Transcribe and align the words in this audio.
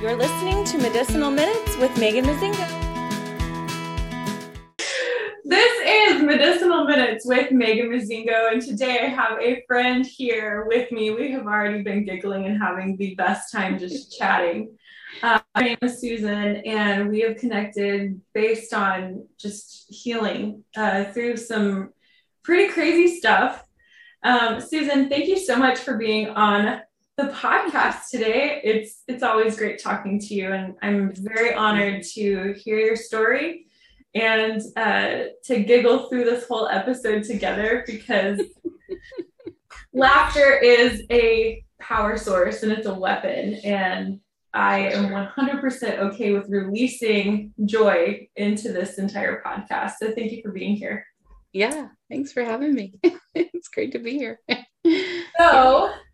You're 0.00 0.16
listening 0.16 0.64
to 0.64 0.78
Medicinal 0.78 1.30
Minutes 1.30 1.76
with 1.76 1.94
Megan 1.98 2.24
Mazingo. 2.24 2.66
This 5.44 5.72
is 5.84 6.22
Medicinal 6.22 6.86
Minutes 6.86 7.26
with 7.26 7.52
Megan 7.52 7.90
Mazingo, 7.90 8.50
and 8.50 8.62
today 8.62 9.00
I 9.00 9.08
have 9.08 9.38
a 9.42 9.62
friend 9.68 10.06
here 10.06 10.64
with 10.66 10.90
me. 10.90 11.10
We 11.10 11.30
have 11.32 11.44
already 11.44 11.82
been 11.82 12.06
giggling 12.06 12.46
and 12.46 12.58
having 12.58 12.96
the 12.96 13.14
best 13.14 13.52
time 13.52 13.78
just 13.78 14.16
chatting. 14.16 14.74
Uh, 15.22 15.40
my 15.54 15.60
name 15.60 15.78
is 15.82 16.00
Susan, 16.00 16.56
and 16.64 17.10
we 17.10 17.20
have 17.20 17.36
connected 17.36 18.18
based 18.32 18.72
on 18.72 19.26
just 19.38 19.84
healing 19.92 20.64
uh, 20.78 21.04
through 21.04 21.36
some 21.36 21.90
pretty 22.42 22.72
crazy 22.72 23.18
stuff. 23.18 23.62
Um, 24.22 24.62
Susan, 24.62 25.10
thank 25.10 25.26
you 25.26 25.38
so 25.38 25.56
much 25.56 25.78
for 25.78 25.98
being 25.98 26.30
on 26.30 26.80
the 27.20 27.32
podcast 27.32 28.08
today. 28.10 28.60
It's 28.64 29.02
it's 29.06 29.22
always 29.22 29.56
great 29.56 29.82
talking 29.82 30.18
to 30.20 30.34
you, 30.34 30.52
and 30.52 30.74
I'm 30.82 31.12
very 31.14 31.54
honored 31.54 32.02
to 32.14 32.54
hear 32.54 32.78
your 32.78 32.96
story 32.96 33.66
and 34.14 34.60
uh, 34.76 35.24
to 35.44 35.60
giggle 35.60 36.08
through 36.08 36.24
this 36.24 36.46
whole 36.48 36.68
episode 36.68 37.24
together 37.24 37.84
because 37.86 38.40
laughter 39.92 40.58
is 40.58 41.02
a 41.10 41.62
power 41.78 42.16
source 42.16 42.62
and 42.62 42.72
it's 42.72 42.86
a 42.86 42.94
weapon, 42.94 43.54
and 43.64 44.20
I 44.54 44.88
am 44.88 45.10
100% 45.10 45.98
okay 45.98 46.32
with 46.32 46.48
releasing 46.48 47.52
joy 47.66 48.28
into 48.34 48.72
this 48.72 48.98
entire 48.98 49.42
podcast. 49.44 49.92
So 50.00 50.12
thank 50.12 50.32
you 50.32 50.42
for 50.42 50.52
being 50.52 50.74
here. 50.74 51.06
Yeah, 51.52 51.88
thanks 52.08 52.32
for 52.32 52.44
having 52.44 52.74
me. 52.74 52.94
it's 53.34 53.68
great 53.68 53.92
to 53.92 53.98
be 53.98 54.12
here. 54.16 54.40
so 55.36 55.92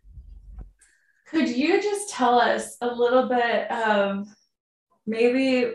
could 1.29 1.49
you 1.49 1.81
just 1.81 2.09
tell 2.09 2.39
us 2.39 2.77
a 2.81 2.87
little 2.87 3.27
bit 3.27 3.69
of 3.69 4.27
maybe 5.05 5.73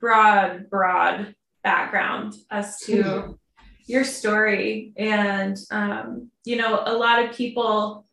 broad, 0.00 0.70
broad 0.70 1.34
background 1.64 2.34
as 2.50 2.78
to 2.80 3.38
your 3.86 4.04
story? 4.04 4.92
And, 4.96 5.56
um, 5.70 6.30
you 6.44 6.56
know, 6.56 6.82
a 6.86 6.96
lot 6.96 7.24
of 7.24 7.34
people, 7.34 8.06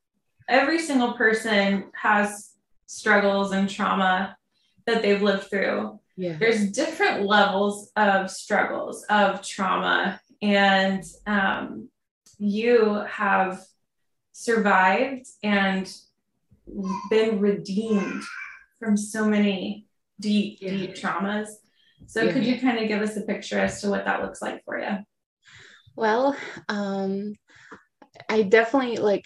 every 0.50 0.80
single 0.80 1.14
person 1.14 1.86
has 1.94 2.54
struggles 2.88 3.52
and 3.52 3.70
trauma 3.70 4.36
that 4.86 5.02
they've 5.02 5.22
lived 5.22 5.50
through. 5.50 6.00
Yeah. 6.18 6.38
There's 6.40 6.72
different 6.72 7.26
levels 7.26 7.92
of 7.96 8.30
struggles, 8.32 9.04
of 9.10 9.42
trauma. 9.42 10.20
And 10.42 11.04
um, 11.26 11.90
you 12.38 13.04
have 13.08 13.62
survived 14.32 15.28
and 15.44 15.92
been 17.10 17.40
redeemed 17.40 18.24
from 18.80 18.98
so 18.98 19.28
many 19.28 19.88
deep, 20.20 20.60
yeah. 20.62 20.72
deep 20.72 20.96
traumas. 20.96 21.48
So, 22.08 22.24
yeah. 22.24 22.34
could 22.34 22.46
you 22.46 22.60
kind 22.60 22.80
of 22.80 22.88
give 22.88 23.02
us 23.02 23.18
a 23.18 23.22
picture 23.22 23.60
as 23.60 23.82
to 23.82 23.90
what 23.90 24.06
that 24.06 24.22
looks 24.22 24.42
like 24.42 24.64
for 24.66 24.80
you? 24.80 24.98
Well, 25.96 26.36
um, 26.70 27.34
I 28.30 28.44
definitely 28.44 28.98
like, 28.98 29.26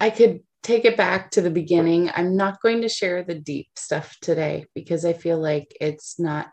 I 0.00 0.10
could 0.10 0.40
take 0.62 0.84
it 0.84 0.96
back 0.96 1.32
to 1.32 1.40
the 1.40 1.50
beginning. 1.50 2.10
I'm 2.14 2.36
not 2.36 2.60
going 2.60 2.82
to 2.82 2.88
share 2.88 3.24
the 3.24 3.34
deep 3.34 3.68
stuff 3.76 4.16
today 4.20 4.66
because 4.74 5.04
I 5.04 5.12
feel 5.12 5.38
like 5.40 5.74
it's 5.80 6.18
not 6.18 6.48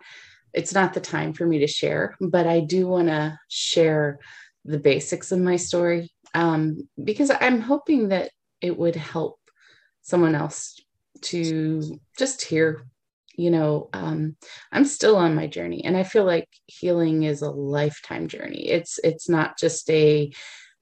it's 0.53 0.73
not 0.73 0.94
the 0.94 1.00
time 1.00 1.33
for 1.33 1.45
me 1.45 1.59
to 1.59 1.67
share, 1.67 2.16
but 2.20 2.47
I 2.47 2.61
do 2.61 2.88
want 2.88 3.08
to 3.08 3.38
share 3.50 4.20
the 4.66 4.80
basics 4.80 5.31
of 5.31 5.39
my 5.39 5.58
story 5.58 6.11
um, 6.33 6.89
because 7.02 7.31
I'm 7.39 7.61
hoping 7.61 8.09
that 8.09 8.31
it 8.61 8.77
would 8.77 8.95
help 8.95 9.39
someone 10.10 10.36
else 10.36 10.80
to 11.22 12.00
just 12.18 12.42
hear 12.42 12.86
you 13.36 13.52
know 13.52 13.90
um, 13.94 14.36
i'm 14.72 14.86
still 14.86 15.16
on 15.16 15.36
my 15.36 15.48
journey. 15.48 15.84
And 15.86 15.96
i 15.96 16.04
feel 16.04 16.26
like 16.26 16.50
healing 16.66 17.24
is 17.24 17.42
a 17.42 17.52
lifetime 17.52 18.28
journey. 18.28 18.68
It's 18.68 19.00
it's 19.04 19.30
not 19.30 19.58
just 19.58 19.90
a 19.90 20.32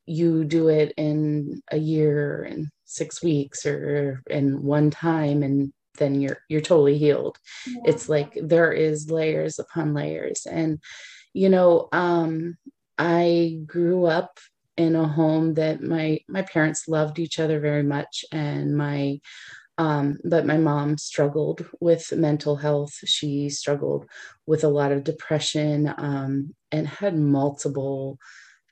you 0.05 0.45
do 0.45 0.69
it 0.69 0.93
in 0.97 1.61
a 1.71 1.77
year 1.77 2.43
and 2.43 2.67
six 2.85 3.21
weeks 3.21 3.65
or 3.65 4.23
in 4.29 4.63
one 4.63 4.89
time 4.89 5.43
and 5.43 5.73
then 5.97 6.21
you're 6.21 6.39
you're 6.49 6.61
totally 6.61 6.97
healed. 6.97 7.37
Yeah. 7.67 7.81
it's 7.85 8.09
like 8.09 8.37
there 8.41 8.71
is 8.71 9.11
layers 9.11 9.59
upon 9.59 9.93
layers. 9.93 10.47
And 10.49 10.79
you 11.33 11.49
know 11.49 11.87
um 11.91 12.57
i 12.97 13.59
grew 13.65 14.05
up 14.05 14.39
in 14.77 14.95
a 14.95 15.07
home 15.07 15.55
that 15.55 15.81
my 15.81 16.19
my 16.27 16.43
parents 16.43 16.87
loved 16.87 17.19
each 17.19 17.39
other 17.39 17.59
very 17.59 17.83
much 17.83 18.23
and 18.31 18.77
my 18.77 19.19
um, 19.79 20.17
but 20.23 20.45
my 20.45 20.57
mom 20.57 20.97
struggled 20.97 21.65
with 21.79 22.11
mental 22.11 22.55
health. 22.55 22.93
She 23.05 23.49
struggled 23.49 24.07
with 24.47 24.63
a 24.63 24.69
lot 24.69 24.91
of 24.91 25.03
depression 25.03 25.93
um, 25.97 26.55
and 26.71 26.87
had 26.87 27.15
multiple 27.15 28.17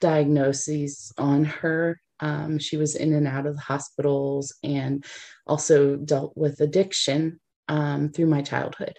diagnoses 0.02 1.14
on 1.18 1.46
her. 1.46 2.02
Um, 2.20 2.58
she 2.58 2.78
was 2.78 2.96
in 2.96 3.14
and 3.14 3.28
out 3.28 3.46
of 3.46 3.56
the 3.56 3.62
hospitals 3.62 4.56
and 4.64 5.06
also 5.46 5.96
dealt 5.96 6.36
with 6.36 6.60
addiction 6.60 7.40
um, 7.68 8.10
through 8.10 8.28
my 8.28 8.42
childhood. 8.42 8.98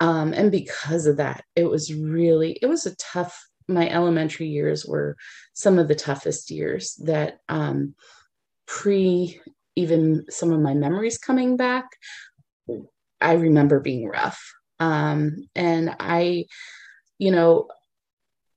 Um, 0.00 0.32
and 0.32 0.50
because 0.50 1.06
of 1.06 1.18
that 1.18 1.44
it 1.54 1.64
was 1.64 1.94
really 1.94 2.58
it 2.60 2.66
was 2.66 2.84
a 2.84 2.96
tough 2.96 3.46
my 3.68 3.88
elementary 3.88 4.48
years 4.48 4.86
were 4.86 5.16
some 5.54 5.78
of 5.78 5.88
the 5.88 5.94
toughest 5.94 6.50
years 6.50 6.94
that 7.04 7.38
um, 7.48 7.94
pre 8.66 9.40
even 9.74 10.24
some 10.30 10.52
of 10.52 10.60
my 10.60 10.74
memories 10.74 11.18
coming 11.18 11.56
back 11.56 11.84
i 13.20 13.34
remember 13.34 13.80
being 13.80 14.08
rough. 14.08 14.52
Um, 14.78 15.48
and 15.54 15.96
i 16.00 16.44
you 17.18 17.30
know 17.30 17.68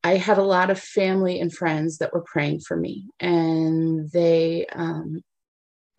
i 0.03 0.16
had 0.16 0.38
a 0.38 0.44
lot 0.44 0.69
of 0.69 0.80
family 0.80 1.40
and 1.40 1.53
friends 1.53 2.00
that 2.00 2.14
were 2.14 2.24
praying 2.24 2.59
for 2.59 2.75
me 2.75 3.08
and 3.19 4.09
they 4.12 4.66
um, 4.74 5.22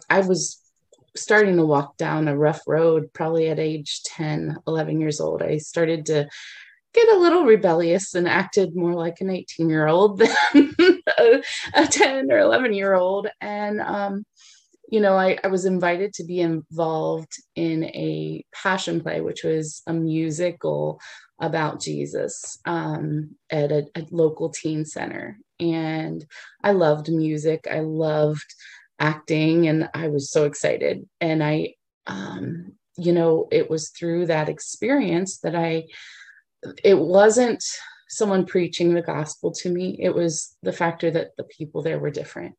i 0.09 0.21
was 0.21 0.61
starting 1.17 1.57
to 1.57 1.67
walk 1.67 1.97
down 1.97 2.29
a 2.29 2.37
rough 2.37 2.61
road 2.67 3.13
probably 3.13 3.49
at 3.49 3.59
age 3.59 4.03
10 4.05 4.59
11 4.67 5.01
years 5.01 5.21
old. 5.21 5.43
I 5.43 5.59
started 5.59 6.07
to 6.07 6.29
get 6.95 7.09
a 7.09 7.19
little 7.19 7.45
rebellious 7.45 8.15
and 8.15 8.29
acted 8.29 8.75
more 8.75 8.95
like 8.95 9.21
an 9.21 9.31
18 9.31 9.69
year 9.69 9.87
old 9.87 10.19
than 10.55 10.75
a, 11.19 11.43
a, 11.75 11.87
10 11.87 12.31
or 12.31 12.39
11 12.39 12.73
year 12.73 12.95
old. 12.95 13.29
And, 13.41 13.81
um, 13.81 14.25
you 14.89 15.01
know, 15.01 15.17
I, 15.17 15.39
I 15.45 15.49
was 15.49 15.65
invited 15.65 16.13
to 16.15 16.25
be 16.25 16.41
involved 16.41 17.33
in 17.55 17.85
a 17.85 18.45
passion 18.53 19.01
play, 19.01 19.21
which 19.21 19.45
was 19.45 19.83
a 19.87 19.93
musical 19.93 21.01
about 21.39 21.81
Jesus 21.81 22.59
um, 22.67 23.37
at 23.51 23.71
a, 23.71 23.87
a 23.95 24.07
local 24.11 24.51
teen 24.51 24.85
center. 24.85 25.39
And 25.59 26.25
I 26.63 26.73
loved 26.73 27.09
music. 27.09 27.67
I 27.71 27.81
loved 27.81 28.55
acting 28.99 29.69
and 29.69 29.89
I 29.95 30.09
was 30.09 30.31
so 30.31 30.45
excited. 30.45 31.09
And 31.21 31.43
I, 31.43 31.75
um, 32.07 32.73
you 32.97 33.13
know, 33.13 33.49
it 33.51 33.71
was 33.71 33.91
through 33.91 34.27
that 34.27 34.49
experience 34.49 35.39
that 35.39 35.55
I 35.55 35.85
it 36.85 36.99
wasn't 36.99 37.63
someone 38.09 38.45
preaching 38.45 38.93
the 38.93 39.03
gospel 39.03 39.53
to 39.53 39.71
me. 39.71 39.97
It 40.01 40.15
was 40.15 40.57
the 40.63 40.73
factor 40.73 41.11
that 41.13 41.29
the 41.37 41.45
people 41.45 41.83
there 41.83 41.99
were 41.99 42.11
different 42.11 42.57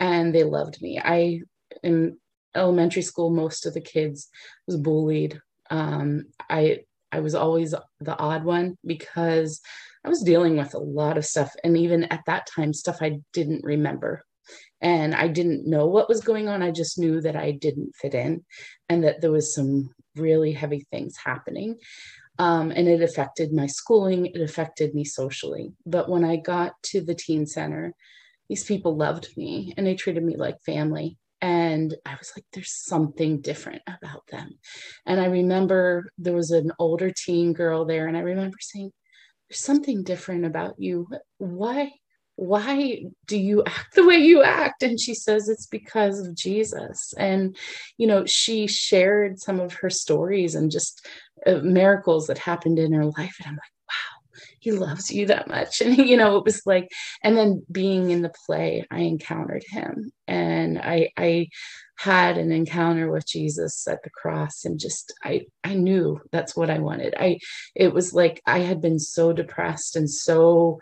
and 0.00 0.34
they 0.34 0.42
loved 0.42 0.82
me. 0.82 1.00
I 1.02 1.42
in 1.82 2.18
elementary 2.56 3.02
school 3.02 3.30
most 3.30 3.66
of 3.66 3.74
the 3.74 3.80
kids 3.80 4.28
was 4.66 4.76
bullied. 4.76 5.40
Um, 5.70 6.24
i 6.48 6.80
i 7.12 7.20
was 7.20 7.36
always 7.36 7.74
the 8.00 8.18
odd 8.18 8.42
one 8.44 8.76
because 8.84 9.60
i 10.04 10.08
was 10.08 10.22
dealing 10.22 10.56
with 10.56 10.74
a 10.74 10.78
lot 10.78 11.16
of 11.16 11.24
stuff. 11.24 11.52
And 11.62 11.76
even 11.76 12.04
at 12.04 12.24
that 12.26 12.48
time 12.52 12.72
stuff 12.72 12.98
i 13.00 13.20
didn't 13.32 13.62
remember. 13.62 14.24
And 14.80 15.14
i 15.14 15.28
didn't 15.28 15.68
know 15.68 15.86
what 15.86 16.08
was 16.08 16.22
going 16.22 16.48
on. 16.48 16.62
I 16.62 16.72
just 16.72 16.98
knew 16.98 17.20
that 17.20 17.36
i 17.36 17.52
didn't 17.52 17.94
fit 17.94 18.14
in 18.14 18.44
and 18.88 19.04
that 19.04 19.20
there 19.20 19.30
was 19.30 19.54
some 19.54 19.94
really 20.16 20.52
heavy 20.52 20.84
things 20.90 21.16
happening 21.24 21.78
um, 22.40 22.70
and 22.70 22.88
it 22.88 23.02
affected 23.02 23.52
my 23.52 23.66
schooling, 23.66 24.24
it 24.24 24.40
affected 24.40 24.94
me 24.94 25.04
socially. 25.04 25.74
But 25.84 26.08
when 26.08 26.24
I 26.24 26.36
got 26.36 26.72
to 26.84 27.02
the 27.02 27.14
teen 27.14 27.44
center, 27.44 27.92
these 28.48 28.64
people 28.64 28.96
loved 28.96 29.28
me 29.36 29.74
and 29.76 29.86
they 29.86 29.94
treated 29.94 30.24
me 30.24 30.38
like 30.38 30.56
family. 30.64 31.18
And 31.42 31.94
I 32.06 32.14
was 32.14 32.32
like, 32.34 32.46
there's 32.54 32.72
something 32.72 33.42
different 33.42 33.82
about 33.86 34.22
them. 34.32 34.58
And 35.04 35.20
I 35.20 35.26
remember 35.26 36.06
there 36.16 36.32
was 36.32 36.50
an 36.50 36.72
older 36.78 37.10
teen 37.10 37.52
girl 37.52 37.84
there, 37.84 38.08
and 38.08 38.16
I 38.16 38.20
remember 38.20 38.56
saying, 38.58 38.90
There's 39.50 39.60
something 39.60 40.02
different 40.02 40.46
about 40.46 40.76
you. 40.78 41.08
Why? 41.36 41.92
Why 42.40 43.02
do 43.26 43.38
you 43.38 43.62
act 43.66 43.94
the 43.94 44.06
way 44.06 44.16
you 44.16 44.42
act? 44.42 44.82
And 44.82 44.98
she 44.98 45.14
says 45.14 45.48
it's 45.48 45.66
because 45.66 46.18
of 46.20 46.34
jesus. 46.34 47.12
And 47.18 47.56
you 47.98 48.06
know 48.06 48.24
she 48.24 48.66
shared 48.66 49.38
some 49.38 49.60
of 49.60 49.74
her 49.74 49.90
stories 49.90 50.54
and 50.54 50.70
just 50.70 51.06
uh, 51.46 51.60
miracles 51.62 52.26
that 52.26 52.38
happened 52.38 52.78
in 52.78 52.92
her 52.92 53.04
life. 53.04 53.36
And 53.38 53.48
i'm 53.48 53.54
like 53.54 53.74
wow 53.88 54.40
he 54.60 54.72
loves 54.72 55.10
you 55.10 55.26
that 55.26 55.48
much. 55.48 55.80
And 55.84 55.98
you 55.98 56.16
know 56.16 56.36
it 56.38 56.44
was 56.44 56.62
like 56.64 56.88
and 57.22 57.36
then 57.36 57.62
being 57.70 58.10
in 58.10 58.22
the 58.22 58.32
play 58.46 58.86
i 58.90 59.00
encountered 59.00 59.64
him. 59.68 60.10
And 60.26 60.78
i 60.78 61.10
i 61.18 61.48
had 61.98 62.38
an 62.38 62.50
encounter 62.50 63.10
with 63.10 63.28
Jesus 63.28 63.86
at 63.86 64.02
the 64.02 64.08
cross 64.08 64.64
and 64.64 64.80
just 64.80 65.12
I 65.22 65.42
I 65.62 65.74
knew 65.74 66.18
that's 66.32 66.56
what 66.56 66.70
I 66.70 66.78
wanted. 66.78 67.14
I 67.18 67.38
it 67.74 67.92
was 67.92 68.14
like 68.14 68.40
I 68.46 68.60
had 68.60 68.80
been 68.80 68.98
so 68.98 69.34
depressed 69.34 69.96
and 69.96 70.08
so 70.08 70.80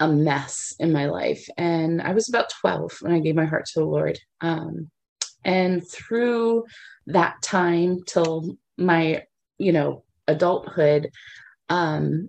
a 0.00 0.08
mess 0.08 0.74
in 0.78 0.92
my 0.92 1.06
life 1.06 1.44
and 1.56 2.00
I 2.00 2.12
was 2.12 2.28
about 2.28 2.50
12 2.60 2.98
when 3.00 3.12
I 3.12 3.20
gave 3.20 3.34
my 3.34 3.46
heart 3.46 3.66
to 3.66 3.80
the 3.80 3.86
Lord. 3.86 4.18
Um, 4.40 4.90
and 5.44 5.86
through 5.88 6.64
that 7.06 7.40
time 7.42 8.00
till 8.06 8.56
my 8.76 9.22
you 9.56 9.72
know 9.72 10.04
adulthood 10.28 11.10
um 11.68 12.28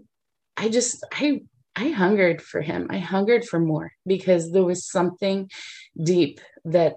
I 0.58 0.70
just 0.70 1.06
I 1.12 1.42
I 1.76 1.90
hungered 1.90 2.42
for 2.42 2.62
him. 2.62 2.88
I 2.90 2.98
hungered 2.98 3.46
for 3.46 3.60
more 3.60 3.94
because 4.06 4.52
there 4.52 4.66
was 4.66 4.90
something 4.90 5.50
deep 6.02 6.42
that 6.66 6.96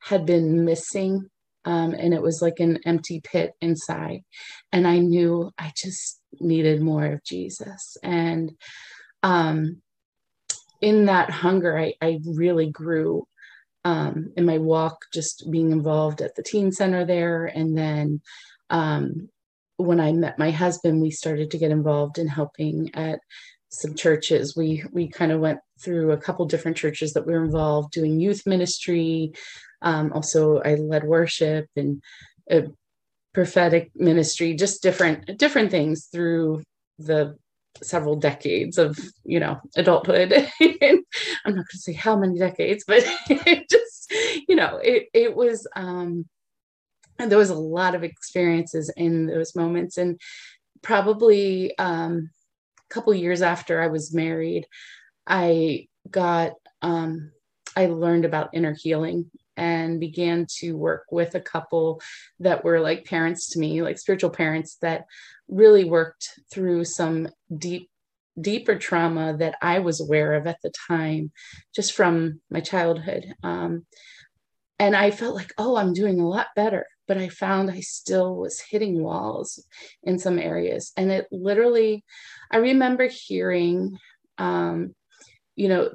had 0.00 0.26
been 0.26 0.66
missing. 0.66 1.30
Um, 1.64 1.94
and 1.94 2.12
it 2.12 2.20
was 2.20 2.42
like 2.42 2.60
an 2.60 2.80
empty 2.84 3.22
pit 3.24 3.52
inside. 3.62 4.22
And 4.70 4.86
I 4.86 4.98
knew 4.98 5.50
I 5.56 5.72
just 5.74 6.20
needed 6.40 6.82
more 6.82 7.06
of 7.06 7.24
Jesus. 7.24 7.96
And 8.02 8.52
um, 9.22 9.80
in 10.82 11.06
that 11.06 11.30
hunger, 11.30 11.78
I, 11.78 11.94
I 12.02 12.20
really 12.26 12.70
grew 12.70 13.26
um, 13.84 14.32
in 14.36 14.44
my 14.44 14.58
walk, 14.58 14.98
just 15.14 15.50
being 15.50 15.70
involved 15.70 16.20
at 16.20 16.34
the 16.34 16.42
teen 16.42 16.72
center 16.72 17.04
there. 17.04 17.46
And 17.46 17.78
then 17.78 18.20
um, 18.68 19.28
when 19.76 20.00
I 20.00 20.12
met 20.12 20.38
my 20.38 20.50
husband, 20.50 21.00
we 21.00 21.10
started 21.10 21.52
to 21.52 21.58
get 21.58 21.70
involved 21.70 22.18
in 22.18 22.26
helping 22.26 22.90
at 22.94 23.20
some 23.70 23.94
churches. 23.94 24.54
We 24.56 24.84
we 24.92 25.08
kind 25.08 25.32
of 25.32 25.40
went 25.40 25.60
through 25.80 26.12
a 26.12 26.18
couple 26.18 26.44
different 26.46 26.76
churches 26.76 27.14
that 27.14 27.26
we 27.26 27.32
were 27.32 27.44
involved 27.44 27.92
doing 27.92 28.20
youth 28.20 28.42
ministry. 28.44 29.32
Um, 29.80 30.12
also, 30.12 30.60
I 30.60 30.74
led 30.74 31.04
worship 31.04 31.66
and 31.74 32.02
a 32.50 32.64
prophetic 33.32 33.90
ministry, 33.94 34.54
just 34.54 34.82
different 34.82 35.38
different 35.38 35.70
things 35.70 36.08
through 36.12 36.62
the 36.98 37.36
several 37.82 38.16
decades 38.16 38.78
of 38.78 38.98
you 39.24 39.40
know 39.40 39.60
adulthood. 39.76 40.32
I'm 40.60 41.04
not 41.46 41.54
going 41.54 41.66
to 41.70 41.78
say 41.78 41.92
how 41.92 42.16
many 42.16 42.38
decades, 42.38 42.84
but 42.86 43.02
it 43.28 43.68
just 43.68 44.12
you 44.48 44.56
know 44.56 44.78
it 44.82 45.08
it 45.12 45.34
was. 45.34 45.66
Um, 45.76 46.26
and 47.18 47.30
there 47.30 47.38
was 47.38 47.50
a 47.50 47.54
lot 47.54 47.94
of 47.94 48.02
experiences 48.02 48.90
in 48.96 49.26
those 49.26 49.54
moments 49.54 49.96
and 49.96 50.18
probably 50.82 51.76
um, 51.78 52.30
a 52.90 52.94
couple 52.94 53.14
years 53.14 53.42
after 53.42 53.80
I 53.80 53.86
was 53.86 54.12
married, 54.12 54.66
I 55.26 55.88
got 56.10 56.52
um, 56.82 57.30
I 57.76 57.86
learned 57.86 58.24
about 58.24 58.50
inner 58.52 58.74
healing 58.74 59.30
and 59.56 60.00
began 60.00 60.46
to 60.58 60.76
work 60.76 61.04
with 61.10 61.34
a 61.34 61.40
couple 61.40 62.00
that 62.40 62.64
were 62.64 62.80
like 62.80 63.04
parents 63.04 63.50
to 63.50 63.58
me, 63.58 63.82
like 63.82 63.98
spiritual 63.98 64.30
parents 64.30 64.76
that 64.82 65.04
really 65.48 65.84
worked 65.84 66.28
through 66.52 66.84
some 66.84 67.28
deep 67.56 67.88
deeper 68.40 68.76
trauma 68.76 69.36
that 69.36 69.56
I 69.60 69.80
was 69.80 70.00
aware 70.00 70.32
of 70.32 70.46
at 70.46 70.56
the 70.62 70.72
time, 70.88 71.32
just 71.74 71.92
from 71.92 72.40
my 72.50 72.60
childhood. 72.60 73.34
Um, 73.42 73.84
and 74.78 74.96
I 74.96 75.10
felt 75.10 75.34
like, 75.34 75.52
oh, 75.58 75.76
I'm 75.76 75.92
doing 75.92 76.18
a 76.18 76.26
lot 76.26 76.46
better 76.56 76.86
but 77.08 77.18
I 77.18 77.28
found 77.28 77.70
I 77.70 77.80
still 77.80 78.36
was 78.36 78.60
hitting 78.60 79.02
walls 79.02 79.64
in 80.02 80.18
some 80.18 80.38
areas. 80.38 80.92
And 80.96 81.10
it 81.10 81.26
literally, 81.30 82.04
I 82.50 82.58
remember 82.58 83.06
hearing, 83.06 83.98
um, 84.38 84.94
you 85.56 85.68
know, 85.68 85.90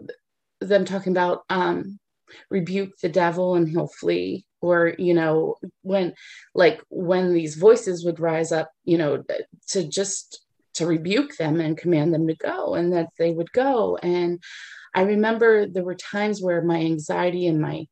them 0.60 0.86
talking 0.86 1.14
about 1.14 1.44
um, 1.50 2.00
rebuke 2.50 2.98
the 3.02 3.10
devil 3.10 3.56
and 3.56 3.68
he'll 3.68 3.88
flee. 3.88 4.46
Or, 4.60 4.94
you 4.98 5.14
know, 5.14 5.56
when 5.84 6.16
like 6.56 6.82
when 6.90 7.34
these 7.34 7.56
voices 7.56 8.04
would 8.06 8.20
rise 8.20 8.52
up, 8.52 8.72
you 8.86 8.98
know, 8.98 9.24
to 9.70 9.88
just 9.88 10.42
to 10.76 10.88
rebuke 10.88 11.36
them 11.38 11.60
and 11.60 11.78
command 11.78 12.14
them 12.14 12.28
to 12.28 12.36
go 12.36 12.76
and 12.76 12.94
that 12.94 13.10
they 13.18 13.32
would 13.32 13.52
go. 13.52 13.98
And 13.98 14.42
I 14.96 15.02
remember 15.02 15.68
there 15.68 15.84
were 15.84 15.96
times 15.96 16.42
where 16.42 16.62
my 16.62 16.78
anxiety 16.78 17.48
and 17.48 17.62
my 17.62 17.86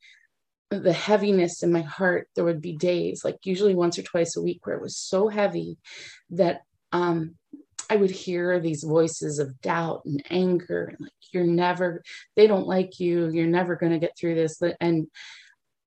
the 0.72 0.94
heaviness 0.94 1.62
in 1.62 1.72
my 1.72 1.82
heart 1.82 2.28
there 2.36 2.44
would 2.44 2.62
be 2.62 2.76
days 2.76 3.24
like 3.24 3.38
usually 3.44 3.76
once 3.76 4.00
or 4.00 4.02
twice 4.02 4.36
a 4.36 4.42
week 4.42 4.66
where 4.66 4.76
it 4.76 4.82
was 4.82 4.98
so 4.98 5.28
heavy 5.28 5.78
that 6.32 6.62
um 6.92 7.36
i 7.90 7.96
would 7.96 8.12
hear 8.12 8.60
these 8.60 8.84
voices 8.84 9.40
of 9.40 9.60
doubt 9.62 10.02
and 10.06 10.24
anger 10.30 10.86
and 10.86 11.00
like 11.02 11.12
you're 11.32 11.44
never 11.44 12.04
they 12.36 12.48
don't 12.48 12.68
like 12.68 13.00
you 13.00 13.30
you're 13.30 13.48
never 13.48 13.76
going 13.76 13.92
to 13.92 14.00
get 14.00 14.18
through 14.18 14.36
this 14.36 14.62
and 14.80 15.08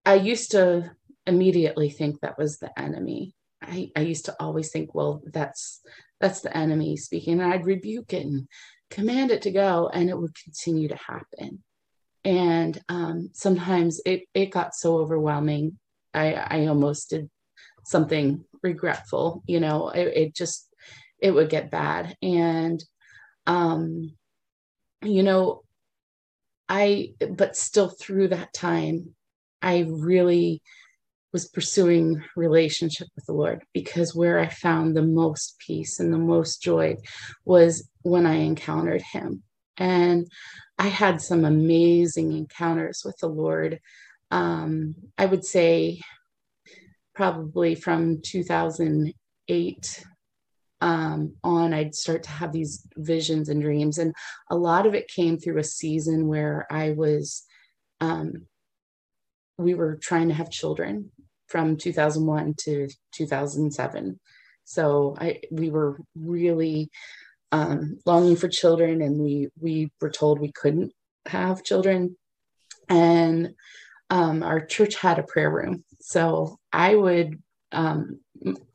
i 0.05 0.15
used 0.15 0.51
to 0.53 0.91
immediately 1.29 1.91
think 1.91 2.21
that 2.21 2.39
was 2.39 2.59
the 2.59 2.77
enemy. 2.79 3.35
I, 3.63 3.91
I 3.95 4.01
used 4.01 4.25
to 4.25 4.37
always 4.41 4.71
think 4.71 4.95
well 4.95 5.23
that's 5.27 5.81
that's 6.21 6.41
the 6.41 6.57
enemy 6.57 6.97
speaking 6.97 7.41
and 7.41 7.53
i'd 7.53 7.67
rebuke 7.67 8.13
it 8.13 8.25
and 8.25 8.49
command 8.91 9.31
it 9.31 9.43
to 9.43 9.51
go 9.51 9.91
and 9.93 10.09
it 10.09 10.19
would 10.19 10.35
continue 10.43 10.89
to 10.89 10.97
happen. 10.97 11.63
And 12.25 12.81
um, 12.89 13.31
sometimes 13.33 14.01
it 14.07 14.23
it 14.35 14.47
got 14.47 14.75
so 14.75 14.97
overwhelming 14.99 15.79
i 16.15 16.33
i 16.35 16.67
almost 16.67 17.11
did 17.11 17.29
something 17.85 18.45
regretful 18.63 19.43
you 19.47 19.61
know 19.61 19.89
it, 19.91 20.09
it 20.17 20.35
just 20.35 20.68
it 21.21 21.33
would 21.33 21.51
get 21.51 21.71
bad 21.71 22.17
and 22.23 22.83
um 23.47 24.13
you 25.03 25.23
know 25.23 25.63
i 26.69 27.13
but 27.31 27.57
still 27.57 27.89
through 27.89 28.29
that 28.29 28.53
time 28.53 29.15
i 29.63 29.87
really 29.89 30.63
was 31.33 31.49
pursuing 31.49 32.23
relationship 32.37 33.09
with 33.15 33.25
the 33.27 33.33
lord 33.33 33.63
because 33.73 34.15
where 34.15 34.39
i 34.39 34.49
found 34.49 34.97
the 34.97 35.03
most 35.03 35.57
peace 35.59 36.01
and 36.01 36.13
the 36.13 36.19
most 36.19 36.63
joy 36.63 36.97
was 37.45 37.89
when 38.03 38.27
i 38.27 38.35
encountered 38.35 39.03
him 39.03 39.43
and 39.79 40.27
I 40.79 40.89
had 40.89 41.21
some 41.21 41.45
amazing 41.45 42.33
encounters 42.33 43.03
with 43.05 43.17
the 43.19 43.29
Lord. 43.29 43.81
Um, 44.31 44.95
I 45.17 45.27
would 45.27 45.45
say 45.45 46.01
probably 47.15 47.75
from 47.75 48.21
2008 48.23 50.05
um, 50.81 51.35
on, 51.43 51.75
I'd 51.75 51.95
start 51.95 52.23
to 52.25 52.31
have 52.31 52.53
these 52.53 52.87
visions 52.97 53.49
and 53.49 53.61
dreams. 53.61 53.99
And 53.99 54.15
a 54.51 54.57
lot 54.57 54.87
of 54.87 54.95
it 54.95 55.09
came 55.09 55.39
through 55.39 55.59
a 55.59 55.65
season 55.65 56.29
where 56.29 56.67
I 56.71 56.91
was, 56.91 57.45
um, 58.01 58.47
we 59.57 59.75
were 59.75 59.97
trying 59.97 60.29
to 60.29 60.35
have 60.35 60.51
children 60.51 61.11
from 61.49 61.77
2001 61.77 62.55
to 62.61 62.89
2007. 63.13 64.21
So 64.65 65.17
I, 65.19 65.41
we 65.51 65.71
were 65.71 65.99
really 66.15 66.91
um, 67.53 67.99
longing 68.05 68.37
for 68.37 68.49
children, 68.49 69.01
and 69.01 69.19
we 69.19 69.49
we 69.59 69.91
were 70.01 70.11
told 70.11 70.39
we 70.39 70.53
couldn't 70.53 70.93
have 71.27 71.65
children. 71.65 72.17
And 72.89 73.55
um, 74.11 74.43
our 74.43 74.65
church 74.65 74.97
had 74.97 75.19
a 75.19 75.23
prayer 75.23 75.51
room, 75.51 75.85
so 76.01 76.59
I 76.73 76.95
would 76.95 77.43
um, 77.73 78.21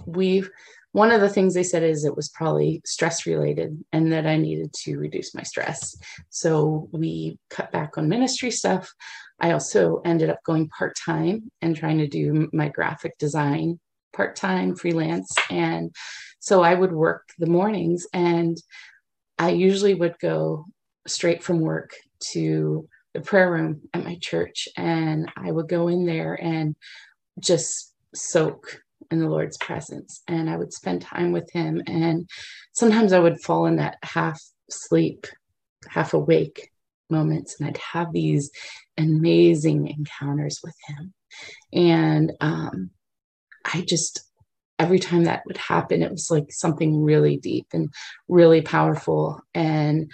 we 0.06 0.46
one 0.94 1.12
of 1.12 1.22
the 1.22 1.30
things 1.30 1.54
they 1.54 1.64
said 1.64 1.82
is 1.82 2.06
it 2.06 2.16
was 2.16 2.30
probably 2.30 2.82
stress 2.86 3.26
related 3.26 3.84
and 3.92 4.14
that 4.14 4.28
I 4.28 4.38
needed 4.38 4.72
to 4.84 4.98
reduce 4.98 5.34
my 5.34 5.42
stress. 5.42 5.96
So 6.30 6.88
we 6.92 7.40
cut 7.50 7.72
back 7.72 7.98
on 7.98 8.08
ministry 8.08 8.52
stuff. 8.52 8.94
I 9.40 9.52
also 9.52 10.02
ended 10.06 10.30
up 10.30 10.44
going 10.46 10.70
part 10.70 10.96
time 11.04 11.52
and 11.64 11.76
trying 11.76 11.98
to 11.98 12.08
do 12.08 12.48
my 12.54 12.70
graphic 12.70 13.18
design 13.18 13.80
part 14.16 14.36
time 14.36 14.76
freelance. 14.76 15.34
And 15.50 15.92
so 16.40 16.62
I 16.62 16.76
would 16.76 16.94
work 16.94 17.28
the 17.40 17.48
mornings 17.48 18.06
and 18.14 18.56
I 19.40 19.50
usually 19.50 19.96
would 19.96 20.20
go 20.20 20.66
straight 21.08 21.44
from 21.44 21.60
work 21.60 21.96
to 22.34 22.88
the 23.16 23.22
prayer 23.22 23.52
room 23.52 23.82
at 23.96 24.04
my 24.04 24.20
church 24.22 24.68
and 24.78 25.32
I 25.36 25.52
would 25.52 25.68
go 25.68 25.88
in 25.88 26.06
there 26.06 26.36
and 26.36 26.76
just 27.40 27.94
soak 28.14 28.83
in 29.12 29.20
the 29.20 29.30
Lord's 29.30 29.58
presence 29.58 30.22
and 30.28 30.50
I 30.50 30.58
would 30.58 30.74
spend 30.74 31.02
time 31.02 31.32
with 31.32 31.50
him 31.52 31.82
and 31.88 32.30
sometimes 32.74 33.14
I 33.14 33.20
would 33.20 33.42
fall 33.42 33.66
in 33.66 33.78
that 33.78 33.98
half 34.04 34.42
sleep 34.70 35.28
half 35.90 36.14
awake 36.14 36.70
moments 37.10 37.60
and 37.60 37.68
I'd 37.68 37.78
have 37.78 38.14
these 38.14 38.50
amazing 38.98 39.88
encounters 39.88 40.60
with 40.64 40.76
him 40.88 41.14
and 41.74 42.32
um, 42.42 42.92
I 43.66 43.82
just, 43.82 44.22
every 44.80 45.00
time 45.00 45.26
that 45.26 45.44
would 45.46 45.58
happen, 45.58 46.02
it 46.04 46.12
was 46.12 46.30
like 46.30 46.52
something 46.52 47.04
really 47.04 47.38
deep 47.38 47.68
and 47.74 47.90
really 48.28 48.62
powerful. 48.62 49.42
And 49.54 50.12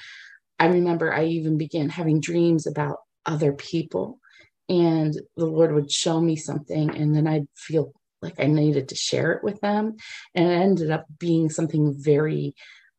I 0.60 0.68
remember 0.68 1.14
I 1.14 1.26
even 1.26 1.58
began 1.58 1.90
having 1.90 2.22
dreams 2.22 2.68
about 2.68 2.98
other 3.26 3.54
people. 3.54 4.20
And 4.68 5.14
the 5.36 5.46
Lord 5.46 5.74
would 5.74 5.92
show 5.92 6.22
me 6.22 6.36
something, 6.36 6.96
and 6.96 7.16
then 7.16 7.26
I'd 7.26 7.48
feel 7.56 7.92
like 8.22 8.40
I 8.40 8.48
needed 8.48 8.90
to 8.90 8.96
share 8.96 9.32
it 9.32 9.44
with 9.44 9.60
them. 9.62 9.96
And 10.36 10.50
it 10.50 10.56
ended 10.56 10.92
up 10.92 11.06
being 11.20 11.50
something 11.50 11.96
very 11.98 12.54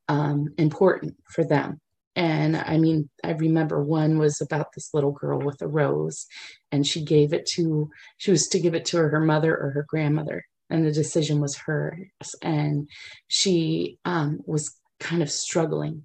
um, 0.09 0.49
important 0.59 1.17
for 1.29 1.45
them. 1.45 1.81
and 2.17 2.57
I 2.57 2.79
mean, 2.79 3.09
I 3.23 3.33
remember 3.33 3.83
one 3.83 4.19
was 4.19 4.41
about 4.41 4.73
this 4.75 4.91
little 4.93 5.13
girl 5.13 5.41
with 5.41 5.63
a 5.63 5.69
rose, 5.69 6.27
and 6.73 6.85
she 6.87 7.05
gave 7.05 7.33
it 7.33 7.47
to, 7.55 7.89
she 8.19 8.33
was 8.33 8.49
to 8.49 8.61
give 8.61 8.75
it 8.75 8.85
to 8.87 8.97
her, 8.99 9.09
her 9.11 9.21
mother 9.21 9.57
or 9.57 9.71
her 9.71 9.87
grandmother, 9.89 10.45
and 10.69 10.85
the 10.85 10.93
decision 10.93 11.41
was 11.41 11.57
hers. 11.57 12.35
And 12.43 12.89
she 13.29 13.99
um, 14.05 14.41
was 14.47 14.77
kind 14.99 15.23
of 15.23 15.31
struggling 15.31 16.05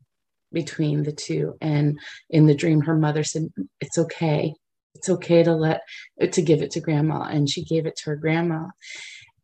between 0.51 1.03
the 1.03 1.12
two. 1.12 1.55
And 1.62 2.00
in 2.29 2.45
the 2.45 2.55
dream, 2.55 2.81
her 2.81 2.95
mother 2.95 3.24
said, 3.24 3.48
It's 3.81 3.98
okay. 3.98 4.53
It's 4.96 5.10
okay 5.10 5.44
to 5.44 5.54
let, 5.54 5.82
to 6.32 6.42
give 6.42 6.62
it 6.62 6.72
to 6.72 6.80
grandma. 6.80 7.24
And 7.24 7.50
she 7.50 7.64
gave 7.64 7.86
it 7.86 7.96
to 7.98 8.12
her 8.12 8.16
grandma 8.16 8.68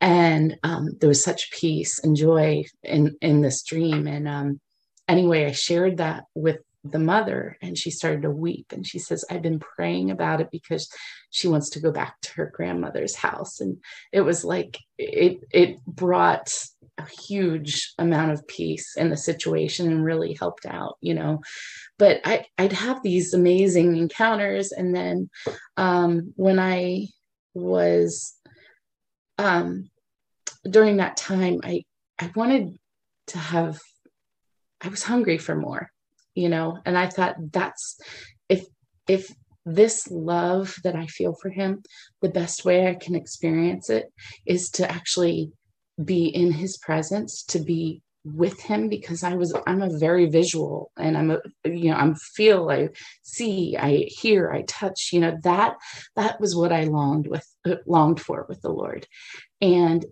and 0.02 0.58
um, 0.64 0.90
there 1.00 1.08
was 1.08 1.24
such 1.24 1.52
peace 1.52 2.00
and 2.04 2.16
joy 2.16 2.64
in 2.84 3.16
in 3.22 3.42
this 3.42 3.64
dream 3.64 4.08
and 4.08 4.28
um, 4.28 4.60
anyway 5.08 5.46
i 5.46 5.52
shared 5.52 5.98
that 5.98 6.26
with 6.34 6.58
the 6.84 7.00
mother 7.00 7.58
and 7.62 7.78
she 7.78 7.92
started 7.92 8.24
to 8.24 8.32
weep 8.32 8.66
and 8.72 8.88
she 8.88 8.98
says 8.98 9.24
i've 9.30 9.44
been 9.44 9.60
praying 9.60 10.10
about 10.10 10.42
it 10.42 10.50
because 10.52 10.90
she 11.30 11.48
wants 11.48 11.70
to 11.70 11.80
go 11.80 11.92
back 11.92 12.20
to 12.22 12.34
her 12.34 12.52
grandmother's 12.52 13.16
house 13.16 13.60
and 13.60 13.78
it 14.12 14.22
was 14.22 14.44
like 14.44 14.80
it 14.98 15.40
it 15.52 15.78
brought 15.86 16.52
a 16.98 17.06
huge 17.28 17.94
amount 17.98 18.32
of 18.32 18.48
peace 18.48 18.96
in 18.98 19.10
the 19.10 19.18
situation 19.18 19.88
and 19.88 20.04
really 20.04 20.36
helped 20.40 20.66
out 20.66 20.98
you 21.02 21.14
know 21.14 21.40
but 21.98 22.20
I, 22.26 22.46
i'd 22.58 22.74
have 22.74 23.02
these 23.02 23.34
amazing 23.34 23.98
encounters 23.98 24.72
and 24.72 24.96
then 24.96 25.30
um, 25.78 26.34
when 26.36 26.60
i 26.60 27.08
was 27.54 28.36
um, 29.42 29.90
during 30.70 30.98
that 30.98 31.18
time, 31.18 31.60
I 31.64 31.84
I 32.20 32.32
wanted 32.36 32.78
to 33.28 33.38
have. 33.38 33.80
I 34.84 34.88
was 34.88 35.04
hungry 35.04 35.38
for 35.38 35.56
more, 35.56 35.92
you 36.34 36.50
know, 36.50 36.80
and 36.86 36.98
I 36.98 37.08
thought 37.08 37.36
that's 37.52 38.00
if 38.50 38.66
if 39.08 39.34
this 39.64 40.10
love 40.10 40.76
that 40.84 40.96
I 40.96 41.06
feel 41.06 41.36
for 41.40 41.50
him, 41.50 41.84
the 42.22 42.30
best 42.30 42.66
way 42.66 42.88
I 42.88 42.96
can 42.96 43.16
experience 43.16 43.90
it 43.90 44.12
is 44.46 44.72
to 44.72 44.90
actually 44.90 45.52
be 46.02 46.28
in 46.28 46.52
his 46.52 46.78
presence, 46.78 47.44
to 47.44 47.60
be 47.60 48.02
with 48.24 48.60
him 48.60 48.88
because 48.88 49.24
I 49.24 49.34
was 49.34 49.56
I'm 49.66 49.82
a 49.82 49.98
very 49.98 50.28
visual 50.28 50.92
and 50.96 51.18
I'm 51.18 51.32
a 51.32 51.40
you 51.66 51.90
know 51.90 51.96
I'm 51.96 52.14
feel 52.14 52.70
I 52.70 52.90
see 53.24 53.76
I 53.76 54.06
hear 54.10 54.52
I 54.52 54.62
touch 54.68 55.10
you 55.12 55.20
know 55.20 55.36
that 55.42 55.76
that 56.16 56.40
was 56.40 56.56
what 56.56 56.72
I 56.72 56.84
longed 56.84 57.26
with 57.26 57.48
longed 57.88 58.22
for 58.22 58.46
with 58.48 58.62
the 58.62 58.70
Lord 58.70 59.08
and 59.60 60.06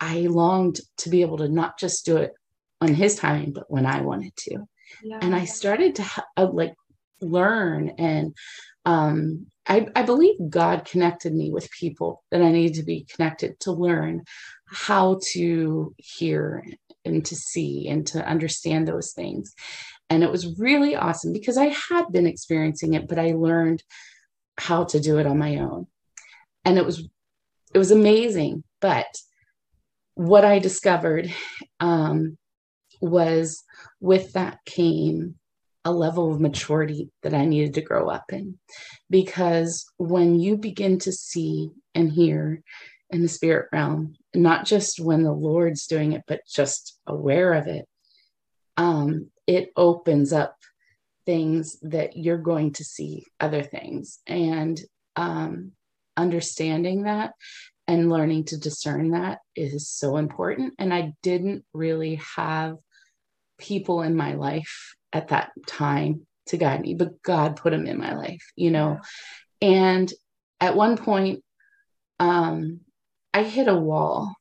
I 0.00 0.20
longed 0.22 0.80
to 0.98 1.10
be 1.10 1.22
able 1.22 1.38
to 1.38 1.48
not 1.48 1.78
just 1.78 2.04
do 2.04 2.16
it 2.18 2.32
on 2.80 2.94
his 2.94 3.16
time, 3.16 3.52
but 3.52 3.70
when 3.70 3.86
I 3.86 4.00
wanted 4.00 4.34
to. 4.36 4.64
Yeah. 5.02 5.18
And 5.20 5.34
I 5.34 5.44
started 5.44 5.96
to 5.96 6.04
uh, 6.36 6.48
like 6.52 6.74
learn 7.20 7.90
and 7.98 8.34
um, 8.84 9.46
I, 9.68 9.86
I, 9.94 10.02
believe 10.02 10.36
God 10.48 10.86
connected 10.86 11.34
me 11.34 11.50
with 11.50 11.70
people 11.70 12.24
that 12.30 12.40
I 12.40 12.50
needed 12.50 12.74
to 12.76 12.82
be 12.84 13.06
connected 13.14 13.60
to 13.60 13.72
learn 13.72 14.24
how 14.66 15.20
to 15.32 15.94
hear 15.98 16.64
and 17.04 17.24
to 17.26 17.36
see 17.36 17.86
and 17.88 18.06
to 18.08 18.26
understand 18.26 18.88
those 18.88 19.12
things. 19.12 19.54
And 20.10 20.22
it 20.22 20.30
was 20.30 20.58
really 20.58 20.96
awesome 20.96 21.32
because 21.32 21.58
I 21.58 21.66
had 21.90 22.06
been 22.10 22.26
experiencing 22.26 22.94
it, 22.94 23.08
but 23.08 23.18
I 23.18 23.32
learned 23.32 23.82
how 24.58 24.84
to 24.84 25.00
do 25.00 25.18
it 25.18 25.26
on 25.26 25.38
my 25.38 25.56
own. 25.56 25.86
And 26.64 26.78
it 26.78 26.84
was 26.84 27.06
it 27.74 27.78
was 27.78 27.90
amazing. 27.90 28.64
But 28.80 29.06
what 30.14 30.44
I 30.44 30.58
discovered 30.58 31.32
um, 31.80 32.38
was 33.00 33.62
with 34.00 34.32
that 34.32 34.64
came 34.64 35.36
a 35.88 35.92
level 35.92 36.30
of 36.30 36.38
maturity 36.38 37.08
that 37.22 37.32
I 37.32 37.46
needed 37.46 37.74
to 37.74 37.80
grow 37.80 38.10
up 38.10 38.30
in. 38.30 38.58
Because 39.08 39.86
when 39.96 40.38
you 40.38 40.58
begin 40.58 40.98
to 41.00 41.12
see 41.12 41.70
and 41.94 42.12
hear 42.12 42.62
in 43.08 43.22
the 43.22 43.28
spirit 43.28 43.68
realm, 43.72 44.14
not 44.34 44.66
just 44.66 45.00
when 45.00 45.22
the 45.22 45.32
Lord's 45.32 45.86
doing 45.86 46.12
it, 46.12 46.24
but 46.28 46.42
just 46.46 46.98
aware 47.06 47.54
of 47.54 47.68
it, 47.68 47.86
um, 48.76 49.30
it 49.46 49.72
opens 49.76 50.34
up 50.34 50.54
things 51.24 51.78
that 51.80 52.18
you're 52.18 52.36
going 52.36 52.74
to 52.74 52.84
see 52.84 53.24
other 53.40 53.62
things. 53.62 54.18
And 54.26 54.78
um, 55.16 55.72
understanding 56.18 57.04
that 57.04 57.32
and 57.86 58.10
learning 58.10 58.44
to 58.44 58.58
discern 58.58 59.12
that 59.12 59.38
is 59.56 59.88
so 59.88 60.18
important. 60.18 60.74
And 60.78 60.92
I 60.92 61.14
didn't 61.22 61.64
really 61.72 62.20
have 62.36 62.76
people 63.58 64.02
in 64.02 64.14
my 64.14 64.34
life 64.34 64.94
at 65.12 65.28
that 65.28 65.50
time 65.66 66.26
to 66.46 66.56
guide 66.56 66.80
me, 66.80 66.94
but 66.94 67.22
God 67.22 67.56
put 67.56 67.70
them 67.70 67.86
in 67.86 67.98
my 67.98 68.14
life, 68.14 68.42
you 68.56 68.70
know. 68.70 69.00
And 69.60 70.12
at 70.60 70.76
one 70.76 70.96
point, 70.96 71.42
um, 72.18 72.80
I 73.32 73.42
hit 73.42 73.68
a 73.68 73.76
wall 73.76 74.34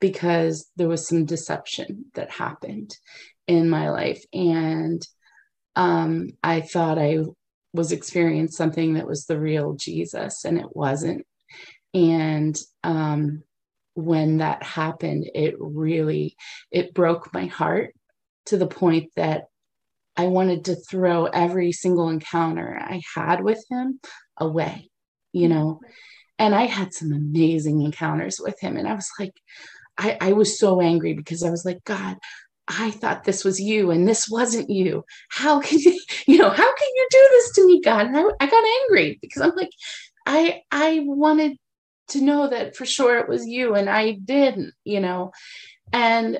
because 0.00 0.70
there 0.76 0.88
was 0.88 1.06
some 1.06 1.24
deception 1.24 2.06
that 2.14 2.30
happened 2.30 2.94
in 3.46 3.68
my 3.70 3.90
life. 3.90 4.22
And 4.32 5.02
um, 5.74 6.30
I 6.42 6.60
thought 6.60 6.98
I 6.98 7.20
was 7.72 7.92
experiencing 7.92 8.54
something 8.54 8.94
that 8.94 9.06
was 9.06 9.26
the 9.26 9.38
real 9.38 9.74
Jesus, 9.74 10.44
and 10.44 10.58
it 10.58 10.74
wasn't. 10.74 11.26
And 11.94 12.58
um, 12.82 13.42
when 13.94 14.38
that 14.38 14.62
happened, 14.62 15.30
it 15.34 15.54
really 15.58 16.36
it 16.70 16.94
broke 16.94 17.32
my 17.32 17.46
heart 17.46 17.94
to 18.46 18.56
the 18.56 18.66
point 18.66 19.10
that 19.16 19.44
I 20.16 20.26
wanted 20.26 20.66
to 20.66 20.76
throw 20.76 21.26
every 21.26 21.72
single 21.72 22.08
encounter 22.08 22.78
I 22.80 23.02
had 23.14 23.42
with 23.42 23.64
him 23.70 24.00
away, 24.38 24.90
you 25.32 25.48
know. 25.48 25.80
And 26.38 26.54
I 26.54 26.66
had 26.66 26.92
some 26.92 27.12
amazing 27.12 27.82
encounters 27.82 28.38
with 28.42 28.58
him. 28.60 28.76
And 28.76 28.86
I 28.86 28.94
was 28.94 29.08
like, 29.18 29.32
I, 29.98 30.16
I 30.20 30.32
was 30.32 30.58
so 30.58 30.80
angry 30.80 31.14
because 31.14 31.42
I 31.42 31.50
was 31.50 31.64
like, 31.64 31.82
God, 31.84 32.16
I 32.68 32.90
thought 32.90 33.24
this 33.24 33.44
was 33.44 33.60
you 33.60 33.90
and 33.90 34.06
this 34.06 34.28
wasn't 34.28 34.70
you. 34.70 35.04
How 35.30 35.60
can 35.60 35.78
you, 35.78 36.00
you 36.26 36.38
know, 36.38 36.50
how 36.50 36.74
can 36.74 36.88
you 36.94 37.08
do 37.10 37.28
this 37.30 37.52
to 37.52 37.66
me, 37.66 37.80
God? 37.80 38.06
And 38.06 38.16
I, 38.16 38.24
I 38.40 38.46
got 38.46 38.64
angry 38.82 39.18
because 39.20 39.42
I'm 39.42 39.54
like, 39.56 39.70
I 40.26 40.62
I 40.70 41.02
wanted 41.04 41.56
to 42.08 42.20
know 42.20 42.48
that 42.48 42.76
for 42.76 42.84
sure 42.84 43.18
it 43.18 43.28
was 43.28 43.46
you 43.46 43.74
and 43.74 43.88
I 43.88 44.12
didn't, 44.12 44.74
you 44.84 45.00
know. 45.00 45.32
And, 45.92 46.38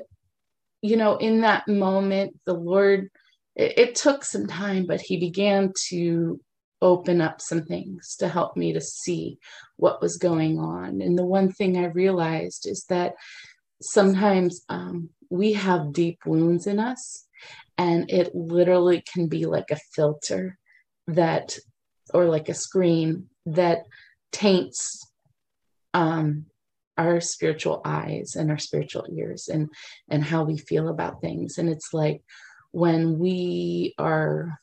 you 0.83 0.97
know, 0.97 1.17
in 1.17 1.41
that 1.43 1.67
moment, 1.69 2.39
the 2.47 2.55
Lord, 2.55 3.09
it, 3.57 3.79
it 3.79 3.95
took 3.95 4.25
some 4.25 4.47
time, 4.47 4.87
but 4.87 5.01
He 5.01 5.19
began 5.19 5.73
to 5.89 6.41
open 6.83 7.21
up 7.21 7.41
some 7.41 7.63
things 7.63 8.17
to 8.17 8.29
help 8.29 8.57
me 8.57 8.73
to 8.75 8.81
see 8.81 9.39
what 9.77 10.03
was 10.03 10.19
going 10.19 10.59
on. 10.59 11.01
And 11.01 11.19
the 11.19 11.25
one 11.25 11.51
thing 11.51 11.77
I 11.77 11.87
realized 11.87 12.67
is 12.69 12.85
that 12.91 13.15
sometimes 13.81 14.63
um, 14.69 15.09
we 15.31 15.55
have 15.55 15.93
deep 15.93 16.19
wounds 16.27 16.67
in 16.67 16.79
us, 16.79 17.27
and 17.79 18.11
it 18.11 18.35
literally 18.35 19.03
can 19.13 19.29
be 19.29 19.47
like 19.47 19.71
a 19.71 19.81
filter 19.95 20.59
that, 21.09 21.59
or 22.13 22.27
like 22.27 22.49
a 22.49 22.55
screen 22.55 23.29
that 23.47 23.85
taints 24.33 25.07
um, 25.95 26.47
our 26.99 27.21
spiritual 27.21 27.81
eyes 27.85 28.37
and 28.37 28.51
our 28.51 28.59
spiritual 28.59 29.07
ears 29.13 29.49
and 29.49 29.69
and 30.09 30.25
how 30.25 30.45
we 30.45 30.57
feel 30.57 30.89
about 30.89 31.21
things 31.21 31.59
and 31.59 31.69
it's 31.69 31.93
like 31.93 32.23
when 32.77 33.19
we 33.19 33.95
are 33.97 34.59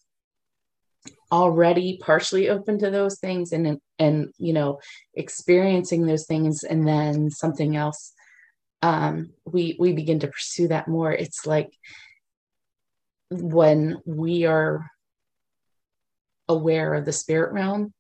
already 1.32 1.98
partially 2.00 2.48
open 2.48 2.78
to 2.78 2.92
those 2.92 3.18
things 3.18 3.52
and 3.52 3.80
and 3.98 4.32
you 4.38 4.54
know 4.54 4.80
experiencing 5.16 6.06
those 6.06 6.28
things 6.28 6.64
and 6.64 6.88
then 6.88 7.32
something 7.32 7.76
else 7.76 8.14
um, 8.84 9.32
we 9.46 9.76
we 9.80 9.94
begin 9.94 10.20
to 10.20 10.28
pursue 10.28 10.68
that 10.68 10.88
more 10.88 11.12
it's 11.12 11.48
like 11.48 11.72
when 13.32 13.98
we 14.06 14.46
are 14.46 14.88
aware 16.48 16.94
of 16.94 17.06
the 17.06 17.12
spirit 17.12 17.52
realm 17.52 17.92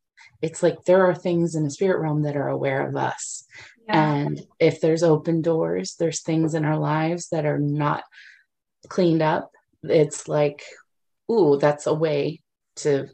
it's 0.43 0.61
like 0.61 0.83
there 0.85 1.07
are 1.07 1.15
things 1.15 1.55
in 1.55 1.63
the 1.63 1.71
spirit 1.71 1.99
realm 2.01 2.21
that 2.23 2.35
are 2.35 2.49
aware 2.49 2.85
of 2.87 2.95
us. 2.95 3.45
Yeah. 3.87 4.13
And 4.13 4.41
if 4.59 4.79
there's 4.79 5.01
open 5.01 5.41
doors, 5.41 5.95
there's 5.97 6.21
things 6.21 6.53
in 6.53 6.65
our 6.65 6.77
lives 6.77 7.29
that 7.29 7.45
are 7.45 7.59
not 7.59 8.03
cleaned 8.89 9.21
up. 9.21 9.52
It's 9.83 10.27
like, 10.27 10.63
ooh, 11.31 11.57
that's 11.59 11.87
a 11.87 11.93
way 11.93 12.41
to 12.77 13.07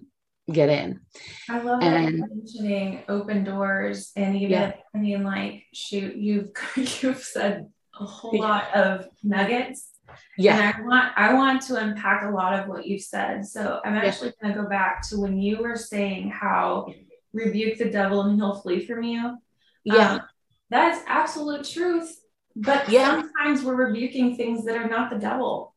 get 0.51 0.69
in. 0.69 1.01
I 1.49 1.61
love 1.61 1.83
and, 1.83 2.19
mentioning 2.19 3.03
open 3.07 3.43
doors 3.43 4.11
and 4.15 4.35
even 4.35 4.49
yeah. 4.49 4.73
I 4.95 4.97
mean 4.97 5.23
like 5.23 5.63
shoot, 5.73 6.15
you've 6.15 6.49
you've 6.75 7.23
said 7.23 7.67
a 7.99 8.05
whole 8.05 8.39
lot 8.39 8.73
of 8.73 9.07
nuggets 9.23 9.89
yeah. 10.37 10.55
And 10.55 10.83
I 10.83 10.87
want 10.87 11.13
I 11.17 11.33
want 11.33 11.61
to 11.63 11.75
unpack 11.75 12.23
a 12.23 12.29
lot 12.29 12.57
of 12.57 12.67
what 12.67 12.85
you've 12.85 13.01
said. 13.01 13.45
So 13.45 13.79
I'm 13.83 13.95
actually 13.95 14.33
yeah. 14.41 14.49
gonna 14.49 14.63
go 14.63 14.69
back 14.69 15.07
to 15.09 15.19
when 15.19 15.39
you 15.39 15.61
were 15.61 15.75
saying 15.75 16.29
how 16.29 16.87
rebuke 17.33 17.77
the 17.77 17.89
devil 17.89 18.21
and 18.21 18.35
he'll 18.35 18.55
flee 18.55 18.85
from 18.85 19.03
you. 19.03 19.37
Yeah. 19.83 20.13
Um, 20.13 20.21
that's 20.69 21.03
absolute 21.07 21.65
truth. 21.65 22.15
But 22.55 22.89
yeah. 22.89 23.21
sometimes 23.21 23.63
we're 23.63 23.75
rebuking 23.75 24.35
things 24.35 24.65
that 24.65 24.75
are 24.75 24.89
not 24.89 25.09
the 25.09 25.17
devil. 25.17 25.68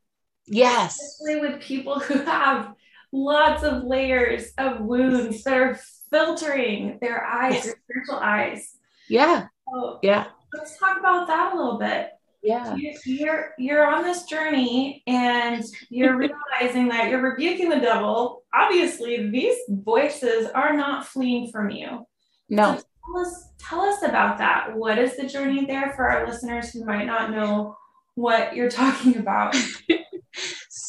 Yes. 0.46 0.98
Especially 1.00 1.40
with 1.40 1.60
people 1.60 1.98
who 2.00 2.24
have 2.24 2.74
lots 3.12 3.62
of 3.62 3.84
layers 3.84 4.52
of 4.58 4.80
wounds 4.80 5.44
that 5.44 5.54
are 5.54 5.78
filtering 6.10 6.98
their 7.00 7.24
eyes, 7.24 7.54
yes. 7.54 7.64
their 7.64 7.76
spiritual 7.84 8.16
eyes. 8.16 8.76
Yeah. 9.08 9.46
So 9.72 9.98
yeah. 10.02 10.26
Let's 10.52 10.78
talk 10.78 10.98
about 10.98 11.26
that 11.28 11.52
a 11.52 11.56
little 11.56 11.78
bit. 11.78 12.10
Yeah. 12.42 12.74
You're 13.04 13.54
you're 13.56 13.86
on 13.86 14.02
this 14.02 14.24
journey 14.24 15.02
and 15.06 15.64
you're 15.90 16.16
realizing 16.60 16.88
that 16.88 17.08
you're 17.08 17.22
rebuking 17.22 17.68
the 17.68 17.80
devil. 17.80 18.42
Obviously, 18.52 19.30
these 19.30 19.56
voices 19.68 20.48
are 20.54 20.76
not 20.76 21.06
fleeing 21.06 21.50
from 21.50 21.70
you. 21.70 22.06
No. 22.48 22.76
So 22.76 22.82
tell 23.04 23.22
us 23.22 23.48
tell 23.58 23.80
us 23.80 24.02
about 24.02 24.38
that. 24.38 24.76
What 24.76 24.98
is 24.98 25.16
the 25.16 25.26
journey 25.26 25.66
there 25.66 25.92
for 25.94 26.08
our 26.08 26.26
listeners 26.26 26.70
who 26.70 26.84
might 26.84 27.06
not 27.06 27.30
know 27.30 27.76
what 28.16 28.56
you're 28.56 28.70
talking 28.82 29.16
about? 29.16 29.56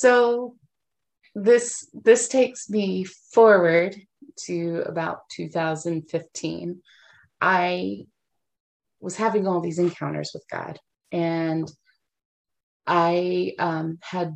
so 0.03 0.55
this 1.33 1.87
this 1.93 2.27
takes 2.27 2.69
me 2.69 3.05
forward 3.05 3.95
to 4.37 4.83
about 4.85 5.21
2015 5.31 6.81
i 7.39 8.05
was 8.99 9.15
having 9.15 9.47
all 9.47 9.61
these 9.61 9.79
encounters 9.79 10.31
with 10.33 10.43
god 10.51 10.77
and 11.13 11.71
i 12.85 13.53
um, 13.59 13.97
had 14.01 14.35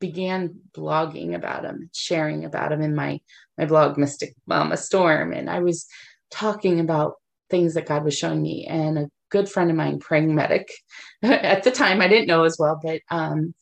began 0.00 0.60
blogging 0.76 1.34
about 1.34 1.64
him 1.64 1.88
sharing 1.94 2.44
about 2.44 2.72
him 2.72 2.82
in 2.82 2.94
my 2.94 3.20
my 3.56 3.64
blog 3.64 3.96
mystic 3.96 4.34
mama 4.46 4.76
storm. 4.76 5.32
And 5.32 5.48
i 5.48 5.60
was 5.60 5.86
talking 6.30 6.80
about 6.80 7.14
things 7.48 7.74
that 7.74 7.86
god 7.86 8.04
was 8.04 8.16
showing 8.16 8.42
me. 8.42 8.66
And 8.66 8.98
a 8.98 9.08
good 9.30 9.48
friend 9.48 9.70
of 9.70 9.76
mine 9.76 9.98
praying 9.98 10.34
medic 10.34 10.68
at 11.22 11.62
the 11.64 11.70
time 11.70 12.00
i 12.00 12.08
didn't 12.08 12.28
know 12.28 12.44
as 12.44 12.56
well 12.60 12.78
but 12.80 13.00
um, 13.10 13.54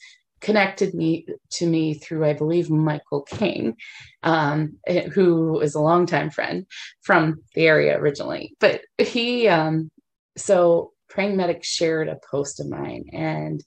connected 0.45 0.95
me 0.95 1.27
to 1.53 1.67
me 1.67 1.95
through, 1.95 2.25
I 2.25 2.35
believe, 2.35 2.69
Michael 2.71 3.23
King, 3.23 3.77
um, 4.23 4.77
who 5.15 5.59
is 5.61 5.75
a 5.75 5.81
longtime 5.81 6.31
friend 6.31 6.67
from 7.03 7.43
the 7.55 7.67
area 7.67 7.99
originally. 7.99 8.55
But 8.61 8.83
he, 8.99 9.49
um, 9.49 9.91
so 10.37 10.93
Praying 11.09 11.37
Medic 11.37 11.65
shared 11.65 12.09
a 12.09 12.21
post 12.31 12.61
of 12.61 12.69
mine, 12.69 13.07
and 13.13 13.65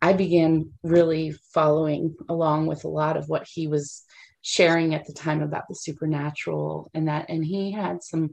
I 0.00 0.12
began 0.12 0.72
really 0.84 1.34
following 1.52 2.14
along 2.28 2.66
with 2.66 2.84
a 2.84 2.88
lot 2.88 3.16
of 3.16 3.28
what 3.28 3.46
he 3.46 3.66
was 3.66 4.02
sharing 4.42 4.94
at 4.94 5.06
the 5.06 5.12
time 5.12 5.42
about 5.42 5.64
the 5.68 5.74
supernatural 5.74 6.90
and 6.94 7.08
that. 7.08 7.26
And 7.28 7.44
he 7.44 7.72
had 7.72 8.02
some 8.02 8.30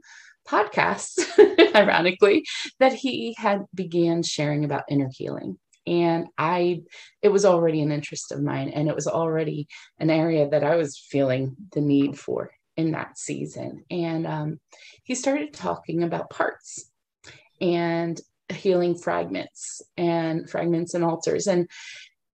podcasts, 0.48 1.18
ironically, 1.74 2.44
that 2.78 2.92
he 2.92 3.34
had 3.36 3.64
began 3.74 4.22
sharing 4.22 4.64
about 4.64 4.84
inner 4.88 5.10
healing 5.12 5.58
and 5.90 6.28
i 6.38 6.80
it 7.20 7.28
was 7.28 7.44
already 7.44 7.82
an 7.82 7.92
interest 7.92 8.32
of 8.32 8.42
mine 8.42 8.70
and 8.70 8.88
it 8.88 8.94
was 8.94 9.06
already 9.06 9.68
an 9.98 10.08
area 10.08 10.48
that 10.48 10.64
i 10.64 10.76
was 10.76 10.98
feeling 10.98 11.54
the 11.72 11.82
need 11.82 12.18
for 12.18 12.50
in 12.80 12.92
that 12.92 13.18
season. 13.18 13.84
And 13.90 14.26
um, 14.26 14.60
he 15.04 15.14
started 15.14 15.52
talking 15.52 16.02
about 16.02 16.30
parts 16.30 16.90
and 17.60 18.20
healing 18.48 18.96
fragments 18.96 19.82
and 19.96 20.48
fragments 20.48 20.94
and 20.94 21.04
alters. 21.04 21.46
And 21.46 21.68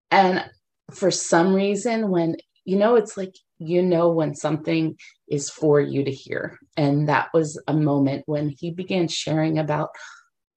and 0.09 0.45
for 0.91 1.11
some 1.11 1.53
reason 1.53 2.09
when 2.09 2.37
you 2.63 2.77
know 2.77 2.95
it's 2.95 3.17
like 3.17 3.35
you 3.59 3.83
know 3.83 4.09
when 4.09 4.33
something 4.33 4.97
is 5.27 5.49
for 5.49 5.81
you 5.81 6.05
to 6.05 6.11
hear. 6.11 6.57
And 6.77 7.09
that 7.09 7.29
was 7.33 7.61
a 7.67 7.73
moment 7.73 8.23
when 8.25 8.49
he 8.49 8.71
began 8.71 9.07
sharing 9.07 9.59
about 9.59 9.89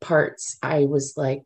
parts 0.01 0.57
i 0.63 0.87
was 0.87 1.13
like 1.17 1.43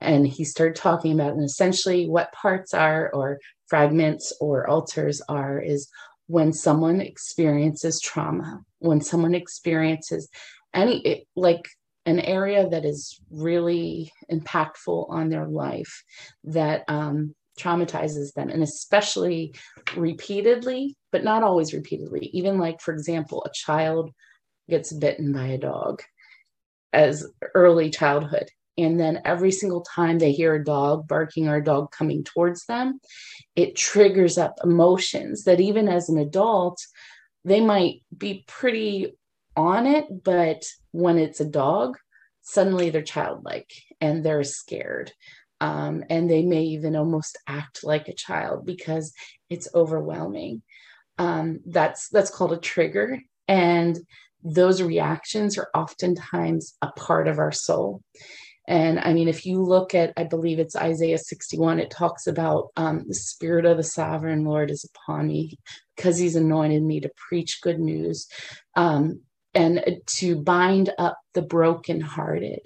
and 0.00 0.26
he 0.26 0.44
started 0.44 0.76
talking 0.76 1.12
about 1.12 1.32
and 1.32 1.44
essentially 1.44 2.08
what 2.08 2.32
parts 2.32 2.74
are 2.74 3.10
or 3.12 3.38
fragments 3.66 4.32
or 4.40 4.68
alters 4.68 5.20
are 5.28 5.60
is 5.60 5.88
when 6.28 6.52
someone 6.52 7.00
experiences 7.00 8.00
trauma 8.00 8.60
when 8.78 9.00
someone 9.00 9.34
experiences 9.34 10.28
any 10.74 11.26
like 11.34 11.66
an 12.06 12.20
area 12.20 12.68
that 12.68 12.84
is 12.84 13.20
really 13.30 14.12
impactful 14.30 15.10
on 15.10 15.28
their 15.28 15.46
life 15.46 16.04
that 16.44 16.84
um, 16.86 17.34
traumatizes 17.58 18.32
them 18.34 18.48
and 18.48 18.62
especially 18.62 19.54
repeatedly 19.96 20.94
but 21.10 21.24
not 21.24 21.42
always 21.42 21.72
repeatedly. 21.72 22.30
Even 22.32 22.58
like 22.58 22.80
for 22.80 22.92
example 22.92 23.44
a 23.44 23.50
child 23.52 24.10
gets 24.68 24.92
bitten 24.92 25.32
by 25.32 25.46
a 25.46 25.58
dog 25.58 26.02
as 26.92 27.26
early 27.54 27.90
childhood 27.90 28.48
and 28.78 29.00
then 29.00 29.22
every 29.24 29.50
single 29.50 29.82
time 29.82 30.18
they 30.18 30.32
hear 30.32 30.54
a 30.54 30.64
dog 30.64 31.08
barking 31.08 31.48
or 31.48 31.56
a 31.56 31.64
dog 31.64 31.90
coming 31.92 32.24
towards 32.24 32.66
them, 32.66 33.00
it 33.54 33.76
triggers 33.76 34.36
up 34.38 34.56
emotions 34.62 35.44
that 35.44 35.60
even 35.60 35.88
as 35.88 36.08
an 36.08 36.18
adult, 36.18 36.78
they 37.44 37.60
might 37.60 38.02
be 38.16 38.44
pretty 38.46 39.16
on 39.56 39.86
it. 39.86 40.06
But 40.24 40.64
when 40.92 41.18
it's 41.18 41.40
a 41.40 41.48
dog, 41.48 41.96
suddenly 42.42 42.90
they're 42.90 43.02
childlike 43.02 43.72
and 44.00 44.24
they're 44.24 44.44
scared. 44.44 45.12
Um, 45.60 46.04
and 46.10 46.28
they 46.28 46.42
may 46.42 46.64
even 46.64 46.96
almost 46.96 47.38
act 47.46 47.82
like 47.82 48.08
a 48.08 48.14
child 48.14 48.66
because 48.66 49.14
it's 49.48 49.68
overwhelming. 49.74 50.62
Um, 51.18 51.60
that's 51.64 52.10
that's 52.10 52.30
called 52.30 52.52
a 52.52 52.58
trigger, 52.58 53.18
and 53.48 53.98
those 54.44 54.82
reactions 54.82 55.56
are 55.56 55.70
oftentimes 55.74 56.74
a 56.82 56.92
part 56.92 57.26
of 57.26 57.38
our 57.38 57.52
soul. 57.52 58.02
And 58.68 58.98
I 58.98 59.12
mean, 59.12 59.28
if 59.28 59.46
you 59.46 59.62
look 59.62 59.94
at, 59.94 60.12
I 60.16 60.24
believe 60.24 60.58
it's 60.58 60.76
Isaiah 60.76 61.18
61, 61.18 61.78
it 61.78 61.90
talks 61.90 62.26
about 62.26 62.68
um, 62.76 63.04
the 63.06 63.14
Spirit 63.14 63.64
of 63.64 63.76
the 63.76 63.84
Sovereign 63.84 64.44
Lord 64.44 64.70
is 64.70 64.84
upon 64.84 65.28
me 65.28 65.58
because 65.96 66.18
He's 66.18 66.36
anointed 66.36 66.82
me 66.82 67.00
to 67.00 67.10
preach 67.28 67.60
good 67.62 67.78
news 67.78 68.26
um, 68.74 69.20
and 69.54 70.00
to 70.06 70.36
bind 70.36 70.90
up 70.98 71.18
the 71.34 71.42
brokenhearted. 71.42 72.60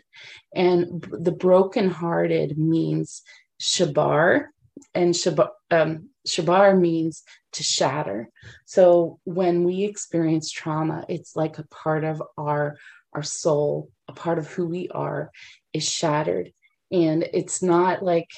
And 0.55 1.05
the 1.13 1.33
brokenhearted 1.33 2.57
means 2.57 3.23
shabar, 3.61 4.47
and 4.95 5.15
shabar, 5.15 5.51
um, 5.71 6.09
shabar 6.27 6.79
means 6.79 7.23
to 7.53 7.63
shatter. 7.63 8.31
So 8.65 9.21
when 9.25 9.65
we 9.65 9.85
experience 9.85 10.51
trauma, 10.51 11.05
it's 11.09 11.37
like 11.37 11.59
a 11.59 11.67
part 11.69 12.05
of 12.05 12.23
our 12.39 12.77
our 13.13 13.23
soul, 13.25 13.91
a 14.07 14.13
part 14.13 14.39
of 14.39 14.47
who 14.47 14.67
we 14.67 14.89
are, 14.91 15.33
is 15.73 15.89
shattered. 15.89 16.53
And 16.91 17.23
it's 17.23 17.63
not 17.63 18.03
like 18.03 18.29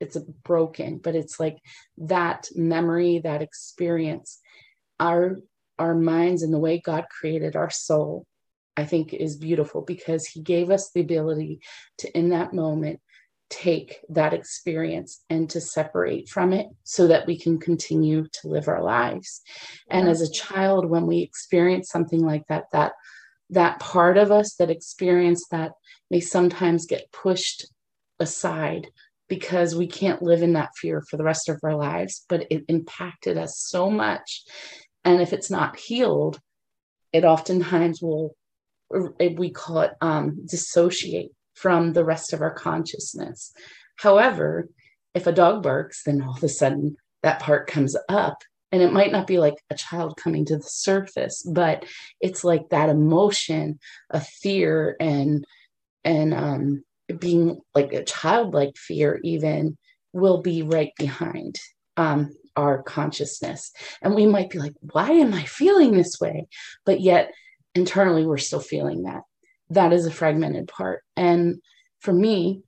it's 0.00 0.16
broken, 0.16 0.98
but 0.98 1.14
it's 1.14 1.38
like 1.38 1.58
that 1.98 2.48
memory, 2.54 3.20
that 3.20 3.42
experience, 3.42 4.40
our 4.98 5.38
our 5.78 5.94
minds 5.94 6.42
and 6.42 6.52
the 6.52 6.58
way 6.58 6.78
God 6.78 7.06
created 7.08 7.56
our 7.56 7.70
soul, 7.70 8.26
I 8.76 8.84
think 8.84 9.12
is 9.12 9.36
beautiful 9.36 9.82
because 9.82 10.26
He 10.26 10.40
gave 10.40 10.70
us 10.70 10.90
the 10.90 11.00
ability 11.00 11.60
to, 11.98 12.18
in 12.18 12.30
that 12.30 12.52
moment, 12.52 13.00
take 13.48 14.00
that 14.08 14.32
experience 14.32 15.22
and 15.28 15.48
to 15.50 15.60
separate 15.60 16.28
from 16.28 16.52
it 16.52 16.66
so 16.84 17.08
that 17.08 17.26
we 17.26 17.38
can 17.38 17.58
continue 17.58 18.26
to 18.32 18.48
live 18.48 18.66
our 18.66 18.82
lives. 18.82 19.42
And 19.90 20.08
as 20.08 20.22
a 20.22 20.32
child, 20.32 20.88
when 20.88 21.06
we 21.06 21.18
experience 21.18 21.90
something 21.90 22.24
like 22.24 22.46
that, 22.48 22.64
that 22.72 22.92
that 23.50 23.78
part 23.78 24.16
of 24.16 24.32
us 24.32 24.54
that 24.54 24.70
experienced 24.70 25.46
that 25.50 25.72
may 26.12 26.20
sometimes 26.20 26.86
get 26.86 27.10
pushed 27.10 27.66
aside 28.20 28.86
because 29.28 29.74
we 29.74 29.86
can't 29.86 30.22
live 30.22 30.42
in 30.42 30.52
that 30.52 30.68
fear 30.76 31.02
for 31.08 31.16
the 31.16 31.24
rest 31.24 31.48
of 31.48 31.58
our 31.64 31.74
lives, 31.74 32.26
but 32.28 32.46
it 32.50 32.64
impacted 32.68 33.38
us 33.38 33.58
so 33.58 33.90
much. 33.90 34.44
And 35.06 35.22
if 35.22 35.32
it's 35.32 35.50
not 35.50 35.78
healed, 35.78 36.38
it 37.14 37.24
oftentimes 37.24 38.02
will, 38.02 38.36
we 38.90 39.50
call 39.50 39.80
it 39.80 39.92
um, 40.02 40.44
dissociate 40.46 41.30
from 41.54 41.94
the 41.94 42.04
rest 42.04 42.34
of 42.34 42.42
our 42.42 42.52
consciousness. 42.52 43.54
However, 43.96 44.68
if 45.14 45.26
a 45.26 45.32
dog 45.32 45.62
barks, 45.62 46.02
then 46.04 46.20
all 46.20 46.36
of 46.36 46.44
a 46.44 46.48
sudden 46.48 46.96
that 47.22 47.40
part 47.40 47.66
comes 47.68 47.96
up 48.10 48.36
and 48.70 48.82
it 48.82 48.92
might 48.92 49.12
not 49.12 49.26
be 49.26 49.38
like 49.38 49.56
a 49.70 49.74
child 49.74 50.16
coming 50.16 50.44
to 50.46 50.56
the 50.56 50.62
surface 50.62 51.42
but 51.42 51.84
it's 52.20 52.42
like 52.42 52.70
that 52.70 52.88
emotion 52.88 53.78
of 54.10 54.26
fear 54.26 54.96
and 54.98 55.44
and 56.04 56.34
um 56.34 56.84
being 57.18 57.60
like 57.74 57.92
a 57.92 58.04
childlike 58.04 58.76
fear 58.76 59.20
even 59.22 59.76
will 60.12 60.40
be 60.40 60.62
right 60.62 60.92
behind 60.98 61.58
um 61.96 62.30
our 62.54 62.82
consciousness. 62.82 63.72
And 64.02 64.14
we 64.14 64.26
might 64.26 64.50
be 64.50 64.58
like 64.58 64.74
why 64.80 65.10
am 65.10 65.32
i 65.34 65.44
feeling 65.44 65.92
this 65.92 66.20
way? 66.20 66.46
But 66.84 67.00
yet 67.00 67.32
internally 67.74 68.26
we're 68.26 68.38
still 68.38 68.60
feeling 68.60 69.04
that. 69.04 69.22
That 69.70 69.92
is 69.92 70.06
a 70.06 70.10
fragmented 70.10 70.68
part. 70.68 71.02
And 71.16 71.62
for 72.00 72.12
me 72.12 72.62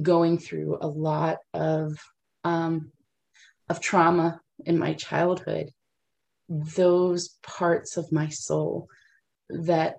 going 0.00 0.38
through 0.38 0.78
a 0.80 0.86
lot 0.86 1.38
of 1.54 1.98
um, 2.44 2.92
of 3.68 3.80
trauma 3.80 4.40
in 4.64 4.78
my 4.78 4.94
childhood, 4.94 5.70
those 6.48 7.36
parts 7.42 7.96
of 7.96 8.12
my 8.12 8.28
soul 8.28 8.88
that 9.50 9.96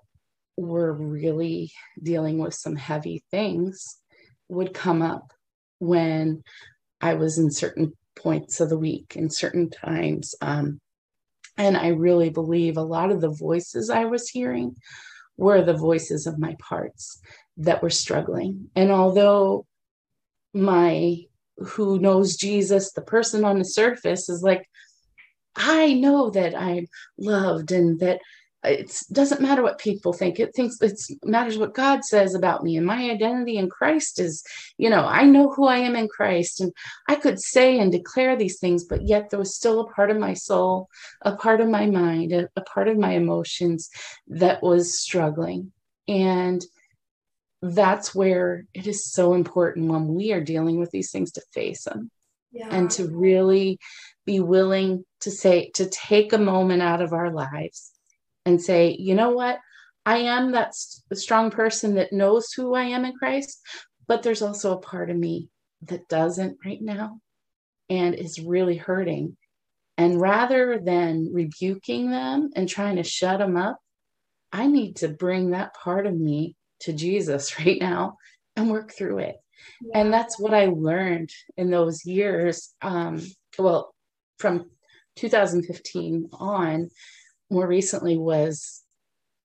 were 0.60 0.94
really 0.94 1.72
dealing 2.02 2.38
with 2.38 2.54
some 2.54 2.76
heavy 2.76 3.24
things 3.32 3.98
would 4.50 4.74
come 4.74 5.02
up 5.02 5.32
when 5.80 6.44
I 7.00 7.14
was 7.14 7.38
in 7.38 7.52
certain 7.52 7.94
points 8.18 8.60
of 8.60 8.70
the 8.70 8.78
week 8.78 9.16
in 9.16 9.30
certain 9.30 9.70
times. 9.70 10.36
Um, 10.42 10.82
and 11.58 11.78
I 11.78 11.90
really 11.90 12.30
believe 12.30 12.78
a 12.78 12.82
lot 12.82 13.12
of 13.12 13.22
the 13.22 13.30
voices 13.30 13.90
I 13.90 14.06
was 14.06 14.30
hearing 14.30 14.76
were 15.38 15.62
the 15.62 15.74
voices 15.74 16.28
of 16.28 16.40
my 16.40 16.56
parts 16.60 17.22
that 17.58 17.82
were 17.82 17.90
struggling. 17.90 18.70
And 18.76 18.92
although 18.92 19.66
my 20.54 21.20
who 21.58 22.00
knows 22.00 22.36
Jesus, 22.36 22.94
the 22.94 23.02
person 23.02 23.46
on 23.46 23.60
the 23.60 23.66
surface 23.66 24.30
is 24.30 24.42
like, 24.42 24.66
I 25.56 25.94
know 25.94 26.30
that 26.32 26.58
I'm 26.58 26.88
loved 27.18 27.72
and 27.72 28.00
that 28.00 28.20
it 28.64 28.94
doesn't 29.12 29.42
matter 29.42 29.64
what 29.64 29.80
people 29.80 30.12
think 30.12 30.40
it 30.40 30.54
thinks 30.54 30.82
it 30.82 31.00
matters 31.24 31.58
what 31.58 31.74
god 31.74 32.04
says 32.04 32.36
about 32.36 32.64
me 32.64 32.76
and 32.76 32.86
my 32.86 33.10
identity 33.10 33.58
in 33.58 33.70
christ 33.70 34.20
is 34.20 34.44
you 34.78 34.90
know 34.90 35.06
i 35.06 35.24
know 35.24 35.50
who 35.50 35.66
i 35.66 35.78
am 35.78 35.96
in 35.96 36.08
christ 36.08 36.60
and 36.60 36.74
i 37.08 37.16
could 37.16 37.40
say 37.40 37.80
and 37.80 37.92
declare 37.92 38.36
these 38.36 38.60
things 38.60 38.84
but 38.84 39.08
yet 39.08 39.30
there 39.30 39.40
was 39.40 39.56
still 39.56 39.80
a 39.80 39.92
part 39.92 40.12
of 40.12 40.18
my 40.18 40.34
soul 40.34 40.90
a 41.22 41.36
part 41.36 41.62
of 41.62 41.70
my 41.70 41.86
mind 41.86 42.34
a, 42.34 42.50
a 42.56 42.62
part 42.62 42.88
of 42.88 42.98
my 42.98 43.12
emotions 43.12 43.90
that 44.28 44.62
was 44.62 45.00
struggling 45.00 45.72
and 46.08 46.66
that's 47.62 48.16
where 48.16 48.66
it 48.74 48.88
is 48.88 49.06
so 49.06 49.34
important 49.34 49.92
when 49.92 50.14
we 50.14 50.32
are 50.34 50.42
dealing 50.42 50.80
with 50.80 50.92
these 50.92 51.12
things 51.12 51.32
to 51.32 51.42
face 51.54 51.84
them 51.84 52.10
yeah. 52.52 52.68
and 52.72 52.90
to 52.92 53.08
really 53.08 53.80
be 54.26 54.40
willing 54.40 55.06
to 55.22 55.32
say 55.32 55.70
to 55.76 55.90
take 55.90 56.34
a 56.34 56.38
moment 56.38 56.82
out 56.82 57.02
of 57.02 57.14
our 57.14 57.32
lives 57.32 57.92
and 58.46 58.62
say, 58.62 58.96
you 58.98 59.16
know 59.16 59.32
what? 59.32 59.60
I 60.06 60.20
am 60.20 60.52
that 60.54 60.74
strong 60.76 61.52
person 61.52 61.96
that 61.96 62.14
knows 62.14 62.52
who 62.54 62.74
I 62.74 62.84
am 62.86 63.06
in 63.06 63.14
Christ, 63.14 63.60
but 64.08 64.24
there's 64.24 64.42
also 64.42 64.74
a 64.74 64.82
part 64.82 65.10
of 65.10 65.18
me 65.18 65.50
that 65.84 66.08
doesn't 66.08 66.58
right 66.66 66.82
now 66.82 67.20
and 67.90 68.16
is 68.16 68.40
really 68.40 68.78
hurting. 68.78 69.38
And 69.98 70.20
rather 70.20 70.80
than 70.80 71.30
rebuking 71.34 72.10
them 72.10 72.52
and 72.56 72.68
trying 72.68 72.96
to 72.96 73.04
shut 73.04 73.40
them 73.40 73.58
up, 73.58 73.78
I 74.52 74.68
need 74.68 74.98
to 74.98 75.10
bring 75.10 75.52
that 75.52 75.76
part 75.76 76.08
of 76.08 76.18
me 76.18 76.56
to 76.82 76.94
Jesus 76.94 77.60
right 77.66 77.80
now 77.80 78.18
and 78.56 78.72
work 78.72 78.94
through 78.94 79.20
it. 79.20 79.36
Yeah. 79.82 80.02
And 80.02 80.14
that's 80.14 80.40
what 80.40 80.54
I 80.54 80.68
learned 80.68 81.32
in 81.58 81.70
those 81.70 82.06
years. 82.06 82.74
Um, 82.82 83.22
well, 83.58 83.94
from 84.38 84.70
2015 85.18 86.30
on, 86.34 86.90
more 87.50 87.68
recently 87.68 88.18
was 88.18 88.84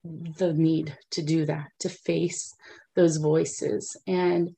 the 0.04 0.52
need 0.52 0.96
to 1.12 1.22
do 1.22 1.46
that, 1.46 1.68
to 1.80 1.88
face 1.88 2.54
those 2.94 3.16
voices. 3.16 3.96
And, 4.06 4.50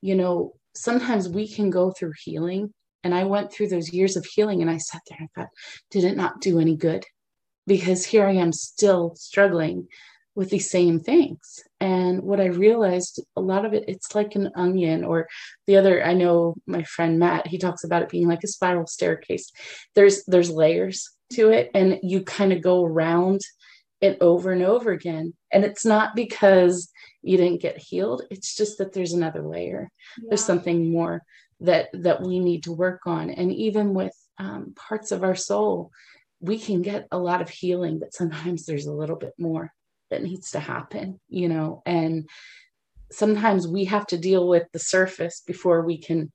you 0.00 0.14
know, 0.14 0.54
sometimes 0.74 1.28
we 1.28 1.48
can 1.48 1.70
go 1.70 1.90
through 1.90 2.12
healing. 2.24 2.72
And 3.04 3.14
I 3.14 3.24
went 3.24 3.52
through 3.52 3.68
those 3.68 3.92
years 3.92 4.16
of 4.16 4.24
healing 4.24 4.62
and 4.62 4.70
I 4.70 4.76
sat 4.76 5.02
there 5.08 5.18
and 5.20 5.28
thought, 5.34 5.48
did 5.90 6.04
it 6.04 6.16
not 6.16 6.40
do 6.40 6.60
any 6.60 6.76
good? 6.76 7.04
Because 7.66 8.06
here 8.06 8.26
I 8.26 8.32
am 8.32 8.52
still 8.52 9.14
struggling 9.16 9.88
with 10.34 10.50
these 10.50 10.70
same 10.70 11.00
things. 11.00 11.60
And 11.80 12.22
what 12.22 12.40
I 12.40 12.46
realized, 12.46 13.20
a 13.36 13.40
lot 13.40 13.64
of 13.64 13.74
it, 13.74 13.84
it's 13.88 14.14
like 14.14 14.34
an 14.34 14.50
onion, 14.54 15.04
or 15.04 15.28
the 15.66 15.76
other, 15.76 16.04
I 16.04 16.14
know 16.14 16.54
my 16.66 16.84
friend 16.84 17.18
Matt, 17.18 17.48
he 17.48 17.58
talks 17.58 17.84
about 17.84 18.02
it 18.02 18.08
being 18.08 18.28
like 18.28 18.42
a 18.42 18.48
spiral 18.48 18.86
staircase. 18.86 19.50
There's 19.94 20.24
there's 20.24 20.50
layers 20.50 21.10
to 21.34 21.50
it 21.50 21.70
and 21.74 21.98
you 22.02 22.22
kind 22.22 22.52
of 22.52 22.62
go 22.62 22.84
around 22.84 23.40
it 24.00 24.18
over 24.20 24.50
and 24.52 24.62
over 24.62 24.90
again. 24.90 25.32
And 25.52 25.64
it's 25.64 25.84
not 25.84 26.16
because 26.16 26.90
you 27.22 27.36
didn't 27.36 27.62
get 27.62 27.78
healed 27.78 28.22
it's 28.30 28.54
just 28.54 28.78
that 28.78 28.92
there's 28.92 29.12
another 29.12 29.42
layer. 29.42 29.90
Yeah. 30.18 30.28
there's 30.30 30.44
something 30.44 30.92
more 30.92 31.22
that 31.60 31.88
that 31.92 32.20
we 32.22 32.40
need 32.40 32.64
to 32.64 32.72
work 32.72 33.02
on. 33.06 33.30
And 33.30 33.52
even 33.52 33.94
with 33.94 34.14
um, 34.38 34.74
parts 34.76 35.12
of 35.12 35.22
our 35.22 35.36
soul 35.36 35.90
we 36.40 36.58
can 36.58 36.82
get 36.82 37.06
a 37.12 37.18
lot 37.18 37.40
of 37.40 37.48
healing 37.48 37.98
but 38.00 38.14
sometimes 38.14 38.66
there's 38.66 38.86
a 38.86 38.92
little 38.92 39.16
bit 39.16 39.34
more 39.38 39.72
that 40.10 40.22
needs 40.22 40.50
to 40.52 40.60
happen 40.60 41.20
you 41.28 41.48
know? 41.48 41.82
And 41.86 42.28
sometimes 43.12 43.68
we 43.68 43.84
have 43.84 44.06
to 44.08 44.18
deal 44.18 44.48
with 44.48 44.64
the 44.72 44.78
surface 44.78 45.42
before 45.46 45.82
we 45.82 45.98
can 45.98 46.32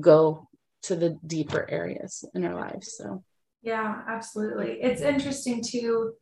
go 0.00 0.48
to 0.82 0.96
the 0.96 1.16
deeper 1.26 1.66
areas 1.70 2.24
in 2.34 2.44
our 2.44 2.54
lives 2.54 2.96
so 2.96 3.22
yeah, 3.64 4.02
absolutely. 4.06 4.78
It's 4.82 5.00
interesting 5.00 5.62
too 5.62 6.14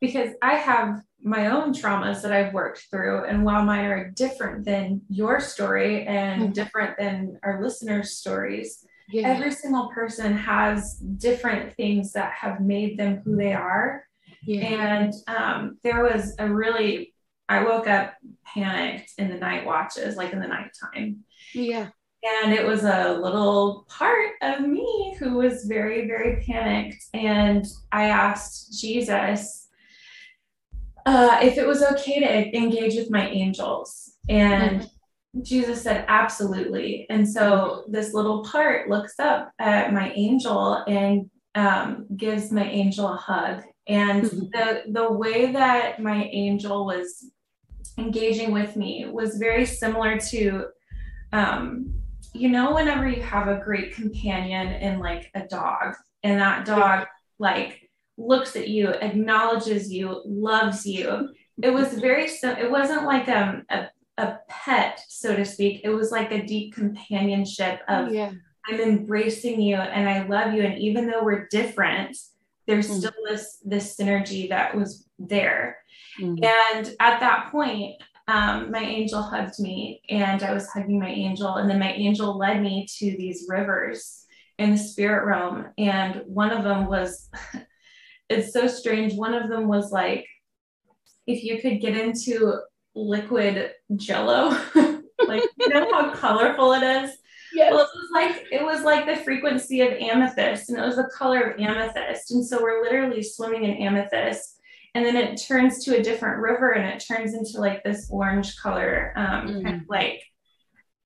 because 0.00 0.30
I 0.42 0.56
have 0.56 1.00
my 1.22 1.46
own 1.46 1.72
traumas 1.72 2.20
that 2.22 2.32
I've 2.32 2.52
worked 2.52 2.86
through, 2.90 3.24
and 3.24 3.44
while 3.44 3.64
mine 3.64 3.86
are 3.86 4.10
different 4.10 4.64
than 4.64 5.00
your 5.08 5.40
story 5.40 6.04
and 6.06 6.42
mm-hmm. 6.42 6.52
different 6.52 6.98
than 6.98 7.38
our 7.42 7.62
listeners' 7.62 8.18
stories, 8.18 8.84
yeah. 9.08 9.28
every 9.28 9.50
single 9.50 9.88
person 9.88 10.36
has 10.36 10.96
different 10.96 11.74
things 11.74 12.12
that 12.12 12.32
have 12.32 12.60
made 12.60 12.98
them 12.98 13.22
who 13.24 13.36
they 13.36 13.54
are. 13.54 14.04
Yeah. 14.42 14.64
And 14.66 15.14
um, 15.26 15.78
there 15.82 16.02
was 16.02 16.34
a 16.38 16.52
really, 16.52 17.14
I 17.48 17.64
woke 17.64 17.86
up 17.86 18.14
panicked 18.44 19.12
in 19.16 19.30
the 19.30 19.38
night 19.38 19.64
watches, 19.64 20.16
like 20.16 20.32
in 20.32 20.40
the 20.40 20.48
nighttime. 20.48 21.24
Yeah. 21.54 21.88
And 22.24 22.54
it 22.54 22.66
was 22.66 22.84
a 22.84 23.18
little 23.20 23.84
part 23.88 24.30
of 24.40 24.60
me 24.66 25.14
who 25.18 25.34
was 25.34 25.64
very, 25.64 26.06
very 26.06 26.42
panicked. 26.44 27.04
And 27.12 27.66
I 27.92 28.06
asked 28.06 28.80
Jesus 28.80 29.68
uh, 31.04 31.38
if 31.42 31.58
it 31.58 31.66
was 31.66 31.82
okay 31.82 32.20
to 32.20 32.56
engage 32.56 32.94
with 32.94 33.10
my 33.10 33.28
angels. 33.28 34.12
And 34.30 34.80
mm-hmm. 34.80 35.42
Jesus 35.42 35.82
said, 35.82 36.06
absolutely. 36.08 37.06
And 37.10 37.28
so 37.28 37.84
this 37.88 38.14
little 38.14 38.42
part 38.44 38.88
looks 38.88 39.18
up 39.18 39.52
at 39.58 39.92
my 39.92 40.10
angel 40.12 40.82
and 40.88 41.28
um, 41.54 42.06
gives 42.16 42.50
my 42.50 42.64
angel 42.64 43.06
a 43.06 43.16
hug. 43.16 43.64
And 43.86 44.22
mm-hmm. 44.22 44.46
the, 44.52 44.82
the 44.92 45.12
way 45.12 45.52
that 45.52 46.00
my 46.00 46.24
angel 46.24 46.86
was 46.86 47.30
engaging 47.98 48.50
with 48.52 48.76
me 48.76 49.06
was 49.10 49.36
very 49.36 49.66
similar 49.66 50.18
to 50.18 50.66
um, 51.32 51.94
you 52.32 52.48
know, 52.48 52.74
whenever 52.74 53.08
you 53.08 53.22
have 53.22 53.48
a 53.48 53.60
great 53.62 53.94
companion 53.94 54.68
in 54.74 54.98
like 54.98 55.30
a 55.34 55.46
dog, 55.46 55.94
and 56.22 56.40
that 56.40 56.64
dog 56.64 57.06
like 57.38 57.90
looks 58.16 58.56
at 58.56 58.68
you, 58.68 58.88
acknowledges 58.88 59.92
you, 59.92 60.22
loves 60.24 60.86
you. 60.86 61.30
It 61.62 61.70
was 61.70 61.94
very 61.94 62.28
so 62.28 62.50
it 62.50 62.70
wasn't 62.70 63.04
like 63.04 63.28
um, 63.28 63.64
a 63.70 63.88
a 64.18 64.38
pet, 64.48 65.00
so 65.08 65.34
to 65.34 65.44
speak. 65.44 65.80
It 65.84 65.90
was 65.90 66.10
like 66.10 66.32
a 66.32 66.46
deep 66.46 66.74
companionship 66.74 67.80
of 67.88 68.12
yeah. 68.12 68.32
I'm 68.66 68.80
embracing 68.80 69.60
you 69.60 69.76
and 69.76 70.08
I 70.08 70.26
love 70.26 70.54
you. 70.54 70.62
And 70.62 70.78
even 70.78 71.06
though 71.06 71.22
we're 71.22 71.48
different, 71.48 72.16
there's 72.66 72.88
mm. 72.88 72.98
still 72.98 73.12
this 73.28 73.58
this 73.64 73.96
synergy 73.96 74.48
that 74.48 74.74
was 74.74 75.06
there. 75.18 75.78
Mm. 76.20 76.44
And 76.44 76.86
at 77.00 77.20
that 77.20 77.48
point, 77.50 78.02
um, 78.26 78.70
my 78.70 78.80
angel 78.80 79.20
hugged 79.20 79.58
me 79.58 80.00
and 80.08 80.42
I 80.42 80.52
was 80.52 80.68
hugging 80.68 80.98
my 80.98 81.10
angel. 81.10 81.56
And 81.56 81.68
then 81.68 81.78
my 81.78 81.92
angel 81.92 82.36
led 82.36 82.62
me 82.62 82.86
to 82.98 83.16
these 83.16 83.46
rivers 83.48 84.24
in 84.58 84.72
the 84.72 84.78
spirit 84.78 85.26
realm. 85.26 85.66
And 85.76 86.22
one 86.26 86.50
of 86.50 86.64
them 86.64 86.86
was, 86.86 87.28
it's 88.30 88.52
so 88.52 88.66
strange. 88.66 89.14
One 89.14 89.34
of 89.34 89.48
them 89.50 89.68
was 89.68 89.92
like, 89.92 90.26
if 91.26 91.44
you 91.44 91.60
could 91.60 91.80
get 91.80 91.96
into 91.96 92.60
liquid 92.94 93.72
jello, 93.96 94.50
like, 95.26 95.44
you 95.58 95.68
know 95.68 95.92
how 95.92 96.14
colorful 96.14 96.72
it 96.72 96.82
is? 96.82 97.10
Yes. 97.52 97.72
Well, 97.72 97.82
it 97.84 97.90
was 97.94 98.10
like 98.12 98.46
it 98.50 98.64
was 98.64 98.82
like 98.82 99.06
the 99.06 99.22
frequency 99.22 99.80
of 99.80 99.92
amethyst, 99.92 100.70
and 100.70 100.78
it 100.78 100.84
was 100.84 100.96
the 100.96 101.08
color 101.16 101.40
of 101.40 101.60
amethyst. 101.60 102.32
And 102.32 102.44
so 102.44 102.60
we're 102.60 102.82
literally 102.82 103.22
swimming 103.22 103.62
in 103.62 103.76
amethyst 103.76 104.53
and 104.94 105.04
then 105.04 105.16
it 105.16 105.36
turns 105.36 105.84
to 105.84 105.98
a 105.98 106.02
different 106.02 106.40
river 106.40 106.72
and 106.72 106.86
it 106.86 107.04
turns 107.06 107.34
into 107.34 107.58
like 107.58 107.82
this 107.82 108.08
orange 108.10 108.56
color 108.56 109.12
um, 109.16 109.48
mm. 109.48 109.62
kind 109.62 109.82
of 109.82 109.88
like 109.88 110.22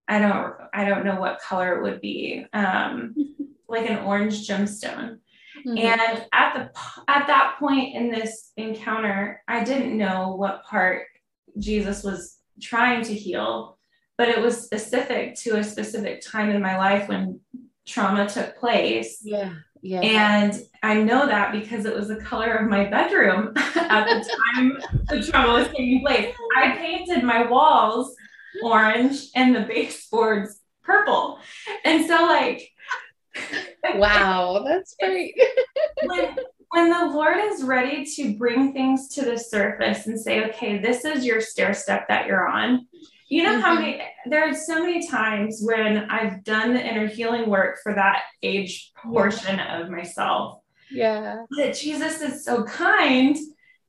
i 0.07 0.19
don't 0.19 0.55
i 0.75 0.85
don't 0.85 1.05
know 1.05 1.21
what 1.21 1.41
color 1.41 1.77
it 1.77 1.83
would 1.83 2.01
be 2.01 2.45
um, 2.53 3.15
like 3.69 3.89
an 3.89 3.99
orange 4.05 4.47
gemstone 4.47 5.19
mm-hmm. 5.67 5.79
and 5.79 6.27
at 6.33 6.55
the 6.55 6.81
at 7.09 7.27
that 7.27 7.57
point 7.59 7.95
in 7.95 8.11
this 8.11 8.53
encounter 8.57 9.43
i 9.49 9.65
didn't 9.65 9.97
know 9.97 10.35
what 10.37 10.65
part 10.65 11.07
jesus 11.59 12.03
was 12.03 12.37
trying 12.61 13.03
to 13.03 13.15
heal 13.15 13.79
but 14.17 14.29
it 14.29 14.41
was 14.41 14.65
specific 14.65 15.37
to 15.37 15.57
a 15.57 15.65
specific 15.65 16.21
time 16.21 16.51
in 16.51 16.61
my 16.61 16.77
life 16.77 17.09
when 17.09 17.41
trauma 17.87 18.29
took 18.29 18.57
place 18.59 19.21
yeah 19.23 19.53
yeah. 19.83 20.01
And 20.01 20.55
I 20.83 20.95
know 21.03 21.27
that 21.27 21.53
because 21.53 21.85
it 21.85 21.95
was 21.95 22.09
the 22.09 22.17
color 22.17 22.53
of 22.55 22.69
my 22.69 22.85
bedroom 22.85 23.53
at 23.57 24.05
the 24.05 24.31
time 24.55 24.79
the 25.09 25.27
trauma 25.27 25.55
was 25.55 25.69
taking 25.69 26.01
place. 26.01 26.35
I 26.57 26.73
painted 26.73 27.23
my 27.25 27.49
walls 27.49 28.15
orange 28.63 29.29
and 29.35 29.55
the 29.55 29.61
baseboards 29.61 30.61
purple. 30.83 31.39
And 31.85 32.07
so 32.07 32.15
like 32.23 32.71
Wow, 33.95 34.65
that's 34.67 34.95
great. 35.01 35.41
when, 36.05 36.37
when 36.71 36.91
the 36.91 37.07
Lord 37.15 37.39
is 37.39 37.63
ready 37.63 38.05
to 38.17 38.37
bring 38.37 38.73
things 38.73 39.09
to 39.15 39.25
the 39.25 39.39
surface 39.39 40.07
and 40.07 40.21
say, 40.21 40.45
okay, 40.47 40.79
this 40.79 41.05
is 41.05 41.25
your 41.25 41.41
stair 41.41 41.75
step 41.75 42.09
that 42.09 42.27
you're 42.27 42.47
on, 42.47 42.87
You 43.29 43.43
know 43.43 43.53
mm-hmm. 43.53 43.61
how 43.61 43.75
many, 43.75 44.01
there 44.27 44.49
are 44.49 44.55
so 44.55 44.83
many 44.83 45.07
times 45.07 45.61
when 45.63 46.11
I've 46.11 46.45
done 46.45 46.73
the 46.73 46.85
inner 46.85 47.07
healing 47.07 47.51
work 47.51 47.79
for 47.83 47.95
that 47.95 48.23
age 48.43 48.93
portion 49.05 49.61
of 49.61 49.91
myself. 49.91 50.61
Yeah. 50.91 51.45
That 51.59 51.77
Jesus 51.77 52.23
is 52.23 52.45
so 52.45 52.65
kind 52.65 53.37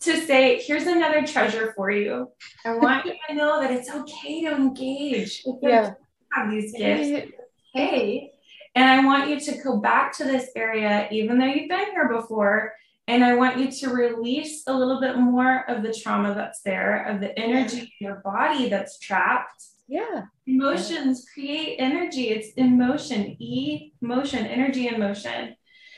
to 0.02 0.18
say, 0.18 0.62
here's 0.62 0.88
another 0.88 1.26
treasure 1.26 1.74
for 1.76 1.90
you. 1.92 2.30
I 2.66 2.76
want 2.76 3.06
you 3.06 3.14
to 3.30 3.36
know 3.36 3.62
that 3.62 3.72
it's 3.72 3.90
okay 3.90 4.42
to 4.42 4.52
engage. 4.52 5.44
yeah. 5.62 5.94
Have 6.34 6.52
these 6.52 6.74
gifts. 6.74 7.32
Hey. 7.74 8.32
And 8.76 8.90
I 8.90 9.06
want 9.06 9.30
you 9.30 9.40
to 9.40 9.64
go 9.64 9.78
back 9.78 10.16
to 10.18 10.24
this 10.26 10.50
area, 10.56 11.08
even 11.12 11.40
though 11.40 11.46
you've 11.46 11.70
been 11.70 11.92
here 11.92 12.10
before, 12.10 12.74
and 13.10 13.26
I 13.26 13.34
want 13.34 13.58
you 13.58 13.72
to 13.72 13.90
release 13.90 14.64
a 14.68 14.74
little 14.74 15.02
bit 15.02 15.18
more 15.18 15.68
of 15.68 15.82
the 15.82 15.92
trauma 15.92 16.36
that's 16.36 16.62
there, 16.62 17.06
of 17.06 17.20
the 17.20 17.38
energy 17.38 17.80
in 17.80 18.08
your 18.08 18.22
body 18.24 18.70
that's 18.70 19.00
trapped. 19.00 19.64
Yeah. 19.88 20.26
Emotions 20.46 21.26
yeah. 21.26 21.34
create 21.34 21.78
energy. 21.80 22.30
It's 22.30 22.54
emotion, 22.54 23.36
E 23.40 23.94
motion, 24.00 24.46
energy 24.46 24.88
and 24.88 25.00
motion. 25.00 25.56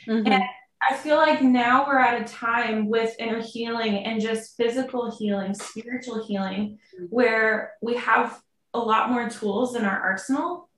Mm-hmm. 0.08 0.32
And 0.32 0.43
I 0.82 0.95
feel 0.95 1.17
like 1.17 1.41
now 1.41 1.86
we're 1.86 2.00
at 2.00 2.21
a 2.21 2.34
time 2.34 2.88
with 2.88 3.13
inner 3.19 3.41
healing 3.41 4.06
and 4.06 4.21
just 4.21 4.56
physical 4.56 5.13
healing, 5.15 5.54
spiritual 5.54 6.26
healing, 6.26 6.80
mm-hmm. 6.95 7.06
where 7.10 7.74
we 7.82 7.97
have 7.97 8.41
a 8.74 8.80
lot 8.80 9.12
more 9.12 9.30
tools 9.30 9.76
in 9.76 9.84
our 9.84 10.00
arsenal 10.00 10.69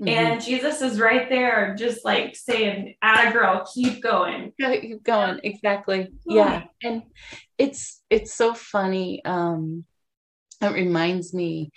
Mm-hmm. 0.00 0.08
And 0.08 0.42
Jesus 0.42 0.82
is 0.82 0.98
right 0.98 1.28
there, 1.28 1.74
just 1.78 2.04
like 2.04 2.36
saying, 2.36 2.94
"Atta 3.02 3.32
girl, 3.32 3.68
keep 3.72 4.02
going, 4.02 4.52
keep 4.60 5.02
going." 5.04 5.40
Exactly. 5.42 6.12
Yeah, 6.26 6.64
and 6.82 7.02
it's 7.58 8.02
it's 8.10 8.34
so 8.34 8.54
funny. 8.54 9.24
Um, 9.24 9.84
it 10.60 10.72
reminds 10.72 11.32
me 11.32 11.70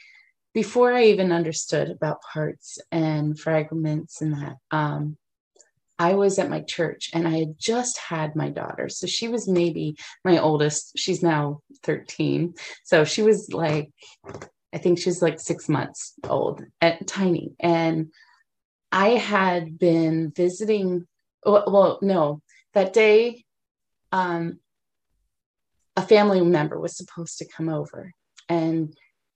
before 0.53 0.93
I 0.93 1.05
even 1.05 1.31
understood 1.31 1.89
about 1.89 2.21
parts 2.21 2.79
and 2.91 3.39
fragments 3.39 4.21
and 4.21 4.33
that. 4.33 4.55
Um, 4.71 5.17
I 5.99 6.13
was 6.13 6.37
at 6.37 6.49
my 6.49 6.61
church 6.61 7.09
and 7.13 7.27
I 7.27 7.37
had 7.39 7.59
just 7.59 7.97
had 7.97 8.35
my 8.35 8.49
daughter. 8.49 8.87
So 8.89 9.07
she 9.07 9.27
was 9.27 9.47
maybe 9.47 9.97
my 10.23 10.37
oldest. 10.37 10.93
She's 10.97 11.23
now 11.23 11.61
13. 11.83 12.53
So 12.83 13.03
she 13.03 13.23
was 13.23 13.51
like 13.51 13.91
I 14.73 14.77
think 14.77 14.99
she's 14.99 15.21
like 15.21 15.39
six 15.39 15.69
months 15.69 16.13
old 16.23 16.63
and 16.81 17.07
tiny. 17.07 17.53
And 17.59 18.11
I 18.91 19.09
had 19.09 19.77
been 19.79 20.31
visiting, 20.35 21.07
well, 21.45 21.99
no, 22.01 22.41
that 22.73 22.93
day, 22.93 23.43
um, 24.11 24.59
a 25.95 26.01
family 26.01 26.41
member 26.41 26.79
was 26.79 26.95
supposed 26.95 27.39
to 27.39 27.47
come 27.47 27.69
over 27.69 28.11
and 28.47 28.93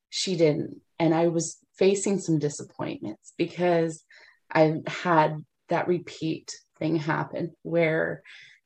she 0.09 0.35
didn't. 0.35 0.81
And 0.99 1.13
I 1.13 1.27
was 1.27 1.57
facing 1.75 2.19
some 2.19 2.37
disappointments 2.37 3.33
because 3.37 4.03
I 4.51 4.81
had 4.85 5.43
that 5.69 5.87
repeat 5.87 6.55
thing 6.77 6.97
happen 6.97 7.55
where 7.63 8.21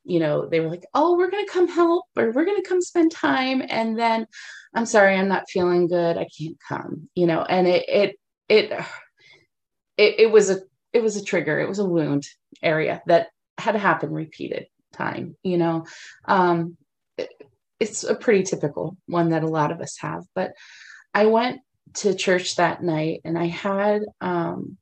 you 0.06 0.20
know, 0.20 0.48
they 0.48 0.60
were 0.60 0.70
like, 0.70 0.86
oh, 0.94 1.18
we're 1.18 1.32
going 1.32 1.46
to 1.46 1.52
come 1.52 1.68
help 1.68 2.06
or 2.15 2.32
we're 2.32 2.46
going 2.46 2.62
to 2.62 2.68
come 2.68 2.82
spend 2.82 3.12
time. 3.12 3.63
And 3.68 3.98
then 3.98 4.28
I'm 4.74 4.86
sorry, 4.86 5.15
I'm 5.15 5.28
not 5.28 5.50
feeling 5.50 5.88
good. 5.88 6.18
I 6.18 6.28
can't 6.38 6.58
come, 6.68 7.10
you 7.15 7.26
know, 7.26 7.41
and 7.41 7.68
it, 7.68 7.89
it, 7.89 8.15
it, 8.48 8.86
it, 9.98 10.20
it 10.20 10.32
was 10.32 10.50
a, 10.50 10.60
it 10.94 11.02
was 11.02 11.15
a 11.18 11.24
trigger. 11.24 11.60
It 11.60 11.68
was 11.68 11.80
a 11.80 11.86
wound 11.86 12.28
area 12.62 13.02
that 13.08 13.28
had 13.58 13.76
happened 13.76 14.13
repeated 14.13 14.68
time, 14.94 15.36
you 15.44 15.58
know, 15.58 15.86
um, 16.26 16.78
it, 17.18 17.30
it's 17.80 18.04
a 18.04 18.15
pretty 18.15 18.44
typical 18.44 18.98
one 19.08 19.30
that 19.30 19.44
a 19.44 19.48
lot 19.48 19.72
of 19.72 19.82
us 19.82 19.98
have, 20.00 20.24
but 20.34 20.54
I 21.13 21.26
went 21.26 21.62
to 21.96 22.13
church 22.13 22.56
that 22.56 22.84
night 22.84 23.22
and 23.26 23.38
I 23.38 23.48
had, 23.48 24.04
um, 24.22 24.78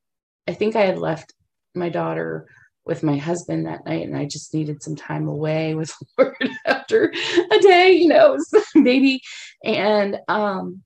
I 0.47 0.53
think 0.53 0.75
I 0.75 0.81
had 0.85 0.97
left 0.97 1.33
my 1.73 1.89
daughter 1.89 2.47
with 2.85 3.03
my 3.03 3.17
husband 3.17 3.65
that 3.65 3.85
night 3.85 4.05
and 4.05 4.17
I 4.17 4.25
just 4.25 4.53
needed 4.53 4.83
some 4.83 4.95
time 4.95 5.27
away 5.27 5.75
with 5.75 5.93
Lord 6.17 6.35
after 6.65 7.13
a 7.51 7.59
day, 7.59 7.93
you 7.93 8.07
know, 8.07 8.37
maybe. 8.75 9.21
And 9.63 10.19
um, 10.27 10.81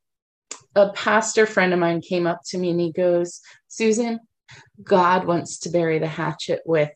a 0.75 0.91
pastor 0.91 1.45
friend 1.45 1.73
of 1.73 1.79
mine 1.79 2.01
came 2.01 2.27
up 2.27 2.41
to 2.47 2.57
me 2.57 2.69
and 2.69 2.79
he 2.79 2.91
goes, 2.91 3.41
Susan, 3.67 4.19
God 4.83 5.25
wants 5.25 5.59
to 5.59 5.69
bury 5.69 5.99
the 5.99 6.07
hatchet 6.07 6.61
with 6.65 6.91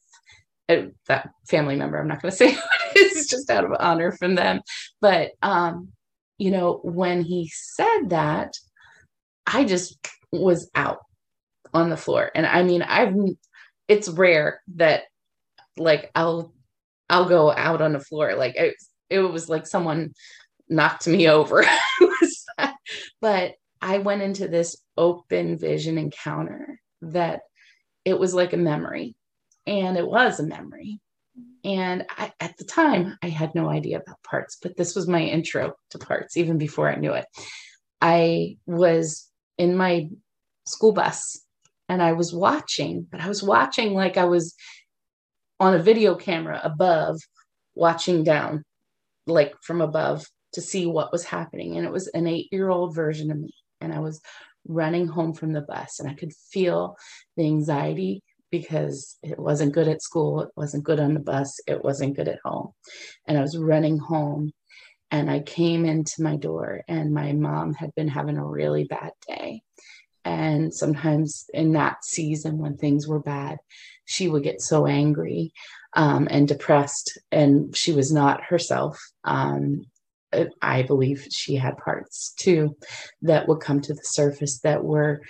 uh, 0.69 0.83
that 1.07 1.29
family 1.49 1.75
member. 1.75 1.99
I'm 1.99 2.07
not 2.07 2.21
going 2.21 2.31
to 2.31 2.37
say 2.37 2.57
it's 2.95 3.27
just 3.27 3.49
out 3.49 3.65
of 3.65 3.71
honor 3.79 4.11
from 4.11 4.35
them. 4.35 4.61
But, 4.99 5.31
um, 5.41 5.89
you 6.37 6.51
know, 6.51 6.79
when 6.83 7.23
he 7.23 7.51
said 7.53 8.09
that, 8.09 8.53
I 9.47 9.65
just 9.65 9.97
was 10.31 10.69
out 10.75 10.99
on 11.73 11.89
the 11.89 11.97
floor. 11.97 12.31
And 12.35 12.45
I 12.45 12.63
mean, 12.63 12.81
I've 12.81 13.13
it's 13.91 14.07
rare 14.07 14.61
that 14.75 15.03
like 15.75 16.09
I'll 16.15 16.53
I'll 17.09 17.27
go 17.27 17.51
out 17.51 17.81
on 17.81 17.91
the 17.91 17.99
floor. 17.99 18.35
Like 18.35 18.55
it, 18.55 18.75
it 19.09 19.19
was 19.19 19.49
like 19.49 19.67
someone 19.67 20.13
knocked 20.69 21.07
me 21.07 21.27
over. 21.27 21.65
but 23.21 23.55
I 23.81 23.97
went 23.97 24.21
into 24.21 24.47
this 24.47 24.77
open 24.95 25.57
vision 25.57 25.97
encounter 25.97 26.79
that 27.01 27.41
it 28.05 28.17
was 28.17 28.33
like 28.33 28.53
a 28.53 28.57
memory. 28.57 29.13
And 29.67 29.97
it 29.97 30.07
was 30.07 30.39
a 30.39 30.47
memory. 30.47 31.01
And 31.65 32.05
I, 32.17 32.31
at 32.39 32.55
the 32.57 32.63
time, 32.63 33.17
I 33.21 33.27
had 33.27 33.53
no 33.53 33.69
idea 33.69 33.97
about 33.97 34.23
parts, 34.23 34.57
but 34.61 34.77
this 34.77 34.95
was 34.95 35.07
my 35.07 35.21
intro 35.21 35.73
to 35.89 35.99
parts, 35.99 36.37
even 36.37 36.57
before 36.57 36.89
I 36.89 36.95
knew 36.95 37.11
it. 37.11 37.25
I 38.01 38.57
was 38.65 39.29
in 39.57 39.75
my 39.75 40.07
school 40.65 40.93
bus 40.93 41.41
and 41.91 42.01
I 42.01 42.13
was 42.13 42.33
watching, 42.33 43.05
but 43.11 43.19
I 43.19 43.27
was 43.27 43.43
watching 43.43 43.93
like 43.93 44.15
I 44.15 44.23
was 44.23 44.55
on 45.59 45.73
a 45.73 45.83
video 45.83 46.15
camera 46.15 46.61
above, 46.63 47.19
watching 47.75 48.23
down, 48.23 48.63
like 49.27 49.55
from 49.61 49.81
above 49.81 50.25
to 50.53 50.61
see 50.61 50.85
what 50.85 51.11
was 51.11 51.25
happening. 51.25 51.75
And 51.75 51.85
it 51.85 51.91
was 51.91 52.07
an 52.07 52.27
eight 52.27 52.47
year 52.49 52.69
old 52.69 52.95
version 52.95 53.29
of 53.29 53.37
me. 53.37 53.51
And 53.81 53.93
I 53.93 53.99
was 53.99 54.21
running 54.65 55.05
home 55.05 55.33
from 55.33 55.51
the 55.51 55.63
bus 55.67 55.99
and 55.99 56.09
I 56.09 56.13
could 56.13 56.31
feel 56.49 56.95
the 57.35 57.43
anxiety 57.43 58.23
because 58.51 59.17
it 59.21 59.37
wasn't 59.37 59.73
good 59.73 59.89
at 59.89 60.01
school, 60.01 60.43
it 60.43 60.49
wasn't 60.55 60.85
good 60.85 61.01
on 61.01 61.13
the 61.13 61.19
bus, 61.19 61.59
it 61.67 61.83
wasn't 61.83 62.15
good 62.15 62.29
at 62.29 62.39
home. 62.45 62.71
And 63.27 63.37
I 63.37 63.41
was 63.41 63.57
running 63.57 63.97
home 63.97 64.53
and 65.11 65.29
I 65.29 65.41
came 65.41 65.83
into 65.85 66.23
my 66.23 66.37
door 66.37 66.83
and 66.87 67.13
my 67.13 67.33
mom 67.33 67.73
had 67.73 67.93
been 67.95 68.07
having 68.07 68.37
a 68.37 68.45
really 68.45 68.85
bad 68.85 69.11
day. 69.27 69.61
And 70.23 70.73
sometimes 70.73 71.45
in 71.53 71.73
that 71.73 72.03
season 72.03 72.57
when 72.57 72.77
things 72.77 73.07
were 73.07 73.19
bad, 73.19 73.57
she 74.05 74.27
would 74.27 74.43
get 74.43 74.61
so 74.61 74.85
angry 74.85 75.53
um, 75.95 76.27
and 76.29 76.47
depressed, 76.47 77.17
and 77.31 77.75
she 77.75 77.91
was 77.91 78.11
not 78.11 78.43
herself. 78.43 78.99
Um, 79.23 79.85
I 80.61 80.83
believe 80.83 81.27
she 81.29 81.55
had 81.55 81.77
parts 81.77 82.33
too 82.37 82.77
that 83.21 83.47
would 83.47 83.59
come 83.59 83.81
to 83.81 83.93
the 83.93 84.03
surface 84.03 84.59
that 84.59 84.83
were 84.83 85.21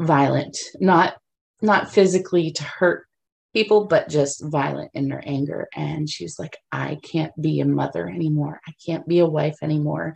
violent, 0.00 0.56
not 0.80 1.16
not 1.60 1.90
physically 1.90 2.50
to 2.52 2.62
hurt 2.62 3.06
people, 3.54 3.86
but 3.86 4.08
just 4.08 4.44
violent 4.44 4.90
in 4.94 5.08
their 5.08 5.22
anger. 5.24 5.68
And 5.74 6.10
she's 6.10 6.38
like, 6.38 6.58
I 6.72 6.98
can't 7.02 7.32
be 7.40 7.60
a 7.60 7.64
mother 7.64 8.08
anymore. 8.08 8.60
I 8.68 8.72
can't 8.84 9.06
be 9.06 9.20
a 9.20 9.26
wife 9.26 9.56
anymore. 9.62 10.14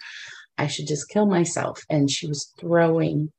I 0.59 0.67
should 0.67 0.89
just 0.89 1.09
kill 1.09 1.27
myself. 1.27 1.81
And 1.89 2.11
she 2.11 2.27
was 2.27 2.53
throwing 2.59 3.33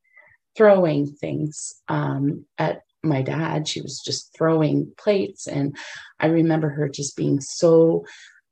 throwing 0.60 1.08
things 1.08 1.74
um, 1.88 2.45
at 2.58 2.82
my 3.02 3.22
dad. 3.22 3.65
She 3.65 3.80
was 3.80 4.02
just 4.06 4.36
throwing 4.36 4.91
plates. 4.98 5.48
And 5.48 5.78
I 6.19 6.28
remember 6.28 6.67
her 6.67 6.89
just 6.89 7.15
being 7.15 7.39
so 7.39 8.04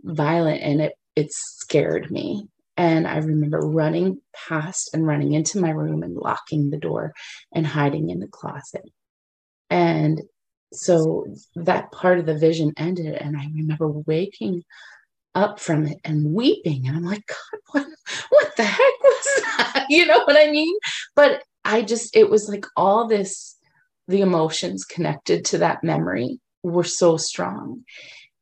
violent 0.02 0.62
and 0.62 0.80
it, 0.80 0.93
it 1.17 1.34
scared 1.34 2.10
me. 2.10 2.48
And 2.78 3.06
I 3.06 3.17
remember 3.17 3.60
running 3.60 4.22
past 4.34 4.91
and 4.93 5.06
running 5.06 5.34
into 5.34 5.60
my 5.60 5.72
room 5.72 6.02
and 6.02 6.15
locking 6.15 6.70
the 6.70 6.78
door 6.78 7.13
and 7.54 7.67
hiding 7.67 8.10
in 8.10 8.20
the 8.20 8.28
closet. 8.28 8.86
And 9.70 10.22
so 10.72 11.26
that 11.56 11.91
part 11.91 12.20
of 12.20 12.26
the 12.26 12.38
vision 12.38 12.72
ended. 12.78 13.15
And 13.15 13.36
I 13.36 13.50
remember 13.54 13.89
waking 13.89 14.63
up 15.36 15.60
from 15.60 15.88
it 15.88 15.98
and 16.06 16.34
weeping. 16.34 16.88
And 16.88 16.96
I'm 16.96 17.04
like, 17.04 17.28
God, 17.28 17.60
what, 17.72 17.88
what 18.30 18.56
the 18.56 18.63
heck 18.63 19.04
was 19.04 19.26
that? 19.41 19.86
You 19.89 20.06
know 20.06 20.24
what 20.24 20.38
I 20.38 20.52
mean? 20.52 20.76
But 21.15 21.43
I 21.67 21.82
just, 21.82 22.15
it 22.15 22.30
was 22.30 22.47
like 22.47 22.65
all 22.77 23.08
this, 23.08 23.58
the 24.08 24.21
emotions 24.21 24.86
connected 24.86 25.43
to 25.45 25.58
that 25.58 25.84
memory 25.84 26.39
were 26.63 26.86
so 26.86 27.17
strong. 27.17 27.84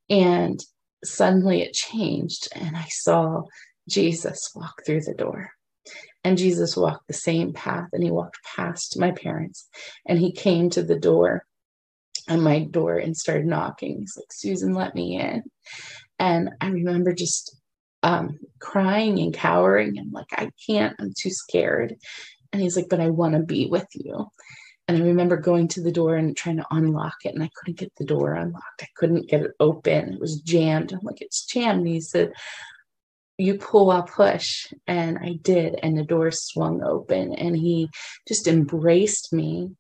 And 0.10 0.64
suddenly 1.04 1.62
it 1.62 1.74
changed, 1.74 2.48
and 2.54 2.78
I 2.78 2.86
saw 2.90 3.44
Jesus 3.90 4.52
walk 4.56 4.86
through 4.86 5.02
the 5.02 5.16
door. 5.16 5.50
And 6.24 6.38
Jesus 6.38 6.78
walked 6.78 7.08
the 7.08 7.14
same 7.14 7.54
path 7.54 7.90
and 7.94 8.04
he 8.04 8.10
walked 8.10 8.38
past 8.44 9.00
my 9.00 9.12
parents 9.12 9.68
and 10.08 10.18
he 10.18 10.32
came 10.32 10.72
to 10.72 10.82
the 10.82 10.98
door 10.98 11.46
on 12.28 12.42
my 12.42 12.64
door 12.64 12.98
and 12.98 13.16
started 13.16 13.46
knocking. 13.46 14.00
He's 14.00 14.18
like, 14.18 14.32
Susan, 14.32 14.74
let 14.74 14.96
me 14.96 15.20
in. 15.20 15.44
And 16.18 16.50
I 16.62 16.70
remember 16.70 17.14
just 17.14 17.56
um, 18.02 18.40
crying 18.60 19.20
and 19.20 19.34
cowering 19.34 19.98
and 19.98 20.12
like, 20.12 20.32
I 20.32 20.50
can't, 20.68 20.96
I'm 21.00 21.14
too 21.16 21.32
scared. 21.32 21.96
And 22.56 22.64
he's 22.64 22.78
like, 22.78 22.90
But 22.90 23.02
I 23.02 23.10
want 23.10 23.34
to 23.34 23.42
be 23.42 23.68
with 23.68 23.88
you. 23.94 24.28
And 24.88 24.98
I 24.98 25.02
remember 25.02 25.36
going 25.36 25.68
to 25.70 25.82
the 25.82 25.92
door 25.92 26.16
and 26.16 26.38
trying 26.38 26.58
to 26.58 26.66
unlock 26.72 27.16
it, 27.26 27.34
and 27.34 27.44
I 27.44 27.50
couldn't 27.56 27.78
get 27.78 27.92
the 27.98 28.06
door 28.06 28.34
unlocked. 28.34 28.82
I 28.82 28.88
couldn't 28.96 29.28
get 29.28 29.42
it 29.42 29.52
open. 29.60 30.14
It 30.14 30.20
was 30.20 30.40
jammed. 30.40 30.94
I'm 30.94 31.00
like, 31.04 31.22
It's 31.22 31.46
jammed. 31.46 31.80
And 31.80 31.88
he 31.88 32.02
said, 32.02 32.32
you 33.38 33.58
pull, 33.58 33.92
I'll 33.92 34.04
push. 34.04 34.72
And 34.88 35.18
I 35.18 35.34
did. 35.42 35.78
And 35.84 35.98
the 35.98 36.04
door 36.04 36.32
swung 36.32 36.82
open 36.82 37.34
and 37.34 37.58
he 37.58 37.90
just 38.26 38.48
embraced 38.48 39.34
me 39.34 39.72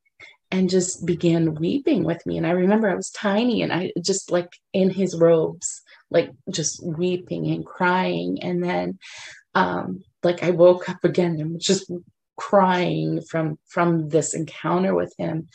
and 0.51 0.69
just 0.69 1.05
began 1.05 1.55
weeping 1.55 2.03
with 2.03 2.25
me. 2.25 2.37
And 2.37 2.45
I 2.45 2.51
remember 2.51 2.89
I 2.89 2.95
was 2.95 3.09
tiny 3.09 3.61
and 3.61 3.71
I 3.71 3.93
just 4.01 4.29
like 4.29 4.49
in 4.73 4.89
his 4.89 5.15
robes, 5.15 5.81
like 6.11 6.31
just 6.49 6.85
weeping 6.85 7.47
and 7.47 7.65
crying. 7.65 8.39
And 8.41 8.61
then 8.61 8.99
um 9.53 10.03
like 10.21 10.43
I 10.43 10.49
woke 10.49 10.89
up 10.89 11.05
again 11.05 11.39
and 11.39 11.53
was 11.53 11.63
just 11.63 11.89
crying 12.37 13.21
from 13.29 13.57
from 13.67 14.09
this 14.09 14.33
encounter 14.33 14.95
with 14.95 15.13
him. 15.17 15.47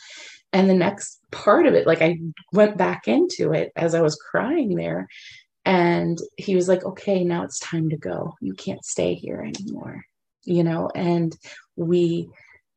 And 0.53 0.69
the 0.69 0.75
next 0.75 1.19
part 1.31 1.65
of 1.65 1.73
it, 1.73 1.87
like 1.87 2.01
I 2.01 2.19
went 2.51 2.77
back 2.77 3.07
into 3.07 3.53
it 3.53 3.71
as 3.75 3.95
I 3.95 4.01
was 4.01 4.19
crying 4.31 4.75
there 4.75 5.07
and 5.63 6.17
he 6.37 6.55
was 6.55 6.67
like 6.67 6.83
okay 6.83 7.23
now 7.23 7.43
it's 7.43 7.59
time 7.59 7.89
to 7.89 7.97
go. 7.97 8.33
You 8.41 8.53
can't 8.53 8.83
stay 8.83 9.13
here 9.13 9.41
anymore. 9.41 10.03
You 10.43 10.63
know 10.63 10.89
and 10.95 11.35
we 11.75 12.27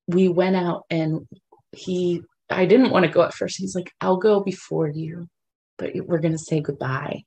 we 0.06 0.28
went 0.28 0.56
out 0.56 0.84
and 0.90 1.26
he 1.72 2.22
i 2.50 2.66
didn't 2.66 2.90
want 2.90 3.04
to 3.04 3.10
go 3.10 3.22
at 3.22 3.34
first. 3.34 3.56
He's 3.58 3.74
like 3.74 3.90
i'll 4.00 4.18
go 4.18 4.40
before 4.40 4.88
you 4.88 5.28
but 5.78 5.90
we're 6.06 6.18
going 6.18 6.32
to 6.32 6.38
say 6.38 6.60
goodbye 6.60 7.22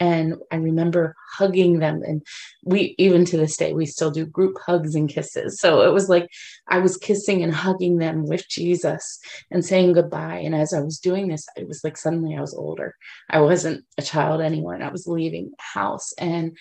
and 0.00 0.34
i 0.52 0.56
remember 0.56 1.14
hugging 1.32 1.78
them 1.78 2.02
and 2.02 2.22
we 2.64 2.94
even 2.98 3.24
to 3.24 3.36
this 3.36 3.56
day 3.56 3.72
we 3.72 3.86
still 3.86 4.10
do 4.10 4.26
group 4.26 4.56
hugs 4.64 4.94
and 4.94 5.08
kisses. 5.08 5.58
So 5.60 5.82
it 5.82 5.92
was 5.92 6.08
like 6.08 6.28
i 6.68 6.78
was 6.78 6.96
kissing 6.96 7.42
and 7.42 7.54
hugging 7.54 7.98
them 7.98 8.26
with 8.26 8.48
jesus 8.48 9.18
and 9.50 9.64
saying 9.64 9.92
goodbye. 9.92 10.38
And 10.38 10.54
as 10.54 10.72
i 10.72 10.80
was 10.80 10.98
doing 10.98 11.28
this 11.28 11.46
it 11.56 11.66
was 11.66 11.82
like 11.84 11.96
suddenly 11.96 12.36
i 12.36 12.40
was 12.40 12.54
older. 12.54 12.94
I 13.30 13.40
wasn't 13.40 13.84
a 13.96 14.02
child 14.02 14.40
anymore 14.40 14.74
and 14.74 14.84
i 14.84 14.90
was 14.90 15.06
leaving 15.06 15.50
the 15.50 15.80
house. 15.80 16.12
And 16.18 16.56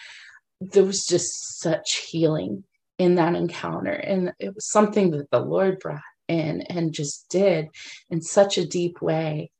there 0.59 0.85
was 0.85 1.05
just 1.05 1.59
such 1.59 2.07
healing 2.09 2.63
in 2.97 3.15
that 3.15 3.35
encounter. 3.35 3.91
And 3.91 4.33
it 4.39 4.55
was 4.55 4.69
something 4.71 5.11
that 5.11 5.29
the 5.29 5.39
lord 5.39 5.79
brought 5.79 6.01
in 6.27 6.61
and 6.63 6.93
just 6.93 7.29
did 7.29 7.67
in 8.09 8.21
such 8.21 8.57
a 8.57 8.67
deep 8.67 9.01
way 9.01 9.51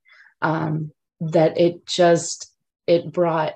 um, 0.41 0.91
that 1.19 1.57
it 1.57 1.85
just 1.85 2.51
it 2.85 3.11
brought 3.11 3.53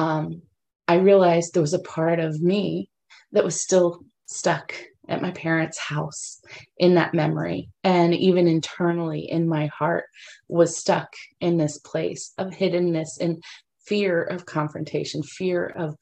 um, 0.00 0.40
I 0.88 0.94
realized 0.94 1.52
there 1.52 1.60
was 1.60 1.74
a 1.74 1.78
part 1.78 2.20
of 2.20 2.40
me 2.40 2.88
that 3.32 3.44
was 3.44 3.60
still 3.60 4.00
stuck 4.24 4.74
at 5.06 5.20
my 5.20 5.30
parents' 5.32 5.78
house 5.78 6.40
in 6.78 6.94
that 6.94 7.12
memory. 7.12 7.68
And 7.84 8.14
even 8.14 8.48
internally 8.48 9.30
in 9.30 9.46
my 9.46 9.66
heart 9.66 10.04
was 10.48 10.78
stuck 10.78 11.12
in 11.40 11.58
this 11.58 11.78
place 11.78 12.32
of 12.38 12.48
hiddenness 12.48 13.20
and 13.20 13.42
fear 13.84 14.22
of 14.22 14.46
confrontation, 14.46 15.22
fear 15.22 15.66
of 15.66 15.96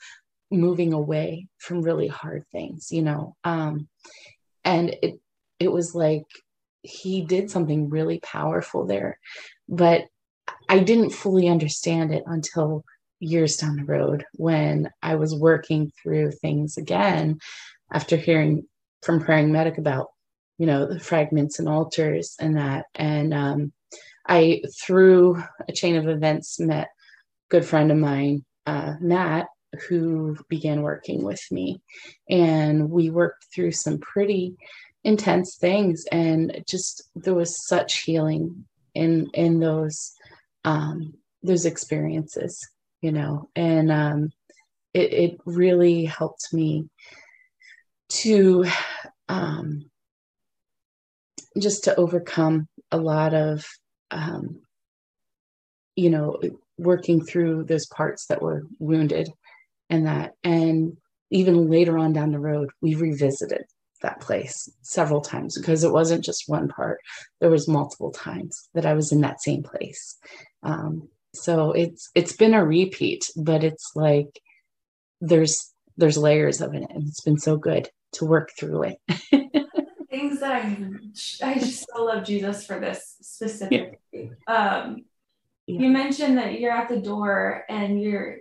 moving 0.48 0.92
away 0.92 1.48
from 1.58 1.82
really 1.82 2.08
hard 2.08 2.44
things, 2.52 2.92
you 2.92 3.02
know. 3.02 3.34
Um, 3.42 3.88
and 4.64 4.94
it 5.02 5.18
it 5.58 5.72
was 5.72 5.92
like 5.94 6.24
he 6.82 7.22
did 7.22 7.50
something 7.50 7.90
really 7.90 8.20
powerful 8.20 8.86
there. 8.86 9.18
But 9.68 10.04
I 10.68 10.78
didn't 10.78 11.10
fully 11.10 11.48
understand 11.48 12.14
it 12.14 12.22
until 12.26 12.84
years 13.20 13.56
down 13.56 13.76
the 13.76 13.84
road 13.84 14.24
when 14.34 14.90
I 15.02 15.16
was 15.16 15.34
working 15.34 15.92
through 16.02 16.32
things 16.32 16.76
again 16.76 17.38
after 17.92 18.16
hearing 18.16 18.66
from 19.02 19.20
Praying 19.20 19.52
Medic 19.52 19.78
about, 19.78 20.08
you 20.58 20.66
know, 20.66 20.86
the 20.86 21.00
fragments 21.00 21.58
and 21.58 21.68
alters 21.68 22.36
and 22.40 22.56
that. 22.56 22.86
And 22.94 23.32
um, 23.32 23.72
I, 24.26 24.62
through 24.80 25.42
a 25.68 25.72
chain 25.72 25.96
of 25.96 26.08
events, 26.08 26.58
met 26.60 26.88
good 27.48 27.64
friend 27.64 27.90
of 27.90 27.96
mine, 27.98 28.44
uh, 28.66 28.94
Matt, 29.00 29.46
who 29.88 30.36
began 30.48 30.82
working 30.82 31.22
with 31.22 31.40
me. 31.50 31.80
And 32.28 32.90
we 32.90 33.10
worked 33.10 33.46
through 33.54 33.72
some 33.72 33.98
pretty 33.98 34.56
intense 35.04 35.56
things 35.56 36.04
and 36.10 36.64
just 36.66 37.02
there 37.14 37.34
was 37.34 37.66
such 37.66 38.02
healing 38.02 38.64
in 38.94 39.28
in 39.32 39.60
those 39.60 40.12
um 40.64 41.14
those 41.42 41.64
experiences 41.64 42.58
you 43.00 43.12
know, 43.12 43.48
and 43.54 43.90
um, 43.90 44.30
it, 44.94 45.12
it 45.12 45.38
really 45.44 46.04
helped 46.04 46.52
me 46.52 46.88
to 48.08 48.64
um, 49.28 49.90
just 51.58 51.84
to 51.84 51.96
overcome 51.96 52.68
a 52.90 52.98
lot 52.98 53.34
of, 53.34 53.66
um, 54.10 54.60
you 55.94 56.10
know, 56.10 56.40
working 56.78 57.24
through 57.24 57.64
those 57.64 57.86
parts 57.86 58.26
that 58.26 58.42
were 58.42 58.62
wounded 58.78 59.28
and 59.90 60.06
that. 60.06 60.32
And 60.42 60.96
even 61.30 61.70
later 61.70 61.98
on 61.98 62.12
down 62.12 62.32
the 62.32 62.38
road, 62.38 62.70
we 62.80 62.94
revisited 62.94 63.64
that 64.02 64.20
place 64.20 64.70
several 64.82 65.20
times 65.20 65.58
because 65.58 65.84
it 65.84 65.92
wasn't 65.92 66.24
just 66.24 66.44
one 66.48 66.68
part 66.68 67.00
there 67.40 67.50
was 67.50 67.66
multiple 67.66 68.12
times 68.12 68.68
that 68.74 68.86
i 68.86 68.94
was 68.94 69.10
in 69.10 69.22
that 69.22 69.42
same 69.42 69.62
place 69.62 70.16
um, 70.62 71.08
so 71.34 71.72
it's 71.72 72.10
it's 72.14 72.36
been 72.36 72.54
a 72.54 72.64
repeat 72.64 73.30
but 73.36 73.62
it's 73.62 73.92
like 73.94 74.40
there's 75.20 75.72
there's 75.96 76.16
layers 76.16 76.60
of 76.60 76.74
it 76.74 76.86
and 76.88 77.08
it's 77.08 77.20
been 77.20 77.38
so 77.38 77.56
good 77.56 77.88
to 78.12 78.24
work 78.24 78.50
through 78.58 78.84
it. 78.84 78.98
Things 80.10 80.40
that 80.40 80.52
i 80.52 80.78
i 81.42 81.54
just 81.54 81.86
so 81.92 82.04
love 82.04 82.24
jesus 82.24 82.64
for 82.64 82.80
this 82.80 83.16
specifically. 83.20 83.98
Yeah. 84.12 84.28
um 84.46 85.04
yeah. 85.66 85.80
you 85.80 85.90
mentioned 85.90 86.38
that 86.38 86.58
you're 86.58 86.72
at 86.72 86.88
the 86.88 87.00
door 87.00 87.64
and 87.68 88.00
you're 88.00 88.38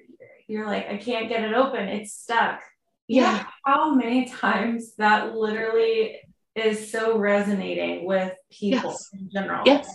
you're 0.47 0.65
like 0.65 0.87
i 0.89 0.97
can't 0.97 1.27
get 1.29 1.43
it 1.43 1.53
open. 1.53 1.87
It's 1.87 2.13
stuck. 2.13 2.61
Yeah. 3.07 3.45
how 3.65 3.95
many 3.95 4.29
times 4.29 4.95
that 4.95 5.35
literally 5.35 6.17
is 6.55 6.91
so 6.91 7.17
resonating 7.17 8.05
with 8.05 8.33
people 8.49 8.91
yes. 8.91 9.09
in 9.13 9.29
general? 9.29 9.63
Yes. 9.65 9.89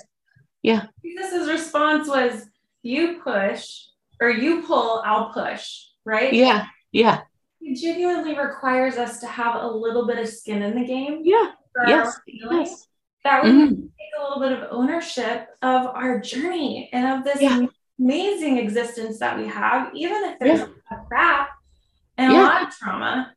Yeah. 0.63 0.87
Jesus' 1.05 1.49
response 1.49 2.09
was 2.09 2.47
you 2.83 3.21
push 3.23 3.85
or 4.21 4.31
you 4.31 4.63
pull, 4.63 5.03
I'll 5.05 5.33
push, 5.33 5.85
right? 6.05 6.33
Yeah, 6.33 6.67
yeah. 6.93 7.23
It 7.61 7.81
genuinely 7.81 8.37
requires 8.37 8.97
us 8.97 9.21
to 9.21 9.27
have 9.27 9.63
a 9.63 9.67
little 9.67 10.07
bit 10.07 10.19
of 10.19 10.29
skin 10.29 10.63
in 10.63 10.75
the 10.75 10.87
game. 10.87 11.21
Yeah. 11.25 11.53
Yes. 11.87 12.19
yes. 12.27 12.87
That 13.25 13.45
we 13.45 13.51
mm-hmm. 13.51 13.75
take 13.75 14.11
a 14.19 14.23
little 14.23 14.41
bit 14.41 14.53
of 14.53 14.69
ownership 14.73 15.49
of 15.63 15.87
our 15.87 16.21
journey 16.21 16.91
and 16.93 17.19
of 17.19 17.25
this 17.25 17.41
yeah. 17.41 17.67
amazing 18.01 18.59
existence 18.59 19.21
that 19.21 19.39
we 19.39 19.47
have, 19.47 19.93
even 19.95 20.25
if 20.25 20.39
there's 20.41 20.59
yeah. 20.59 20.67
a 20.91 21.07
crap 21.07 21.51
and 22.19 22.33
yeah. 22.33 22.41
a 22.41 22.43
lot 22.43 22.63
of 22.67 22.77
trauma. 22.77 23.33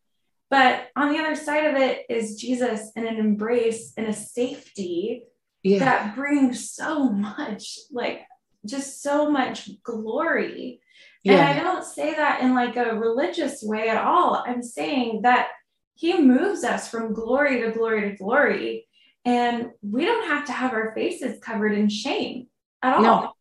But 0.50 0.88
on 0.96 1.12
the 1.12 1.20
other 1.20 1.36
side 1.36 1.66
of 1.66 1.76
it 1.76 2.06
is 2.10 2.40
Jesus 2.40 2.92
and 2.96 3.06
an 3.06 3.18
embrace 3.18 3.94
and 3.96 4.08
a 4.08 4.14
safety 4.14 5.24
that 5.64 6.16
brings 6.16 6.72
so 6.72 7.10
much 7.10 7.80
like 7.92 8.22
just 8.66 9.02
so 9.02 9.30
much 9.30 9.70
glory. 9.84 10.82
Yeah. 11.24 11.34
And 11.34 11.60
I 11.60 11.64
don't 11.64 11.84
say 11.84 12.14
that 12.14 12.42
in 12.42 12.54
like 12.54 12.76
a 12.76 12.96
religious 12.96 13.64
way 13.64 13.90
at 13.90 14.04
all. 14.04 14.44
I'm 14.46 14.62
saying 14.62 15.22
that 15.24 15.48
he 15.96 16.20
moves 16.22 16.64
us 16.64 16.90
from 16.90 17.14
glory 17.14 17.62
to 17.62 17.72
glory 17.72 18.10
to 18.10 18.16
glory. 18.16 18.88
And 19.24 19.72
we 19.82 20.06
don't 20.06 20.28
have 20.28 20.46
to 20.46 20.52
have 20.52 20.74
our 20.74 20.94
faces 20.94 21.40
covered 21.42 21.74
in 21.74 21.90
shame 21.90 22.48
at 22.84 22.96
all. 22.96 23.02
No, 23.02 23.34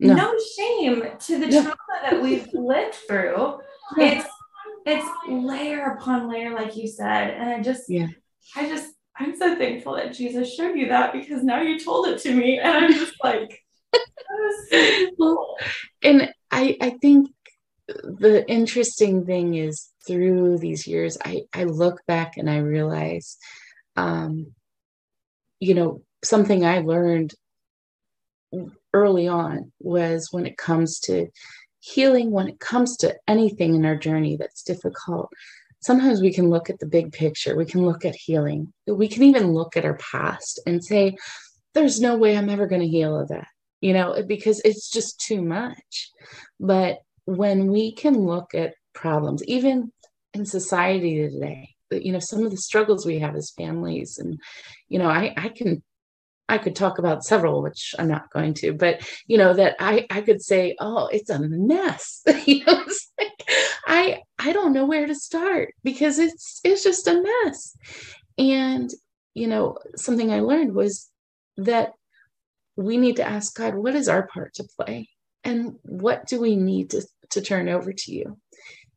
no. 0.00 0.14
no 0.14 0.38
shame 0.56 1.04
to 1.18 1.38
the 1.38 1.46
no. 1.46 1.62
trauma 1.62 1.76
that 2.02 2.20
we've 2.20 2.48
lived 2.52 2.94
through. 3.06 3.60
It's 3.96 4.26
it's 4.86 5.06
layer 5.28 5.96
upon 5.98 6.28
layer, 6.28 6.52
like 6.52 6.76
you 6.76 6.88
said. 6.88 7.30
And 7.30 7.50
I 7.50 7.62
just 7.62 7.88
yeah. 7.88 8.08
I 8.56 8.68
just 8.68 8.92
I'm 9.16 9.36
so 9.36 9.54
thankful 9.54 9.96
that 9.96 10.14
Jesus 10.14 10.54
showed 10.54 10.76
you 10.76 10.88
that 10.88 11.12
because 11.12 11.44
now 11.44 11.60
you 11.60 11.78
told 11.78 12.08
it 12.08 12.18
to 12.22 12.34
me. 12.34 12.58
And 12.58 12.72
I'm 12.72 12.92
just 12.92 13.14
like 13.22 13.62
well, 15.18 15.56
and 16.02 16.32
I 16.50 16.76
I 16.80 16.90
think 17.00 17.30
the 18.02 18.44
interesting 18.48 19.26
thing 19.26 19.54
is 19.54 19.88
through 20.06 20.58
these 20.58 20.86
years, 20.86 21.18
I 21.24 21.42
I 21.52 21.64
look 21.64 22.04
back 22.06 22.36
and 22.36 22.48
I 22.48 22.58
realize, 22.58 23.36
um, 23.96 24.54
you 25.58 25.74
know, 25.74 26.02
something 26.22 26.64
I 26.64 26.80
learned 26.80 27.34
early 28.92 29.28
on 29.28 29.72
was 29.78 30.28
when 30.32 30.46
it 30.46 30.56
comes 30.56 31.00
to 31.00 31.28
healing, 31.80 32.30
when 32.30 32.48
it 32.48 32.60
comes 32.60 32.96
to 32.98 33.16
anything 33.28 33.74
in 33.74 33.84
our 33.84 33.96
journey 33.96 34.36
that's 34.36 34.62
difficult. 34.62 35.30
Sometimes 35.82 36.20
we 36.20 36.32
can 36.32 36.50
look 36.50 36.68
at 36.68 36.78
the 36.78 36.86
big 36.86 37.12
picture. 37.12 37.56
We 37.56 37.64
can 37.64 37.86
look 37.86 38.04
at 38.04 38.14
healing. 38.14 38.72
We 38.86 39.08
can 39.08 39.22
even 39.22 39.52
look 39.52 39.76
at 39.76 39.86
our 39.86 39.96
past 39.96 40.60
and 40.66 40.84
say, 40.84 41.16
there's 41.72 42.00
no 42.00 42.16
way 42.18 42.36
I'm 42.36 42.50
ever 42.50 42.66
going 42.66 42.82
to 42.82 42.88
heal 42.88 43.18
of 43.18 43.28
that 43.28 43.46
you 43.80 43.92
know, 43.92 44.22
because 44.26 44.60
it's 44.64 44.90
just 44.90 45.20
too 45.20 45.42
much. 45.42 46.10
But 46.58 46.98
when 47.24 47.68
we 47.68 47.92
can 47.92 48.26
look 48.26 48.54
at 48.54 48.74
problems, 48.92 49.42
even 49.44 49.92
in 50.34 50.46
society 50.46 51.28
today, 51.28 51.74
you 51.90 52.12
know 52.12 52.20
some 52.20 52.44
of 52.44 52.50
the 52.50 52.56
struggles 52.56 53.04
we 53.04 53.18
have 53.18 53.34
as 53.34 53.50
families 53.50 54.16
and 54.16 54.38
you 54.88 54.96
know 54.96 55.08
i 55.08 55.34
i 55.36 55.48
can 55.48 55.82
I 56.50 56.58
could 56.58 56.74
talk 56.74 56.98
about 56.98 57.22
several, 57.22 57.62
which 57.62 57.94
I'm 57.96 58.08
not 58.08 58.28
going 58.32 58.54
to, 58.54 58.72
but 58.72 59.08
you 59.28 59.38
know 59.38 59.54
that 59.54 59.76
I 59.78 60.06
I 60.10 60.20
could 60.20 60.42
say, 60.42 60.74
oh, 60.80 61.06
it's 61.06 61.30
a 61.30 61.38
mess. 61.38 62.22
you 62.44 62.64
know, 62.64 62.84
like 63.20 63.48
I 63.86 64.22
I 64.36 64.52
don't 64.52 64.72
know 64.72 64.84
where 64.84 65.06
to 65.06 65.14
start 65.14 65.74
because 65.84 66.18
it's 66.18 66.60
it's 66.64 66.82
just 66.82 67.06
a 67.06 67.22
mess. 67.22 67.76
And 68.36 68.90
you 69.32 69.46
know, 69.46 69.78
something 69.94 70.32
I 70.32 70.40
learned 70.40 70.74
was 70.74 71.08
that 71.56 71.92
we 72.80 72.96
need 72.96 73.16
to 73.16 73.28
ask 73.28 73.54
God, 73.54 73.74
what 73.74 73.94
is 73.94 74.08
our 74.08 74.26
part 74.26 74.54
to 74.54 74.64
play, 74.78 75.08
and 75.44 75.76
what 75.82 76.26
do 76.26 76.40
we 76.40 76.56
need 76.56 76.90
to 76.90 77.02
to 77.30 77.42
turn 77.42 77.68
over 77.68 77.92
to 77.92 78.12
you? 78.12 78.38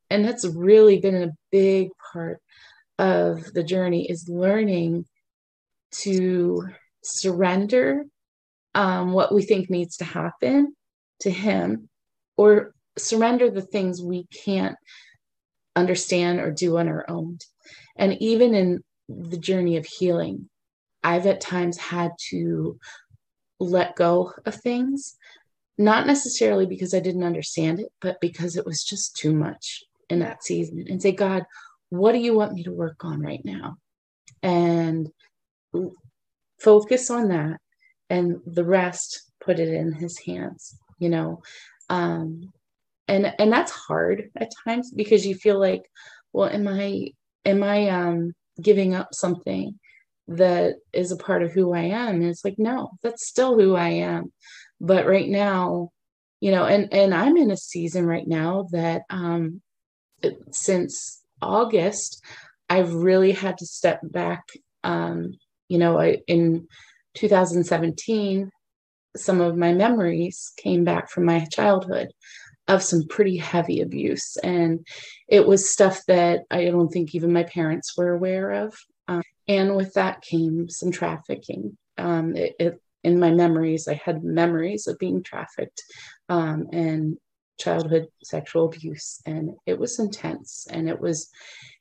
And 0.10 0.24
that's 0.24 0.46
really 0.46 1.00
been 1.00 1.22
a 1.24 1.34
big 1.52 1.90
part 2.14 2.40
of 2.98 3.54
the 3.54 3.64
journey 3.64 4.10
is 4.10 4.30
learning 4.30 5.06
to 6.04 6.64
surrender 7.04 8.06
um, 8.74 9.12
what 9.12 9.34
we 9.34 9.44
think 9.44 9.70
needs 9.70 9.98
to 9.98 10.06
happen 10.06 10.76
to 11.22 11.30
Him 11.30 11.90
or 12.38 12.74
surrender 12.98 13.50
the 13.50 13.62
things 13.62 14.02
we 14.02 14.26
can't 14.46 14.78
understand 15.76 16.40
or 16.40 16.52
do 16.52 16.78
on 16.78 16.88
our 16.88 17.06
own. 17.10 17.40
And 17.98 18.14
even 18.22 18.54
in 18.54 18.84
the 19.10 19.38
journey 19.38 19.78
of 19.78 19.86
healing, 19.86 20.50
I've 21.04 21.28
at 21.28 21.42
times 21.42 21.78
had 21.78 22.12
to 22.30 22.80
let 23.60 23.96
go 23.96 24.34
of 24.46 24.56
things, 24.56 25.16
not 25.78 26.08
necessarily 26.08 26.66
because 26.66 26.94
I 26.94 27.00
didn't 27.00 27.24
understand 27.24 27.80
it, 27.80 27.92
but 28.02 28.20
because 28.22 28.56
it 28.56 28.66
was 28.66 28.84
just 28.84 29.16
too 29.16 29.34
much 29.34 29.84
in 30.10 30.20
that 30.20 30.44
season 30.44 30.86
and 30.90 31.02
say, 31.02 31.12
God, 31.12 31.44
what 31.90 32.12
do 32.12 32.20
you 32.20 32.36
want 32.36 32.54
me 32.54 32.64
to 32.64 32.72
work 32.72 33.06
on 33.06 33.22
right 33.22 33.44
now? 33.44 33.78
And 34.42 35.10
focus 36.60 37.10
on 37.10 37.30
that 37.30 37.58
and 38.10 38.40
the 38.46 38.66
rest 38.66 39.32
put 39.44 39.60
it 39.60 39.70
in 39.70 39.92
his 39.94 40.20
hands 40.20 40.78
you 41.04 41.10
know? 41.10 41.42
Um 41.90 42.54
and 43.08 43.34
and 43.38 43.52
that's 43.52 43.72
hard 43.72 44.32
at 44.38 44.54
times 44.66 44.92
because 44.92 45.28
you 45.28 45.36
feel 45.36 45.60
like 45.60 45.84
well 46.32 46.48
am 46.48 46.70
i 46.70 47.12
am 47.44 47.62
i 47.62 47.90
um 47.90 48.34
giving 48.62 48.96
up 48.96 49.14
something 49.14 49.78
that 50.28 50.76
is 50.94 51.12
a 51.12 51.18
part 51.18 51.44
of 51.44 51.52
who 51.52 51.74
i 51.74 51.82
am 51.82 52.16
and 52.16 52.26
it's 52.26 52.46
like 52.46 52.56
no 52.58 52.92
that's 53.02 53.28
still 53.28 53.60
who 53.60 53.76
i 53.76 53.90
am 53.90 54.32
but 54.80 55.06
right 55.06 55.28
now 55.30 55.90
you 56.40 56.52
know 56.52 56.66
and 56.66 56.94
and 56.94 57.14
i'm 57.14 57.36
in 57.38 57.52
a 57.52 57.58
season 57.58 58.06
right 58.06 58.28
now 58.28 58.68
that 58.72 59.02
um 59.10 59.62
since 60.52 61.22
august 61.42 62.24
i've 62.70 62.94
really 62.94 63.34
had 63.34 63.58
to 63.58 63.66
step 63.66 64.00
back 64.04 64.44
um 64.84 65.34
you 65.74 65.80
know, 65.80 66.00
I, 66.00 66.20
in 66.28 66.68
2017, 67.16 68.52
some 69.16 69.42
of 69.42 69.58
my 69.58 69.74
memories 69.74 70.54
came 70.58 70.84
back 70.84 71.10
from 71.10 71.26
my 71.26 71.46
childhood 71.46 72.10
of 72.68 72.84
some 72.84 73.08
pretty 73.10 73.38
heavy 73.38 73.82
abuse. 73.82 74.38
And 74.38 74.86
it 75.28 75.48
was 75.48 75.70
stuff 75.70 76.02
that 76.08 76.42
I 76.52 76.66
don't 76.66 76.90
think 76.90 77.14
even 77.14 77.34
my 77.34 77.44
parents 77.44 77.98
were 77.98 78.12
aware 78.12 78.52
of. 78.52 78.76
And 79.48 79.76
with 79.76 79.94
that 79.94 80.22
came 80.22 80.70
some 80.70 80.92
trafficking. 80.92 81.78
Um, 81.98 82.36
it, 82.36 82.56
it, 82.60 82.82
in 83.04 83.20
my 83.20 83.32
memories, 83.32 83.88
I 83.88 83.96
had 83.96 84.24
memories 84.24 84.88
of 84.88 84.98
being 84.98 85.24
trafficked 85.24 85.82
um, 86.30 86.68
and 86.72 87.18
childhood 87.60 88.08
sexual 88.24 88.66
abuse. 88.66 89.22
And 89.26 89.52
it 89.66 89.78
was 89.78 90.00
intense. 90.00 90.68
And 90.70 90.90
it 90.90 91.00
was, 91.00 91.30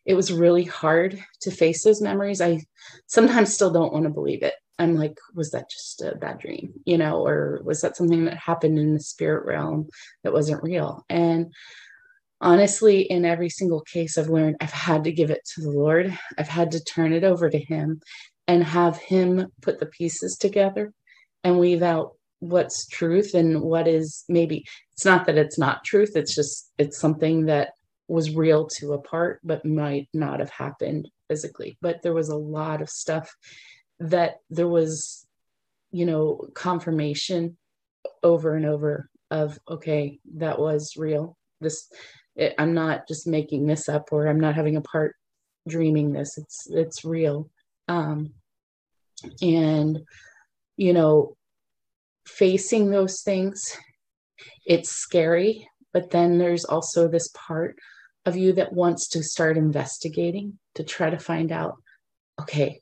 it 0.05 0.15
was 0.15 0.33
really 0.33 0.65
hard 0.65 1.23
to 1.43 1.51
face 1.51 1.85
those 1.85 2.03
memories. 2.03 2.41
I 2.41 2.63
sometimes 3.07 3.55
still 3.55 3.71
don't 3.71 3.93
want 3.93 4.05
to 4.05 4.11
believe 4.11 4.43
it. 4.43 4.55
I'm 4.79 4.97
like, 4.97 5.17
was 5.35 5.53
that 5.53 5.71
just 5.71 6.03
a 6.03 6.17
bad 6.17 6.39
dream, 6.39 6.73
you 6.85 6.99
know, 6.99 7.25
or 7.25 7.61
was 7.65 7.83
that 7.83 7.97
something 7.97 8.25
that 8.25 8.37
happened 8.37 8.79
in 8.79 8.95
the 8.95 9.01
spirit 9.01 9.47
realm 9.47 9.89
that 10.25 10.33
wasn't 10.33 10.63
real? 10.63 11.05
And 11.09 11.53
honestly, 12.43 13.03
in 13.03 13.24
every 13.24 13.49
single 13.49 13.80
case, 13.80 14.18
I've 14.18 14.28
learned 14.28 14.57
I've 14.61 14.72
had 14.72 15.05
to 15.05 15.12
give 15.12 15.30
it 15.30 15.40
to 15.55 15.62
the 15.62 15.70
Lord. 15.70 16.16
I've 16.36 16.49
had 16.49 16.72
to 16.72 16.84
turn 16.84 17.12
it 17.12 17.24
over 17.24 17.49
to 17.49 17.59
Him 17.59 18.01
and 18.47 18.62
have 18.62 18.99
Him 18.99 19.47
put 19.62 19.80
the 19.80 19.86
pieces 19.86 20.36
together 20.36 20.93
and 21.45 21.59
weave 21.59 21.82
out 21.82 22.12
what's 22.40 22.86
truth 22.88 23.34
and 23.34 23.62
what 23.62 23.86
is 23.86 24.24
maybe 24.28 24.64
it's 24.93 25.05
not 25.05 25.26
that 25.26 25.38
it's 25.38 25.61
not 25.61 25.84
truth 25.84 26.16
it's 26.16 26.34
just 26.34 26.72
it's 26.76 26.99
something 26.99 27.47
that 27.47 27.68
was 28.12 28.34
real 28.34 28.66
to 28.66 28.93
a 28.93 29.01
part, 29.01 29.40
but 29.43 29.64
might 29.64 30.09
not 30.12 30.38
have 30.38 30.51
happened 30.51 31.09
physically. 31.28 31.78
But 31.80 32.03
there 32.03 32.12
was 32.12 32.28
a 32.28 32.36
lot 32.36 32.82
of 32.82 32.90
stuff 32.90 33.34
that 34.01 34.36
there 34.51 34.68
was, 34.68 35.26
you 35.90 36.05
know, 36.05 36.47
confirmation 36.55 37.57
over 38.22 38.55
and 38.55 38.66
over 38.66 39.09
of, 39.30 39.59
okay, 39.68 40.18
that 40.36 40.59
was 40.59 40.95
real. 40.97 41.38
This, 41.61 41.88
it, 42.37 42.55
I'm 42.59 42.74
not 42.74 43.09
just 43.09 43.26
making 43.26 43.66
this 43.66 43.89
up 43.89 44.09
or 44.12 44.26
I'm 44.26 44.41
not 44.41 44.55
having 44.55 44.76
a 44.76 44.83
part 44.83 45.16
dreaming 45.68 46.12
this. 46.12 46.39
It's, 46.39 46.66
it's 46.70 47.05
real. 47.05 47.51
Um, 47.89 48.33
and, 49.41 50.01
you 50.76 50.93
know, 50.93 51.37
facing 52.26 52.91
those 52.91 53.22
things, 53.22 53.62
it's 54.66 54.91
scary 54.91 55.68
but 55.93 56.11
then 56.11 56.39
there's 56.39 56.64
also 56.64 57.09
this 57.09 57.28
part 57.35 57.76
of 58.24 58.37
you 58.37 58.53
that 58.55 58.72
wants 58.72 59.09
to 59.09 59.22
start 59.22 59.57
investigating 59.57 60.59
to 60.74 60.85
try 60.85 61.11
to 61.11 61.18
find 61.18 61.53
out 61.53 61.74
okay 62.41 62.80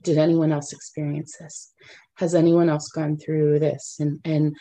did 0.00 0.18
anyone 0.18 0.52
else 0.52 0.72
experience 0.72 1.34
this 1.40 1.72
has 2.16 2.34
anyone 2.34 2.68
else 2.68 2.88
gone 2.88 3.16
through 3.16 3.58
this 3.58 3.96
and 3.98 4.20
and 4.24 4.54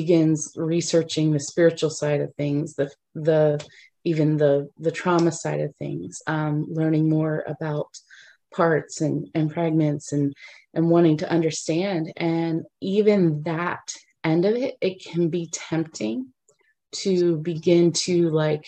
begins 0.00 0.52
researching 0.56 1.32
the 1.32 1.40
spiritual 1.40 1.90
side 1.90 2.20
of 2.20 2.34
things 2.34 2.74
the 2.74 2.90
the 3.14 3.64
even 4.04 4.36
the 4.36 4.68
the 4.78 4.90
trauma 4.90 5.32
side 5.32 5.60
of 5.60 5.74
things 5.76 6.22
um, 6.26 6.66
learning 6.68 7.08
more 7.08 7.44
about 7.46 7.88
parts 8.54 9.00
and 9.00 9.28
and 9.34 9.52
fragments 9.52 10.12
and 10.12 10.34
and 10.74 10.90
wanting 10.90 11.16
to 11.16 11.30
understand 11.30 12.12
and 12.16 12.64
even 12.80 13.42
that 13.44 13.94
end 14.22 14.44
of 14.44 14.54
it 14.54 14.74
it 14.80 15.02
can 15.02 15.28
be 15.28 15.48
tempting 15.52 16.26
to 16.92 17.36
begin 17.38 17.92
to 17.92 18.30
like 18.30 18.66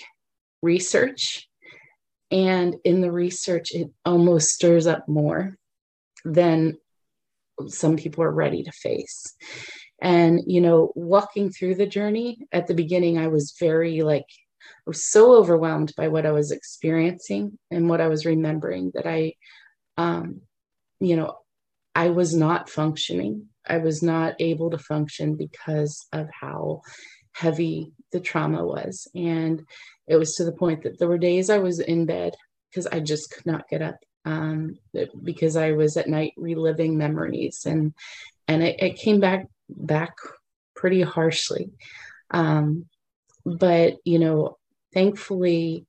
research. 0.63 1.49
And 2.31 2.77
in 2.85 3.01
the 3.01 3.11
research, 3.11 3.73
it 3.73 3.89
almost 4.05 4.51
stirs 4.51 4.87
up 4.87 5.09
more 5.09 5.57
than 6.25 6.77
some 7.69 7.97
people 7.97 8.23
are 8.25 8.31
ready 8.31 8.63
to 8.65 8.73
face. 8.73 9.35
And, 10.01 10.41
you 10.47 10.61
know, 10.61 10.93
walking 10.95 11.51
through 11.51 11.75
the 11.75 11.87
journey 11.87 12.39
at 12.53 12.67
the 12.67 12.75
beginning, 12.75 13.19
I 13.19 13.29
was 13.29 13.57
very 13.59 14.03
like, 14.03 14.27
I 14.61 14.87
was 14.87 15.11
so 15.11 15.35
overwhelmed 15.35 15.93
by 15.97 16.09
what 16.09 16.27
I 16.27 16.33
was 16.33 16.53
experiencing 16.53 17.59
and 17.71 17.89
what 17.89 18.01
I 18.01 18.09
was 18.09 18.27
remembering 18.27 18.93
that 18.95 19.07
I, 19.07 19.35
um, 19.97 20.43
you 21.01 21.17
know, 21.17 21.39
I 21.95 22.11
was 22.11 22.35
not 22.35 22.71
functioning. 22.71 23.49
I 23.67 23.79
was 23.79 24.03
not 24.03 24.35
able 24.39 24.71
to 24.71 24.79
function 24.79 25.35
because 25.35 26.07
of 26.13 26.29
how 26.33 26.83
heavy 27.33 27.93
the 28.13 28.21
trauma 28.21 28.65
was. 28.65 29.09
And 29.15 29.63
it 30.07 30.17
was 30.17 30.35
to 30.37 30.45
the 30.45 30.53
point 30.53 30.83
that 30.83 30.99
there 30.99 31.09
were 31.09 31.19
days 31.19 31.51
I 31.51 31.59
was 31.59 31.81
in 31.81 32.07
bed 32.07 32.35
because 32.71 32.87
I 32.87 33.01
just 33.01 33.31
could 33.31 33.47
not 33.47 33.69
get 33.69 33.83
up 33.83 33.97
um, 34.25 34.79
because 35.23 35.57
I 35.57 35.73
was 35.73 35.97
at 35.97 36.09
night 36.09 36.33
reliving 36.37 36.99
memories 36.99 37.63
and 37.67 37.95
and 38.47 38.63
it, 38.63 38.77
it 38.81 38.97
came 38.97 39.21
back 39.21 39.47
back 39.69 40.17
pretty 40.75 41.03
harshly. 41.03 41.71
Um, 42.31 42.87
but 43.45 43.97
you 44.05 44.19
know, 44.19 44.59
thankfully, 44.93 45.87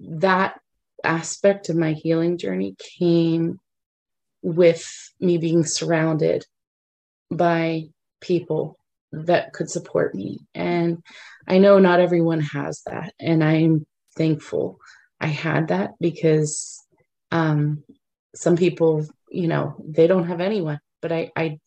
that 0.00 0.60
aspect 1.04 1.68
of 1.68 1.76
my 1.76 1.92
healing 1.92 2.38
journey 2.38 2.76
came 2.98 3.58
with 4.42 5.12
me 5.20 5.38
being 5.38 5.64
surrounded 5.64 6.44
by 7.30 7.84
people 8.20 8.78
that 9.12 9.52
could 9.52 9.70
support 9.70 10.14
me. 10.14 10.38
And 10.54 11.02
I 11.46 11.58
know 11.58 11.78
not 11.78 12.00
everyone 12.00 12.40
has 12.40 12.82
that. 12.86 13.12
And 13.20 13.42
I'm 13.42 13.86
thankful 14.16 14.78
I 15.20 15.28
had 15.28 15.68
that 15.68 15.92
because 16.00 16.84
um, 17.30 17.84
some 18.34 18.56
people, 18.56 19.06
you 19.30 19.48
know, 19.48 19.76
they 19.84 20.06
don't 20.06 20.26
have 20.26 20.40
anyone. 20.40 20.80
But 21.02 21.12
I, 21.12 21.30
I, 21.36 21.58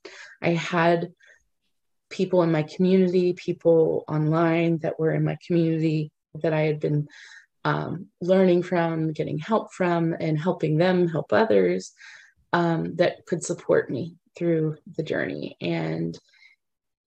I 0.41 0.49
had 0.51 1.09
people 2.09 2.41
in 2.41 2.51
my 2.51 2.63
community, 2.63 3.33
people 3.33 4.03
online 4.07 4.79
that 4.79 4.99
were 4.99 5.13
in 5.13 5.23
my 5.23 5.38
community 5.45 6.11
that 6.41 6.53
I 6.53 6.61
had 6.61 6.79
been 6.79 7.07
um, 7.63 8.07
learning 8.21 8.63
from, 8.63 9.13
getting 9.13 9.38
help 9.38 9.73
from, 9.73 10.15
and 10.19 10.39
helping 10.39 10.77
them 10.77 11.07
help 11.07 11.31
others 11.31 11.91
um, 12.53 12.95
that 12.95 13.25
could 13.25 13.43
support 13.43 13.89
me 13.89 14.15
through 14.38 14.77
the 14.97 15.03
journey. 15.03 15.57
And 15.61 16.17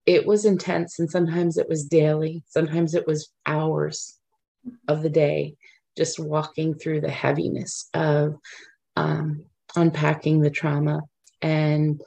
it 0.08 0.26
was 0.26 0.46
intense 0.46 0.98
and 0.98 1.10
sometimes 1.10 1.58
it 1.58 1.68
was 1.68 1.84
daily 1.84 2.42
sometimes 2.48 2.94
it 2.94 3.06
was 3.06 3.30
hours 3.44 4.18
of 4.88 5.02
the 5.02 5.10
day 5.10 5.54
just 5.98 6.18
walking 6.18 6.74
through 6.74 7.02
the 7.02 7.10
heaviness 7.10 7.90
of 7.92 8.34
um, 8.96 9.44
unpacking 9.76 10.40
the 10.40 10.50
trauma 10.50 11.02
and 11.42 12.00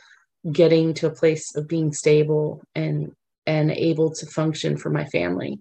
getting 0.50 0.94
to 0.96 1.08
a 1.08 1.16
place 1.16 1.56
of 1.56 1.68
being 1.68 1.94
stable 1.94 2.62
and 2.76 3.12
and 3.46 3.72
able 3.72 4.12
to 4.12 4.26
function 4.26 4.78
for 4.78 4.90
my 4.90 5.06
family. 5.06 5.60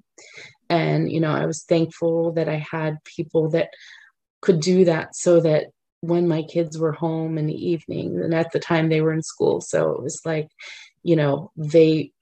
And 0.69 1.11
you 1.11 1.21
know 1.21 1.33
i 1.33 1.47
was 1.47 1.65
thankful 1.65 2.33
that 2.35 2.49
i 2.49 2.65
had 2.71 3.03
people 3.05 3.51
that 3.51 3.71
could 4.41 4.61
do 4.61 4.85
that 4.85 5.17
so 5.17 5.41
that 5.41 5.67
when 6.01 6.29
my 6.29 6.43
kids 6.43 6.79
were 6.79 6.93
home 6.93 7.37
in 7.39 7.47
the 7.47 7.67
evening 7.71 8.21
and 8.23 8.33
at 8.33 8.53
the 8.53 8.61
time 8.61 8.89
they 8.89 9.01
were 9.01 9.13
in 9.13 9.23
school 9.23 9.61
so 9.61 9.91
it 9.91 10.03
was 10.03 10.21
like 10.25 10.49
you 11.03 11.17
know 11.17 11.51
they 11.57 12.13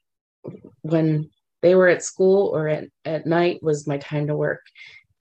when 0.81 1.29
they 1.61 1.75
were 1.75 1.89
at 1.89 2.03
school 2.03 2.49
or 2.55 2.69
at, 2.69 2.85
at 3.05 3.27
night 3.27 3.63
was 3.63 3.87
my 3.87 3.99
time 3.99 4.27
to 4.29 4.37
work 4.37 4.63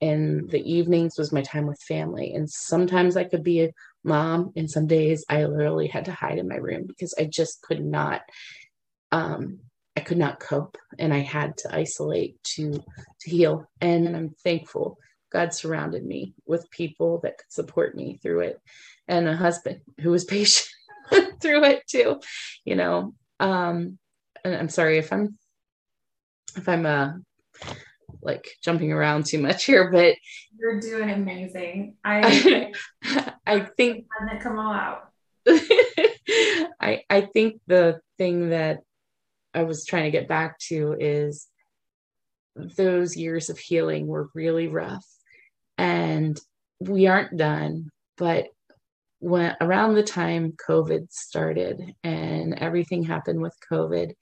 and 0.02 0.50
the 0.50 0.62
evenings 0.72 1.18
was 1.18 1.32
my 1.32 1.42
time 1.42 1.66
with 1.66 1.82
family. 1.82 2.34
And 2.34 2.50
sometimes 2.50 3.18
i 3.18 3.24
could 3.24 3.44
be 3.44 3.62
a 3.62 3.72
mom 4.08 4.52
and 4.56 4.70
some 4.70 4.88
days 4.88 5.26
i 5.30 5.44
literally 5.46 5.88
had 5.88 6.06
to 6.06 6.12
hide 6.12 6.38
in 6.38 6.48
my 6.48 6.56
room 6.56 6.86
because 6.88 7.14
i 7.20 7.26
just 7.26 7.62
could 7.62 7.84
not 7.84 8.22
um 9.12 9.60
i 9.96 10.00
could 10.00 10.18
not 10.18 10.40
cope 10.40 10.78
and 10.98 11.14
i 11.14 11.20
had 11.20 11.58
to 11.58 11.74
isolate 11.74 12.42
to 12.44 12.72
to 13.20 13.30
heal 13.30 13.68
and 13.82 14.16
i'm 14.16 14.30
thankful 14.44 14.98
god 15.32 15.54
surrounded 15.54 16.06
me 16.06 16.34
with 16.46 16.70
people 16.72 17.20
that 17.22 17.38
could 17.38 17.52
support 17.52 17.96
me 17.96 18.18
through 18.22 18.40
it 18.40 18.60
and 19.08 19.28
a 19.28 19.36
husband 19.36 19.82
who 20.00 20.12
was 20.12 20.26
patient 20.36 20.68
through 21.42 21.64
it 21.64 21.84
too 21.88 22.20
you 22.66 22.76
know 22.76 23.14
um 23.40 23.98
and 24.44 24.56
i'm 24.56 24.70
sorry 24.70 24.98
if 24.98 25.12
i'm 25.12 25.38
if 26.56 26.68
i'm 26.68 26.86
uh 26.86 27.12
like 28.22 28.50
jumping 28.62 28.92
around 28.92 29.26
too 29.26 29.40
much 29.40 29.66
here, 29.66 29.92
but 29.92 30.16
you're 30.58 30.80
doing 30.80 31.10
amazing. 31.10 31.96
I 32.04 32.72
I 33.48 33.62
think 33.62 34.06
that 34.28 34.42
come 34.42 34.60
all 34.60 34.74
out. 34.74 35.10
I 36.80 37.04
I 37.10 37.22
think 37.22 37.62
the 37.68 38.02
thing 38.18 38.50
that 38.50 38.82
I 39.54 39.64
was 39.64 39.86
trying 39.86 40.04
to 40.04 40.12
get 40.12 40.28
back 40.28 40.60
to 40.68 40.96
is 41.00 41.48
those 42.56 43.16
years 43.16 43.50
of 43.50 43.58
healing 43.58 44.08
were 44.08 44.30
really 44.34 44.68
rough 44.68 45.06
and 45.78 46.40
we 46.80 47.08
aren't 47.08 47.38
done, 47.38 47.90
but 48.18 48.48
when 49.20 49.56
around 49.62 49.96
the 49.96 50.04
time 50.04 50.54
COVID 50.68 51.12
started 51.12 51.96
and 52.04 52.54
everything 52.56 53.04
happened 53.04 53.42
with 53.42 53.56
COVID, 53.72 54.14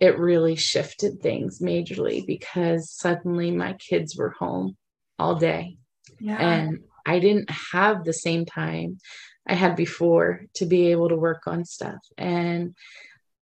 it 0.00 0.18
really 0.18 0.56
shifted 0.56 1.20
things 1.20 1.60
majorly 1.60 2.26
because 2.26 2.90
suddenly 2.90 3.50
my 3.50 3.74
kids 3.74 4.16
were 4.16 4.30
home 4.30 4.76
all 5.18 5.34
day. 5.34 5.76
Yeah. 6.18 6.38
And 6.38 6.80
I 7.06 7.18
didn't 7.18 7.50
have 7.50 8.04
the 8.04 8.12
same 8.12 8.44
time 8.44 8.98
I 9.46 9.54
had 9.54 9.76
before 9.76 10.42
to 10.54 10.66
be 10.66 10.88
able 10.88 11.08
to 11.08 11.16
work 11.16 11.42
on 11.46 11.64
stuff. 11.64 12.00
And 12.16 12.74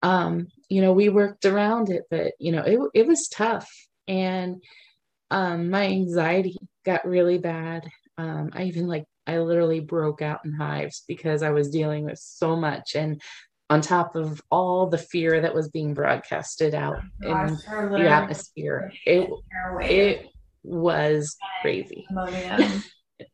um, 0.02 0.48
you 0.68 0.80
know, 0.80 0.92
we 0.92 1.08
worked 1.08 1.44
around 1.44 1.90
it, 1.90 2.04
but 2.10 2.32
you 2.38 2.52
know, 2.52 2.62
it 2.62 2.78
it 2.94 3.06
was 3.06 3.28
tough. 3.28 3.70
And 4.08 4.62
um 5.30 5.70
my 5.70 5.84
anxiety 5.86 6.56
got 6.84 7.06
really 7.06 7.38
bad. 7.38 7.88
Um, 8.18 8.50
I 8.52 8.64
even 8.64 8.86
like 8.86 9.04
I 9.26 9.38
literally 9.38 9.80
broke 9.80 10.22
out 10.22 10.40
in 10.44 10.52
hives 10.52 11.04
because 11.06 11.42
I 11.42 11.50
was 11.50 11.70
dealing 11.70 12.04
with 12.04 12.18
so 12.18 12.56
much 12.56 12.94
and 12.94 13.20
on 13.68 13.80
top 13.80 14.16
of 14.16 14.42
all 14.50 14.88
the 14.88 14.98
fear 14.98 15.40
that 15.40 15.54
was 15.54 15.68
being 15.68 15.94
broadcasted 15.94 16.74
out 16.74 17.00
oh 17.24 17.30
in 17.30 17.58
the 17.92 18.08
atmosphere. 18.08 18.92
It, 19.06 19.30
it 19.82 20.26
was 20.64 21.36
crazy. 21.62 22.06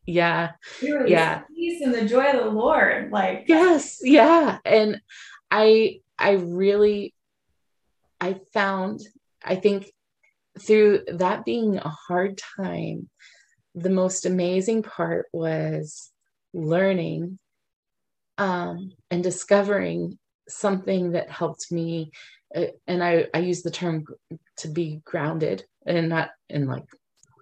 Yeah. 0.07 0.53
Yeah. 0.81 1.43
Peace 1.55 1.83
and 1.83 1.95
the 1.95 2.07
joy 2.07 2.31
of 2.31 2.45
the 2.45 2.51
Lord. 2.51 3.11
Like 3.11 3.45
yes, 3.49 3.99
yeah. 4.03 4.59
And 4.65 5.01
I 5.51 6.01
I 6.19 6.33
really 6.33 7.15
I 8.21 8.41
found 8.53 9.01
I 9.45 9.57
think 9.57 9.91
through 10.59 11.03
that 11.09 11.45
being 11.45 11.77
a 11.77 11.89
hard 11.89 12.41
time, 12.57 13.09
the 13.75 13.91
most 13.91 14.27
amazing 14.27 14.83
part 14.83 15.27
was 15.33 16.11
learning 16.55 17.39
um, 18.39 18.93
and 19.11 19.23
discovering 19.23 20.19
something 20.49 21.13
that 21.13 21.31
helped 21.31 21.71
me 21.71 22.11
uh, 22.55 22.67
and 22.87 23.03
I, 23.03 23.27
I 23.35 23.39
use 23.39 23.63
the 23.63 23.71
term 23.71 24.05
to 24.59 24.69
be 24.69 25.01
grounded 25.05 25.65
and 25.87 26.09
not 26.09 26.31
in 26.49 26.67
like 26.67 26.85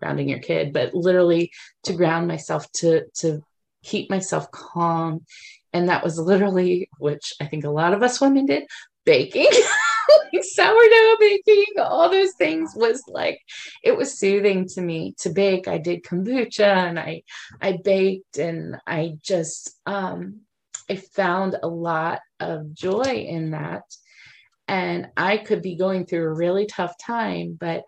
grounding 0.05 0.28
your 0.28 0.38
kid 0.38 0.72
but 0.72 0.94
literally 0.94 1.50
to 1.82 1.94
ground 1.94 2.28
myself 2.28 2.70
to 2.72 3.05
to 3.14 3.42
keep 3.82 4.11
myself 4.11 4.50
calm 4.50 5.24
and 5.72 5.88
that 5.88 6.05
was 6.05 6.18
literally 6.18 6.88
which 6.98 7.32
i 7.40 7.46
think 7.46 7.64
a 7.64 7.70
lot 7.70 7.94
of 7.94 8.02
us 8.02 8.20
women 8.20 8.46
did 8.46 8.64
baking 9.07 9.50
sourdough 10.42 11.16
baking 11.18 11.64
all 11.78 12.11
those 12.11 12.32
things 12.34 12.72
was 12.76 13.02
like 13.09 13.40
it 13.82 13.96
was 13.96 14.18
soothing 14.18 14.66
to 14.66 14.80
me 14.80 15.14
to 15.18 15.30
bake 15.30 15.68
i 15.68 15.78
did 15.78 16.02
kombucha 16.02 16.66
and 16.66 16.98
i 16.98 17.22
i 17.62 17.78
baked 17.82 18.38
and 18.38 18.76
i 18.86 19.14
just 19.22 19.78
um 19.86 20.40
I 20.88 20.96
found 20.96 21.57
a 21.62 21.68
lot 21.68 22.20
of 22.40 22.74
joy 22.74 23.26
in 23.28 23.52
that. 23.52 23.84
And 24.66 25.09
I 25.16 25.36
could 25.38 25.62
be 25.62 25.76
going 25.76 26.07
through 26.07 26.24
a 26.24 26.34
really 26.34 26.66
tough 26.66 26.94
time, 26.98 27.57
but 27.59 27.84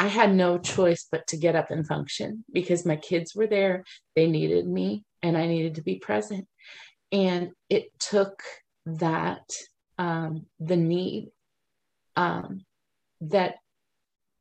I 0.00 0.06
had 0.06 0.34
no 0.34 0.56
choice 0.56 1.06
but 1.12 1.26
to 1.28 1.36
get 1.36 1.54
up 1.54 1.70
and 1.70 1.86
function 1.86 2.42
because 2.50 2.86
my 2.86 2.96
kids 2.96 3.34
were 3.34 3.46
there. 3.46 3.84
They 4.16 4.26
needed 4.26 4.66
me 4.66 5.04
and 5.22 5.36
I 5.36 5.46
needed 5.46 5.74
to 5.74 5.82
be 5.82 5.96
present. 5.96 6.48
And 7.12 7.50
it 7.68 7.90
took 7.98 8.42
that, 8.86 9.44
um, 9.98 10.46
the 10.58 10.78
need 10.78 11.28
um, 12.16 12.64
that 13.20 13.56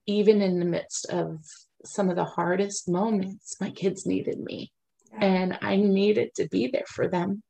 even 0.05 0.41
in 0.41 0.59
the 0.59 0.65
midst 0.65 1.07
of 1.07 1.43
some 1.83 2.09
of 2.09 2.15
the 2.15 2.23
hardest 2.23 2.87
moments, 2.87 3.57
my 3.59 3.69
kids 3.69 4.05
needed 4.05 4.39
me 4.39 4.71
and 5.19 5.57
I 5.61 5.75
needed 5.75 6.33
to 6.35 6.47
be 6.47 6.67
there 6.67 6.87
for 6.87 7.09
them 7.09 7.43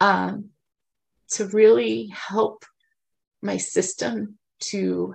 um, 0.00 0.50
to 1.30 1.46
really 1.46 2.08
help 2.08 2.64
my 3.42 3.58
system 3.58 4.38
to, 4.70 5.14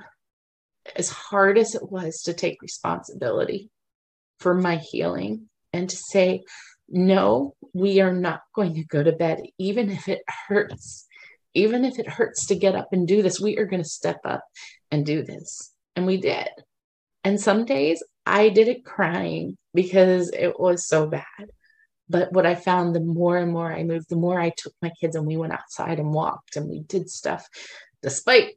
as 0.96 1.10
hard 1.10 1.58
as 1.58 1.76
it 1.76 1.92
was 1.92 2.24
to 2.24 2.34
take 2.34 2.62
responsibility 2.62 3.70
for 4.40 4.54
my 4.54 4.78
healing 4.78 5.50
and 5.74 5.90
to 5.90 5.96
say, 5.96 6.44
no, 6.90 7.56
we 7.74 8.02
are 8.02 8.14
not 8.14 8.42
going 8.54 8.76
to 8.76 8.84
go 8.84 9.02
to 9.02 9.12
bed, 9.12 9.42
even 9.58 9.90
if 9.90 10.08
it 10.10 10.22
hurts. 10.48 11.08
Even 11.54 11.84
if 11.84 12.00
it 12.00 12.08
hurts 12.08 12.46
to 12.48 12.56
get 12.56 12.76
up 12.76 12.90
and 12.94 13.08
do 13.08 13.22
this, 13.22 13.40
we 13.40 13.58
are 13.58 13.66
going 13.66 13.84
to 13.84 13.88
step 13.88 14.20
up 14.24 14.44
and 14.90 15.06
do 15.06 15.22
this. 15.22 15.74
And 15.96 16.06
we 16.06 16.18
did. 16.18 16.48
And 17.24 17.40
some 17.40 17.66
days 17.66 18.02
I 18.26 18.50
did 18.50 18.68
it 18.68 18.86
crying 18.86 19.58
because 19.74 20.32
it 20.32 20.60
was 20.60 20.88
so 20.88 21.08
bad. 21.08 21.26
But 22.10 22.32
what 22.34 22.46
I 22.46 22.56
found 22.56 22.96
the 22.96 23.00
more 23.00 23.38
and 23.38 23.52
more 23.52 23.72
I 23.72 23.84
moved, 23.84 24.08
the 24.10 24.16
more 24.16 24.40
I 24.40 24.52
took 24.56 24.74
my 24.82 24.92
kids 25.00 25.16
and 25.16 25.26
we 25.26 25.38
went 25.38 25.54
outside 25.54 26.00
and 26.00 26.14
walked 26.14 26.56
and 26.56 26.70
we 26.70 26.80
did 26.82 27.10
stuff 27.10 27.48
despite 28.02 28.56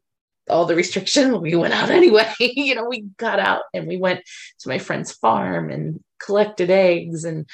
all 0.49 0.67
the 0.67 0.77
restriction. 0.77 1.41
We 1.45 1.55
went 1.55 1.75
out 1.75 1.91
anyway. 1.91 2.33
you 2.39 2.75
know, 2.75 2.87
we 2.89 3.03
got 3.19 3.39
out 3.39 3.63
and 3.73 3.87
we 3.87 3.97
went 3.97 4.21
to 4.61 4.69
my 4.69 4.79
friend's 4.79 5.13
farm 5.13 5.71
and 5.71 6.01
collected 6.19 6.71
eggs 6.71 7.25
and 7.25 7.47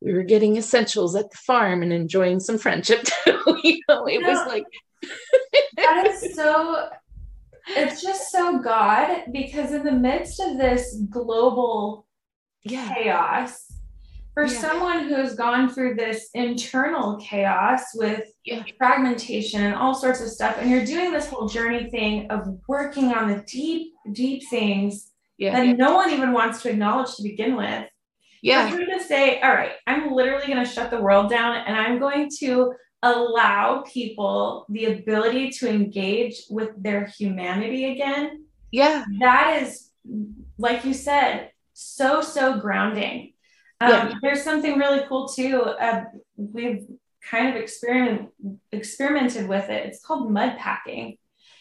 we 0.00 0.12
were 0.12 0.24
getting 0.24 0.56
essentials 0.56 1.14
at 1.16 1.30
the 1.30 1.36
farm 1.38 1.82
and 1.82 1.92
enjoying 1.92 2.40
some 2.40 2.58
friendship 2.58 3.02
too. 3.24 3.58
you 3.62 3.80
know, 3.88 4.06
it 4.06 4.22
was 4.22 4.46
like 4.46 4.64
that 5.76 6.06
is 6.06 6.34
so 6.34 6.88
it's 7.68 8.02
just 8.02 8.30
so 8.30 8.58
God 8.58 9.24
because 9.32 9.72
in 9.72 9.84
the 9.84 9.92
midst 9.92 10.40
of 10.40 10.58
this 10.58 10.96
global 11.10 12.06
yeah. 12.64 12.92
chaos 12.94 13.65
for 14.36 14.44
yeah. 14.44 14.60
someone 14.60 15.08
who's 15.08 15.32
gone 15.32 15.72
through 15.72 15.94
this 15.94 16.28
internal 16.34 17.16
chaos 17.16 17.80
with 17.94 18.30
yeah. 18.44 18.62
fragmentation 18.76 19.62
and 19.62 19.74
all 19.74 19.94
sorts 19.94 20.20
of 20.20 20.28
stuff, 20.28 20.58
and 20.60 20.70
you're 20.70 20.84
doing 20.84 21.10
this 21.10 21.26
whole 21.26 21.48
journey 21.48 21.88
thing 21.88 22.30
of 22.30 22.46
working 22.68 23.14
on 23.14 23.28
the 23.28 23.42
deep, 23.46 23.94
deep 24.12 24.46
things 24.50 25.10
yeah. 25.38 25.58
that 25.58 25.78
no 25.78 25.94
one 25.94 26.10
even 26.10 26.32
wants 26.32 26.60
to 26.60 26.68
acknowledge 26.68 27.14
to 27.16 27.22
begin 27.22 27.56
with. 27.56 27.86
Yeah. 28.42 28.68
For 28.68 28.76
him 28.76 28.86
to 28.98 29.02
say, 29.02 29.40
all 29.40 29.54
right, 29.54 29.72
I'm 29.86 30.12
literally 30.12 30.46
going 30.48 30.62
to 30.62 30.70
shut 30.70 30.90
the 30.90 31.00
world 31.00 31.30
down 31.30 31.56
and 31.66 31.74
I'm 31.74 31.98
going 31.98 32.28
to 32.40 32.74
allow 33.02 33.84
people 33.90 34.66
the 34.68 34.84
ability 34.84 35.48
to 35.52 35.70
engage 35.70 36.42
with 36.50 36.70
their 36.76 37.06
humanity 37.06 37.90
again. 37.90 38.44
Yeah. 38.70 39.02
That 39.18 39.62
is, 39.62 39.88
like 40.58 40.84
you 40.84 40.92
said, 40.92 41.52
so, 41.72 42.20
so 42.20 42.60
grounding. 42.60 43.32
Um, 43.80 43.90
yeah. 43.90 44.14
There's 44.22 44.42
something 44.42 44.78
really 44.78 45.04
cool 45.08 45.28
too. 45.28 45.60
Uh, 45.60 46.04
we've 46.36 46.86
kind 47.22 47.48
of 47.48 47.56
experiment 47.56 48.30
experimented 48.72 49.48
with 49.48 49.68
it. 49.68 49.86
It's 49.86 50.04
called 50.04 50.30
mud 50.30 50.56
packing. 50.58 51.18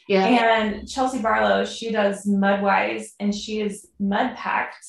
Yeah. 0.08 0.28
And 0.28 0.88
Chelsea 0.88 1.20
Barlow, 1.20 1.66
she 1.66 1.92
does 1.92 2.26
Mudwise 2.28 3.08
and 3.20 3.34
she 3.34 3.62
is 3.62 3.88
mud 4.00 4.36
packed 4.36 4.86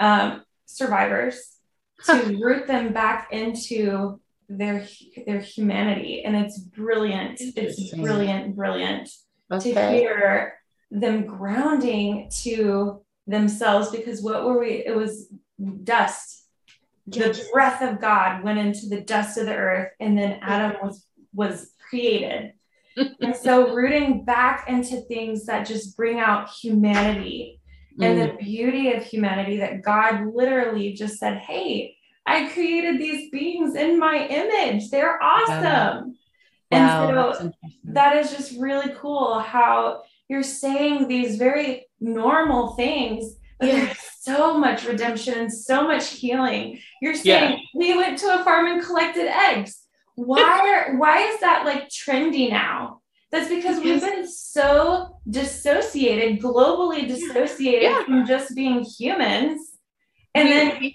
um, 0.00 0.42
survivors 0.66 1.56
to 2.04 2.38
root 2.42 2.66
them 2.66 2.92
back 2.92 3.28
into 3.32 4.20
their 4.48 4.86
their 5.26 5.40
humanity 5.40 6.22
and 6.24 6.34
it's 6.34 6.58
brilliant 6.58 7.38
it's 7.38 7.94
brilliant 7.94 8.56
brilliant 8.56 9.10
okay. 9.52 9.74
to 9.74 9.90
hear 9.90 10.54
them 10.90 11.26
grounding 11.26 12.30
to 12.30 13.02
themselves 13.26 13.90
because 13.90 14.22
what 14.22 14.46
were 14.46 14.58
we 14.58 14.82
it 14.86 14.96
was 14.96 15.30
dust 15.84 16.37
the 17.10 17.48
breath 17.52 17.82
of 17.82 18.00
god 18.00 18.42
went 18.42 18.58
into 18.58 18.86
the 18.88 19.00
dust 19.00 19.38
of 19.38 19.46
the 19.46 19.54
earth 19.54 19.92
and 20.00 20.16
then 20.16 20.38
adam 20.42 20.76
was 20.82 21.04
was 21.34 21.72
created 21.88 22.52
and 23.20 23.36
so 23.36 23.74
rooting 23.74 24.24
back 24.24 24.68
into 24.68 25.00
things 25.02 25.46
that 25.46 25.66
just 25.66 25.96
bring 25.96 26.18
out 26.18 26.50
humanity 26.50 27.60
mm. 27.98 28.04
and 28.04 28.20
the 28.20 28.34
mm. 28.34 28.38
beauty 28.38 28.92
of 28.92 29.04
humanity 29.04 29.58
that 29.58 29.82
God 29.82 30.34
literally 30.34 30.92
just 30.92 31.18
said, 31.18 31.38
Hey, 31.38 31.96
I 32.26 32.48
created 32.48 32.98
these 32.98 33.30
beings 33.30 33.74
in 33.74 33.98
my 33.98 34.26
image. 34.26 34.90
They're 34.90 35.22
awesome. 35.22 36.16
Wow, 36.70 37.32
and 37.32 37.34
so 37.38 37.52
that 37.84 38.16
is 38.16 38.30
just 38.30 38.58
really 38.58 38.94
cool 38.98 39.38
how 39.38 40.02
you're 40.28 40.42
saying 40.42 41.08
these 41.08 41.36
very 41.36 41.86
normal 42.00 42.74
things, 42.74 43.36
yeah. 43.60 43.84
there's 43.86 43.98
so 44.20 44.58
much 44.58 44.86
redemption 44.86 45.34
and 45.34 45.52
so 45.52 45.86
much 45.86 46.10
healing. 46.10 46.80
You're 47.00 47.14
saying 47.14 47.52
yeah. 47.52 47.58
we 47.74 47.96
went 47.96 48.18
to 48.18 48.40
a 48.40 48.44
farm 48.44 48.66
and 48.66 48.84
collected 48.84 49.26
eggs 49.26 49.88
why 50.18 50.86
are 50.88 50.96
why 50.96 51.22
is 51.22 51.40
that 51.40 51.64
like 51.64 51.88
trendy 51.88 52.50
now? 52.50 53.00
That's 53.30 53.48
because 53.48 53.82
we've 53.82 54.00
been 54.00 54.26
so 54.26 55.20
dissociated, 55.28 56.40
globally 56.40 57.06
dissociated 57.06 57.82
yeah. 57.82 58.04
from 58.04 58.26
just 58.26 58.54
being 58.54 58.82
humans. 58.82 59.60
And 60.34 60.48
then 60.48 60.78
we've 60.80 60.94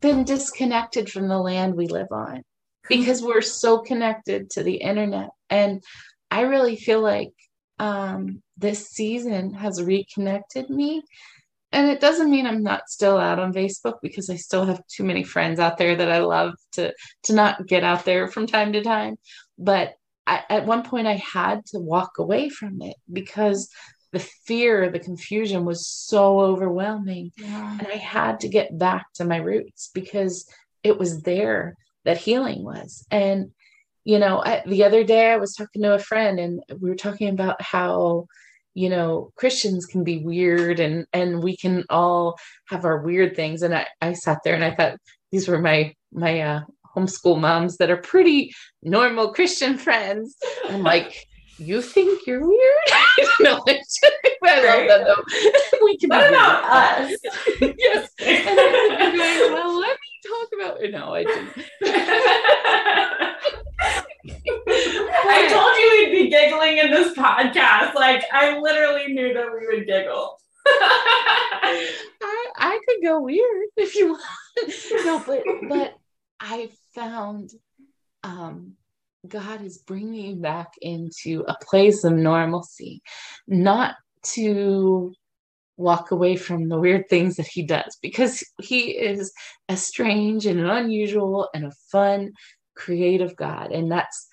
been 0.00 0.22
disconnected 0.22 1.10
from 1.10 1.28
the 1.28 1.38
land 1.38 1.74
we 1.74 1.88
live 1.88 2.06
on 2.12 2.44
because 2.88 3.20
we're 3.20 3.42
so 3.42 3.78
connected 3.78 4.50
to 4.50 4.62
the 4.62 4.76
internet. 4.76 5.30
And 5.50 5.82
I 6.30 6.42
really 6.42 6.76
feel 6.76 7.00
like 7.00 7.32
um, 7.80 8.42
this 8.56 8.88
season 8.88 9.54
has 9.54 9.82
reconnected 9.82 10.70
me 10.70 11.02
and 11.72 11.88
it 11.88 12.00
doesn't 12.00 12.30
mean 12.30 12.46
i'm 12.46 12.62
not 12.62 12.88
still 12.88 13.16
out 13.16 13.38
on 13.38 13.52
facebook 13.52 13.94
because 14.02 14.30
i 14.30 14.36
still 14.36 14.64
have 14.64 14.86
too 14.86 15.04
many 15.04 15.22
friends 15.22 15.58
out 15.58 15.78
there 15.78 15.96
that 15.96 16.10
i 16.10 16.18
love 16.18 16.54
to 16.72 16.92
to 17.22 17.32
not 17.34 17.66
get 17.66 17.84
out 17.84 18.04
there 18.04 18.28
from 18.28 18.46
time 18.46 18.72
to 18.72 18.82
time. 18.82 19.16
But 19.58 19.94
I, 20.26 20.42
at 20.48 20.66
one 20.66 20.82
point 20.82 21.06
i 21.06 21.14
had 21.14 21.66
to 21.66 21.78
walk 21.78 22.18
away 22.18 22.48
from 22.48 22.82
it 22.82 22.96
because 23.12 23.68
the 24.12 24.20
fear 24.20 24.90
the 24.90 24.98
confusion 24.98 25.64
was 25.64 25.86
so 25.86 26.40
overwhelming. 26.40 27.32
Yeah. 27.36 27.78
and 27.78 27.88
i 27.88 27.96
had 27.96 28.40
to 28.40 28.48
get 28.48 28.76
back 28.78 29.06
to 29.14 29.24
my 29.24 29.38
roots 29.38 29.90
because 29.92 30.46
it 30.82 30.98
was 30.98 31.22
there 31.22 31.76
that 32.04 32.18
healing 32.18 32.64
was. 32.64 33.06
And 33.10 33.52
you 34.04 34.18
know 34.18 34.42
I, 34.44 34.62
the 34.66 34.84
other 34.84 35.04
day 35.04 35.30
i 35.30 35.36
was 35.36 35.54
talking 35.54 35.82
to 35.82 35.94
a 35.94 35.98
friend 35.98 36.40
and 36.40 36.60
we 36.80 36.90
were 36.90 36.96
talking 36.96 37.28
about 37.28 37.62
how 37.62 38.26
you 38.74 38.88
know 38.88 39.30
christians 39.36 39.84
can 39.86 40.04
be 40.04 40.18
weird 40.18 40.78
and 40.80 41.06
and 41.12 41.42
we 41.42 41.56
can 41.56 41.84
all 41.90 42.36
have 42.68 42.84
our 42.84 43.02
weird 43.02 43.34
things. 43.36 43.62
And 43.62 43.74
i 43.74 43.86
i 44.00 44.12
sat 44.12 44.38
there 44.44 44.54
and 44.54 44.64
i 44.64 44.74
thought 44.74 44.96
these 45.30 45.48
were 45.48 45.60
my 45.60 45.94
my 46.12 46.40
uh 46.40 46.60
homeschool 46.96 47.40
moms 47.40 47.76
that 47.78 47.90
are 47.90 47.96
pretty 47.96 48.52
normal 48.82 49.32
christian 49.32 49.78
friends. 49.78 50.36
I'm 50.68 50.82
like 50.92 51.26
you 51.58 51.82
think 51.82 52.26
you're 52.26 52.46
weird? 52.46 52.88
No 53.40 53.62
i 53.68 53.78
love 54.60 54.88
that 54.88 55.04
though. 55.06 55.22
We 55.84 55.96
can 55.98 56.08
what 56.10 56.28
about 56.28 56.64
us. 56.64 57.16
Yes. 57.60 58.10
And 58.18 58.48
i'm 58.48 59.16
going 59.16 59.52
well 59.52 59.78
let 59.80 59.96
me 60.00 60.08
talk 60.26 60.48
about 60.58 60.80
no 60.90 61.14
i 61.14 61.24
didn't 61.24 61.52
I 64.28 65.48
told 65.50 65.76
you 65.76 65.90
we'd 65.92 66.24
be 66.24 66.30
giggling 66.30 66.78
in 66.78 66.90
this 66.90 67.16
podcast. 67.16 67.94
Like 67.94 68.24
I 68.32 68.58
literally 68.58 69.12
knew 69.12 69.34
that 69.34 69.46
we 69.46 69.66
would 69.66 69.86
giggle. 69.86 70.38
I, 70.64 72.46
I 72.56 72.80
could 72.86 73.02
go 73.02 73.20
weird 73.20 73.68
if 73.76 73.94
you 73.94 74.10
want. 74.10 75.04
No, 75.04 75.22
but 75.26 75.42
but 75.68 75.94
I 76.40 76.70
found 76.94 77.50
um 78.22 78.74
God 79.26 79.62
is 79.62 79.78
bringing 79.78 80.10
me 80.10 80.34
back 80.34 80.72
into 80.80 81.44
a 81.46 81.56
place 81.64 82.04
of 82.04 82.12
normalcy, 82.12 83.02
not 83.46 83.96
to 84.34 85.12
walk 85.76 86.10
away 86.10 86.36
from 86.36 86.68
the 86.68 86.78
weird 86.78 87.08
things 87.08 87.36
that 87.36 87.46
he 87.46 87.62
does 87.62 87.96
because 88.02 88.44
he 88.60 88.90
is 88.90 89.32
a 89.68 89.76
strange 89.76 90.46
and 90.46 90.60
an 90.60 90.68
unusual 90.68 91.48
and 91.54 91.64
a 91.64 91.72
fun 91.90 92.32
creative 92.74 93.36
God. 93.36 93.72
And 93.72 93.90
that's 93.90 94.28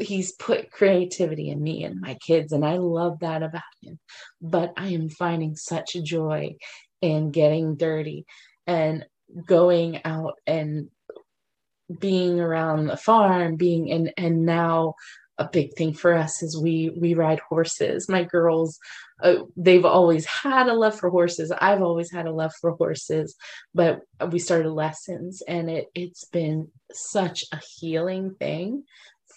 he's 0.00 0.32
put 0.32 0.70
creativity 0.70 1.50
in 1.50 1.62
me 1.62 1.84
and 1.84 2.00
my 2.00 2.14
kids 2.14 2.52
and 2.52 2.64
i 2.64 2.76
love 2.76 3.18
that 3.20 3.42
about 3.42 3.62
him 3.82 3.98
but 4.40 4.72
i 4.76 4.88
am 4.88 5.08
finding 5.08 5.54
such 5.54 5.92
joy 6.02 6.54
in 7.02 7.30
getting 7.30 7.76
dirty 7.76 8.24
and 8.66 9.04
going 9.46 10.00
out 10.04 10.38
and 10.46 10.88
being 12.00 12.40
around 12.40 12.86
the 12.86 12.96
farm 12.96 13.56
being 13.56 13.88
in 13.88 14.10
and 14.16 14.46
now 14.46 14.94
a 15.38 15.48
big 15.52 15.74
thing 15.74 15.92
for 15.92 16.14
us 16.14 16.42
is 16.42 16.56
we 16.56 16.90
we 16.96 17.14
ride 17.14 17.40
horses 17.40 18.08
my 18.08 18.22
girls 18.22 18.78
uh, 19.22 19.36
they've 19.56 19.84
always 19.84 20.24
had 20.26 20.68
a 20.68 20.74
love 20.74 20.96
for 20.98 21.10
horses 21.10 21.52
i've 21.60 21.82
always 21.82 22.10
had 22.12 22.26
a 22.26 22.32
love 22.32 22.52
for 22.60 22.72
horses 22.72 23.34
but 23.74 24.00
we 24.30 24.38
started 24.38 24.70
lessons 24.70 25.42
and 25.48 25.68
it 25.68 25.86
it's 25.94 26.24
been 26.26 26.68
such 26.92 27.44
a 27.52 27.60
healing 27.78 28.34
thing 28.38 28.84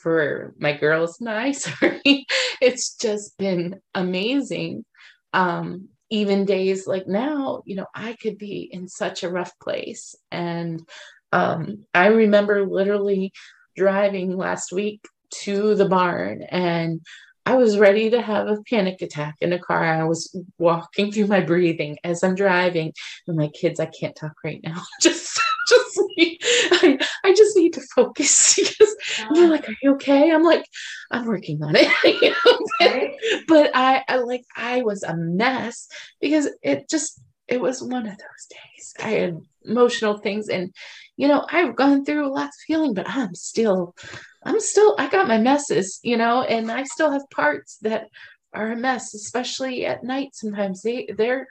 for 0.01 0.53
my 0.57 0.73
girls 0.73 1.19
and 1.19 1.29
I. 1.29 1.51
Sorry. 1.53 2.25
it's 2.61 2.95
just 2.95 3.37
been 3.37 3.81
amazing. 3.93 4.85
Um, 5.33 5.89
even 6.09 6.45
days 6.45 6.87
like 6.87 7.07
now, 7.07 7.61
you 7.65 7.75
know, 7.75 7.87
I 7.93 8.15
could 8.21 8.37
be 8.37 8.69
in 8.71 8.87
such 8.87 9.23
a 9.23 9.29
rough 9.29 9.51
place. 9.59 10.15
And 10.31 10.87
um, 11.33 11.85
I 11.93 12.07
remember 12.07 12.65
literally 12.65 13.33
driving 13.75 14.37
last 14.37 14.71
week 14.71 15.01
to 15.43 15.75
the 15.75 15.87
barn 15.87 16.43
and 16.49 17.01
I 17.47 17.55
was 17.55 17.79
ready 17.79 18.09
to 18.09 18.21
have 18.21 18.47
a 18.47 18.61
panic 18.69 19.01
attack 19.01 19.35
in 19.39 19.53
a 19.53 19.59
car. 19.59 19.81
I 19.81 20.03
was 20.03 20.37
walking 20.57 21.11
through 21.13 21.27
my 21.27 21.39
breathing 21.39 21.97
as 22.03 22.21
I'm 22.21 22.35
driving. 22.35 22.91
And 23.25 23.37
my 23.37 23.47
kids, 23.47 23.79
I 23.79 23.85
can't 23.85 24.17
talk 24.17 24.33
right 24.43 24.59
now. 24.63 24.83
Just 25.01 25.39
just 25.69 25.99
need, 26.15 26.39
I, 26.43 26.97
I 27.25 27.33
just 27.33 27.57
need 27.57 27.73
to 27.73 27.81
focus 27.93 28.55
because 28.57 28.95
they're 29.33 29.49
like, 29.49 29.67
Are 29.67 29.75
you 29.81 29.95
okay? 29.95 30.31
I'm 30.31 30.43
like, 30.43 30.65
I'm 31.11 31.25
working 31.25 31.61
on 31.61 31.75
it. 31.75 31.91
you 32.21 32.29
know? 32.29 33.43
but 33.49 33.71
I, 33.73 34.03
I 34.07 34.17
like 34.17 34.43
I 34.55 34.81
was 34.83 35.03
a 35.03 35.15
mess 35.15 35.87
because 36.21 36.47
it 36.61 36.89
just 36.89 37.21
it 37.47 37.59
was 37.59 37.81
one 37.81 38.07
of 38.07 38.17
those 38.17 38.47
days. 38.49 38.93
I 38.99 39.09
had 39.09 39.41
emotional 39.65 40.17
things 40.17 40.47
and 40.47 40.73
you 41.17 41.27
know, 41.27 41.45
I've 41.49 41.75
gone 41.75 42.05
through 42.05 42.33
lots 42.33 42.57
of 42.57 42.63
healing, 42.67 42.93
but 42.93 43.09
I'm 43.09 43.33
still 43.35 43.95
I'm 44.43 44.59
still 44.59 44.95
I 44.97 45.09
got 45.09 45.27
my 45.27 45.37
messes, 45.37 45.99
you 46.03 46.17
know, 46.17 46.43
and 46.43 46.71
I 46.71 46.83
still 46.83 47.11
have 47.11 47.29
parts 47.33 47.77
that 47.81 48.07
are 48.53 48.71
a 48.71 48.77
mess, 48.77 49.13
especially 49.13 49.85
at 49.85 50.03
night 50.03 50.29
sometimes. 50.33 50.81
They 50.81 51.07
they're 51.17 51.47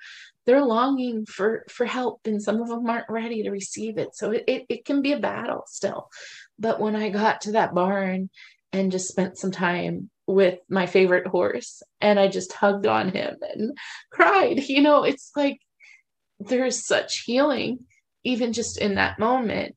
they're 0.46 0.64
longing 0.64 1.26
for 1.26 1.64
for 1.68 1.84
help 1.84 2.20
and 2.24 2.42
some 2.42 2.62
of 2.62 2.68
them 2.68 2.88
aren't 2.88 3.10
ready 3.10 3.42
to 3.42 3.50
receive 3.50 3.98
it 3.98 4.14
so 4.14 4.30
it, 4.30 4.44
it, 4.46 4.64
it 4.68 4.84
can 4.84 5.02
be 5.02 5.12
a 5.12 5.18
battle 5.18 5.64
still 5.66 6.08
but 6.58 6.80
when 6.80 6.96
i 6.96 7.10
got 7.10 7.40
to 7.42 7.52
that 7.52 7.74
barn 7.74 8.30
and 8.72 8.92
just 8.92 9.08
spent 9.08 9.36
some 9.36 9.50
time 9.50 10.08
with 10.26 10.58
my 10.68 10.86
favorite 10.86 11.26
horse 11.26 11.82
and 12.00 12.18
i 12.18 12.28
just 12.28 12.52
hugged 12.52 12.86
on 12.86 13.10
him 13.10 13.36
and 13.42 13.76
cried 14.10 14.60
you 14.68 14.80
know 14.80 15.02
it's 15.02 15.32
like 15.36 15.58
there's 16.38 16.86
such 16.86 17.22
healing 17.26 17.80
even 18.24 18.52
just 18.52 18.78
in 18.78 18.94
that 18.94 19.18
moment 19.18 19.74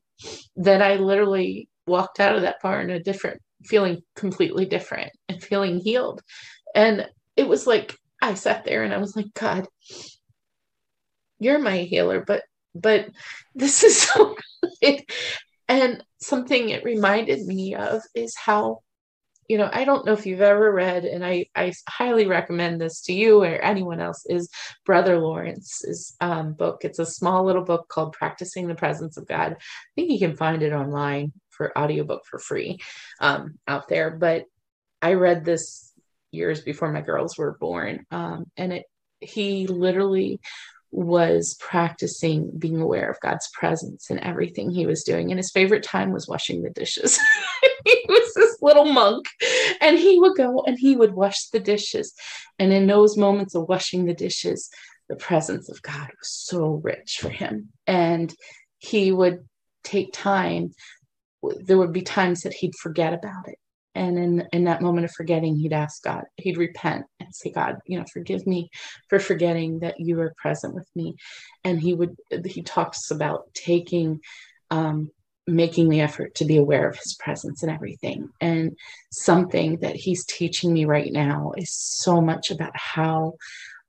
that 0.56 0.82
i 0.82 0.96
literally 0.96 1.68
walked 1.90 2.20
out 2.20 2.36
of 2.36 2.42
that 2.42 2.62
bar 2.62 2.78
barn 2.78 2.90
a 2.90 3.02
different 3.02 3.40
feeling 3.64 4.00
completely 4.16 4.64
different 4.64 5.12
and 5.28 5.42
feeling 5.42 5.78
healed. 5.78 6.22
And 6.74 7.06
it 7.36 7.48
was 7.48 7.66
like 7.66 7.96
i 8.22 8.34
sat 8.34 8.64
there 8.64 8.82
and 8.82 8.92
i 8.92 8.98
was 8.98 9.16
like 9.16 9.32
god 9.34 9.66
you're 11.38 11.58
my 11.58 11.78
healer 11.78 12.22
but 12.26 12.42
but 12.74 13.08
this 13.54 13.82
is 13.82 14.00
so 14.02 14.36
good. 14.82 15.00
And 15.68 16.04
something 16.20 16.68
it 16.68 16.84
reminded 16.84 17.46
me 17.46 17.74
of 17.74 18.02
is 18.14 18.34
how 18.36 18.80
you 19.48 19.56
know 19.56 19.70
i 19.72 19.84
don't 19.84 20.04
know 20.04 20.12
if 20.12 20.26
you've 20.26 20.40
ever 20.40 20.70
read 20.72 21.04
and 21.04 21.24
i 21.24 21.46
i 21.54 21.72
highly 21.88 22.26
recommend 22.26 22.80
this 22.80 23.00
to 23.02 23.12
you 23.12 23.42
or 23.42 23.54
anyone 23.54 24.00
else 24.00 24.24
is 24.28 24.48
brother 24.84 25.18
lawrence's 25.18 26.14
um, 26.20 26.52
book. 26.52 26.84
It's 26.84 26.98
a 26.98 27.06
small 27.06 27.44
little 27.44 27.64
book 27.64 27.88
called 27.88 28.12
practicing 28.12 28.66
the 28.66 28.74
presence 28.74 29.16
of 29.16 29.26
god. 29.26 29.52
I 29.52 29.92
think 29.96 30.10
you 30.10 30.18
can 30.18 30.36
find 30.36 30.62
it 30.62 30.72
online 30.72 31.32
for 31.60 31.76
audiobook 31.78 32.22
for 32.24 32.38
free 32.38 32.78
um, 33.20 33.58
out 33.68 33.86
there 33.88 34.10
but 34.10 34.44
i 35.02 35.12
read 35.12 35.44
this 35.44 35.92
years 36.32 36.62
before 36.62 36.90
my 36.90 37.02
girls 37.02 37.36
were 37.36 37.58
born 37.60 38.06
um, 38.10 38.46
and 38.56 38.72
it 38.72 38.84
he 39.20 39.66
literally 39.66 40.40
was 40.92 41.56
practicing 41.60 42.50
being 42.58 42.80
aware 42.80 43.10
of 43.10 43.20
God's 43.20 43.48
presence 43.52 44.10
in 44.10 44.18
everything 44.18 44.70
he 44.70 44.86
was 44.86 45.04
doing. 45.04 45.30
And 45.30 45.38
his 45.38 45.52
favorite 45.52 45.84
time 45.84 46.10
was 46.10 46.26
washing 46.26 46.62
the 46.62 46.70
dishes. 46.70 47.18
he 47.84 48.04
was 48.08 48.34
this 48.34 48.56
little 48.60 48.86
monk, 48.86 49.26
and 49.80 49.98
he 49.98 50.18
would 50.18 50.36
go 50.36 50.62
and 50.66 50.78
he 50.78 50.96
would 50.96 51.14
wash 51.14 51.48
the 51.50 51.60
dishes. 51.60 52.12
And 52.58 52.72
in 52.72 52.86
those 52.86 53.16
moments 53.16 53.54
of 53.54 53.68
washing 53.68 54.06
the 54.06 54.14
dishes, 54.14 54.68
the 55.08 55.16
presence 55.16 55.68
of 55.68 55.82
God 55.82 56.08
was 56.18 56.30
so 56.30 56.80
rich 56.82 57.18
for 57.20 57.28
him. 57.28 57.68
And 57.86 58.34
he 58.78 59.12
would 59.12 59.46
take 59.84 60.12
time. 60.12 60.72
There 61.42 61.78
would 61.78 61.92
be 61.92 62.02
times 62.02 62.42
that 62.42 62.54
he'd 62.54 62.74
forget 62.76 63.12
about 63.12 63.48
it. 63.48 63.58
And 63.94 64.18
in 64.18 64.48
in 64.52 64.64
that 64.64 64.82
moment 64.82 65.04
of 65.04 65.12
forgetting 65.12 65.56
he'd 65.56 65.72
ask 65.72 66.02
god 66.04 66.22
he'd 66.36 66.56
repent 66.56 67.06
and 67.18 67.34
say 67.34 67.50
god 67.50 67.78
you 67.86 67.98
know 67.98 68.04
forgive 68.12 68.46
me 68.46 68.70
for 69.08 69.18
forgetting 69.18 69.80
that 69.80 69.98
you 69.98 70.20
are 70.20 70.32
present 70.36 70.74
with 70.74 70.88
me. 70.94 71.16
And 71.64 71.80
he 71.80 71.94
would 71.94 72.14
he 72.44 72.62
talks 72.62 73.10
about 73.10 73.52
taking 73.54 74.20
um 74.70 75.10
making 75.46 75.88
the 75.88 76.00
effort 76.00 76.34
to 76.36 76.44
be 76.44 76.56
aware 76.56 76.88
of 76.88 76.96
his 76.96 77.16
presence 77.18 77.62
and 77.62 77.72
everything. 77.72 78.28
And 78.40 78.76
something 79.10 79.78
that 79.80 79.96
he's 79.96 80.24
teaching 80.24 80.72
me 80.72 80.84
right 80.84 81.12
now 81.12 81.52
is 81.56 81.72
so 81.72 82.20
much 82.20 82.52
about 82.52 82.76
how 82.76 83.34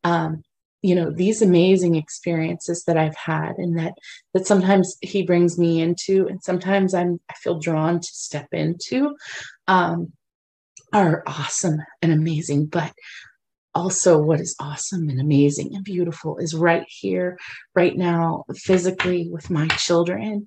um 0.04 0.44
you 0.82 0.96
know 0.96 1.12
these 1.12 1.42
amazing 1.42 1.96
experiences 1.96 2.84
that 2.86 2.98
i've 2.98 3.16
had 3.16 3.54
and 3.58 3.78
that 3.78 3.94
that 4.34 4.48
sometimes 4.48 4.98
he 5.02 5.24
brings 5.24 5.58
me 5.60 5.82
into 5.82 6.28
and 6.28 6.44
sometimes 6.44 6.94
i'm 6.94 7.20
i 7.30 7.34
feel 7.36 7.60
drawn 7.60 8.00
to 8.00 8.08
step 8.08 8.48
into 8.52 9.16
um 9.68 10.12
are 10.94 11.24
awesome 11.26 11.78
and 12.02 12.12
amazing. 12.12 12.66
But 12.66 12.94
also 13.74 14.20
what 14.20 14.42
is 14.42 14.56
awesome 14.60 15.08
and 15.08 15.22
amazing 15.22 15.74
and 15.74 15.86
beautiful 15.86 16.38
is 16.40 16.54
right 16.54 16.86
here 16.90 17.38
right 17.74 17.96
now 17.96 18.44
physically 18.54 19.30
with 19.32 19.50
my 19.50 19.66
children 19.70 20.46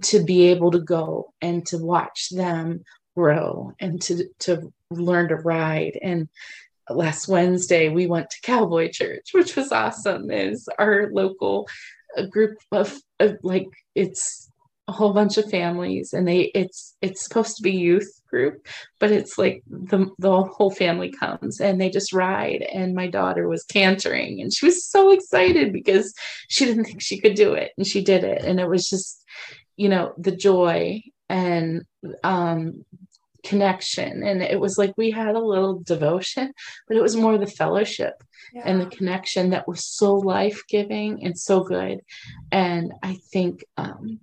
to 0.00 0.24
be 0.24 0.46
able 0.46 0.70
to 0.70 0.80
go 0.80 1.34
and 1.42 1.66
to 1.66 1.76
watch 1.76 2.30
them 2.30 2.82
grow 3.14 3.72
and 3.78 4.00
to 4.00 4.24
to 4.38 4.72
learn 4.90 5.28
to 5.28 5.36
ride 5.36 5.98
and 6.02 6.30
last 6.90 7.28
Wednesday 7.28 7.88
we 7.88 8.06
went 8.06 8.30
to 8.30 8.40
Cowboy 8.42 8.90
Church, 8.90 9.30
which 9.32 9.56
was 9.56 9.72
awesome. 9.72 10.30
Is 10.30 10.68
our 10.78 11.10
local 11.12 11.68
group 12.30 12.58
of, 12.70 12.96
of 13.20 13.38
like 13.42 13.68
it's 13.94 14.50
a 14.88 14.92
whole 14.92 15.12
bunch 15.12 15.38
of 15.38 15.48
families 15.48 16.12
and 16.12 16.26
they 16.26 16.50
it's 16.54 16.96
it's 17.00 17.22
supposed 17.22 17.56
to 17.56 17.62
be 17.62 17.70
youth 17.70 18.20
group 18.28 18.66
but 18.98 19.12
it's 19.12 19.38
like 19.38 19.62
the 19.68 20.10
the 20.18 20.42
whole 20.42 20.72
family 20.72 21.10
comes 21.10 21.60
and 21.60 21.80
they 21.80 21.88
just 21.88 22.12
ride 22.12 22.62
and 22.62 22.94
my 22.94 23.06
daughter 23.06 23.48
was 23.48 23.62
cantering 23.64 24.40
and 24.40 24.52
she 24.52 24.66
was 24.66 24.84
so 24.84 25.12
excited 25.12 25.72
because 25.72 26.12
she 26.48 26.64
didn't 26.64 26.84
think 26.84 27.00
she 27.00 27.20
could 27.20 27.34
do 27.34 27.52
it 27.52 27.70
and 27.76 27.86
she 27.86 28.02
did 28.02 28.24
it 28.24 28.42
and 28.42 28.58
it 28.58 28.68
was 28.68 28.88
just 28.88 29.24
you 29.76 29.88
know 29.88 30.12
the 30.18 30.34
joy 30.34 31.00
and 31.28 31.82
um 32.24 32.84
connection. 33.42 34.22
And 34.22 34.42
it 34.42 34.60
was 34.60 34.78
like 34.78 34.94
we 34.96 35.10
had 35.10 35.34
a 35.34 35.40
little 35.40 35.80
devotion 35.80 36.52
but 36.86 36.96
it 36.96 37.02
was 37.02 37.16
more 37.16 37.38
the 37.38 37.46
fellowship 37.46 38.22
yeah. 38.52 38.62
and 38.64 38.80
the 38.80 38.86
connection 38.86 39.50
that 39.50 39.66
was 39.66 39.84
so 39.84 40.14
life-giving 40.14 41.24
and 41.24 41.38
so 41.38 41.62
good. 41.62 42.00
And 42.50 42.92
i 43.02 43.14
think 43.32 43.64
um, 43.76 44.20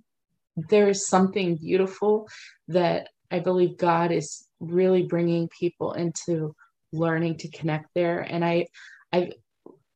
there 0.56 0.88
is 0.88 1.06
something 1.06 1.56
beautiful 1.56 2.28
that 2.68 3.08
i 3.30 3.38
believe 3.38 3.76
god 3.76 4.12
is 4.12 4.46
really 4.58 5.04
bringing 5.04 5.48
people 5.48 5.92
into 5.92 6.54
learning 6.92 7.36
to 7.38 7.50
connect 7.50 7.88
there. 7.94 8.20
And 8.20 8.44
i 8.44 8.66
i've 9.12 9.32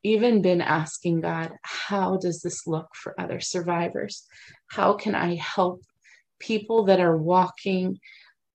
even 0.03 0.43
been 0.43 0.61
asking 0.61 1.23
god 1.23 1.53
how 1.63 2.19
does 2.19 2.43
this 2.43 2.67
look 2.67 2.89
for 2.95 3.19
other 3.19 3.41
survivors? 3.41 4.27
How 4.69 4.95
can 4.95 5.15
i 5.15 5.35
help 5.37 5.83
people 6.39 6.85
that 6.85 7.01
are 7.01 7.17
walking 7.17 7.99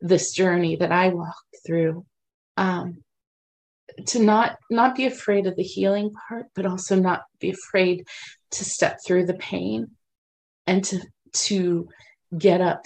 this 0.02 0.32
journey 0.32 0.76
that 0.78 0.92
I 0.92 1.10
walked 1.10 1.58
through. 1.66 2.06
Um, 2.58 3.04
to 4.08 4.20
not 4.20 4.58
not 4.70 4.96
be 4.96 5.06
afraid 5.06 5.48
of 5.48 5.56
the 5.56 5.64
healing 5.64 6.12
part, 6.28 6.46
but 6.56 6.66
also 6.66 6.96
not 6.96 7.24
be 7.40 7.50
afraid 7.50 8.06
to 8.52 8.64
step 8.64 9.00
through 9.06 9.26
the 9.26 9.34
pain 9.34 9.88
and 10.68 10.84
to 10.86 11.00
to 11.34 11.90
get 12.38 12.62
up 12.62 12.86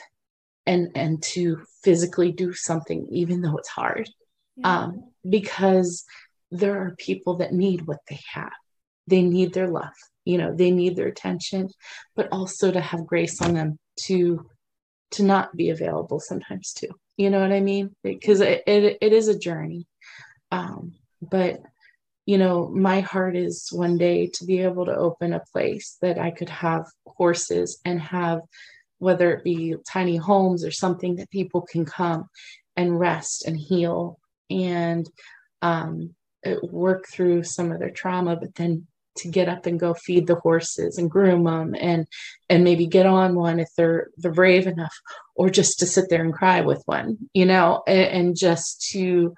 and 0.65 0.89
and 0.95 1.21
to 1.21 1.61
physically 1.83 2.31
do 2.31 2.53
something 2.53 3.07
even 3.11 3.41
though 3.41 3.57
it's 3.57 3.69
hard 3.69 4.09
yeah. 4.55 4.79
um, 4.79 5.11
because 5.29 6.05
there 6.51 6.79
are 6.81 6.95
people 6.97 7.37
that 7.37 7.53
need 7.53 7.85
what 7.85 7.99
they 8.09 8.19
have 8.33 8.53
they 9.07 9.21
need 9.21 9.53
their 9.53 9.67
love 9.67 9.93
you 10.23 10.37
know 10.37 10.55
they 10.55 10.71
need 10.71 10.95
their 10.95 11.07
attention 11.07 11.67
but 12.15 12.29
also 12.31 12.71
to 12.71 12.79
have 12.79 13.05
grace 13.05 13.41
on 13.41 13.53
them 13.53 13.77
to 13.99 14.45
to 15.11 15.23
not 15.23 15.55
be 15.55 15.69
available 15.69 16.19
sometimes 16.19 16.71
too 16.73 16.89
you 17.17 17.29
know 17.29 17.39
what 17.39 17.51
I 17.51 17.59
mean? 17.59 17.95
Because 18.03 18.41
it, 18.41 18.63
it, 18.65 18.97
it 19.01 19.13
is 19.13 19.27
a 19.27 19.37
journey. 19.37 19.87
Um, 20.51 20.93
but, 21.21 21.61
you 22.25 22.37
know, 22.37 22.69
my 22.69 23.01
heart 23.01 23.35
is 23.35 23.69
one 23.71 23.97
day 23.97 24.27
to 24.35 24.45
be 24.45 24.59
able 24.59 24.85
to 24.85 24.95
open 24.95 25.33
a 25.33 25.43
place 25.51 25.97
that 26.01 26.17
I 26.17 26.31
could 26.31 26.49
have 26.49 26.85
horses 27.05 27.79
and 27.85 27.99
have, 28.01 28.41
whether 28.99 29.31
it 29.31 29.43
be 29.43 29.75
tiny 29.87 30.17
homes 30.17 30.63
or 30.63 30.71
something 30.71 31.15
that 31.17 31.29
people 31.29 31.61
can 31.61 31.85
come 31.85 32.29
and 32.75 32.99
rest 32.99 33.45
and 33.45 33.57
heal 33.57 34.19
and 34.49 35.09
um, 35.61 36.15
work 36.63 37.07
through 37.07 37.43
some 37.43 37.71
of 37.71 37.79
their 37.79 37.91
trauma, 37.91 38.35
but 38.35 38.55
then 38.55 38.87
to 39.15 39.27
get 39.27 39.49
up 39.49 39.65
and 39.65 39.79
go 39.79 39.93
feed 39.93 40.27
the 40.27 40.35
horses 40.35 40.97
and 40.97 41.11
groom 41.11 41.43
them 41.43 41.75
and 41.79 42.07
and 42.49 42.63
maybe 42.63 42.87
get 42.87 43.05
on 43.05 43.35
one 43.35 43.59
if 43.59 43.69
they're 43.77 44.09
they're 44.17 44.31
brave 44.31 44.67
enough 44.67 44.95
or 45.35 45.49
just 45.49 45.79
to 45.79 45.85
sit 45.85 46.05
there 46.09 46.23
and 46.23 46.33
cry 46.33 46.61
with 46.61 46.81
one 46.85 47.17
you 47.33 47.45
know 47.45 47.83
and, 47.87 48.07
and 48.07 48.35
just 48.37 48.89
to 48.91 49.33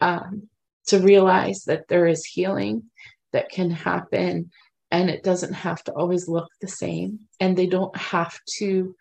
um, 0.00 0.48
to 0.86 0.98
realize 0.98 1.64
that 1.66 1.86
there 1.88 2.06
is 2.06 2.24
healing 2.24 2.84
that 3.32 3.50
can 3.50 3.70
happen 3.70 4.50
and 4.90 5.10
it 5.10 5.22
doesn't 5.22 5.52
have 5.52 5.82
to 5.84 5.92
always 5.92 6.26
look 6.28 6.48
the 6.60 6.68
same 6.68 7.20
and 7.38 7.56
they 7.56 7.66
don't 7.66 7.96
have 7.96 8.38
to 8.58 8.94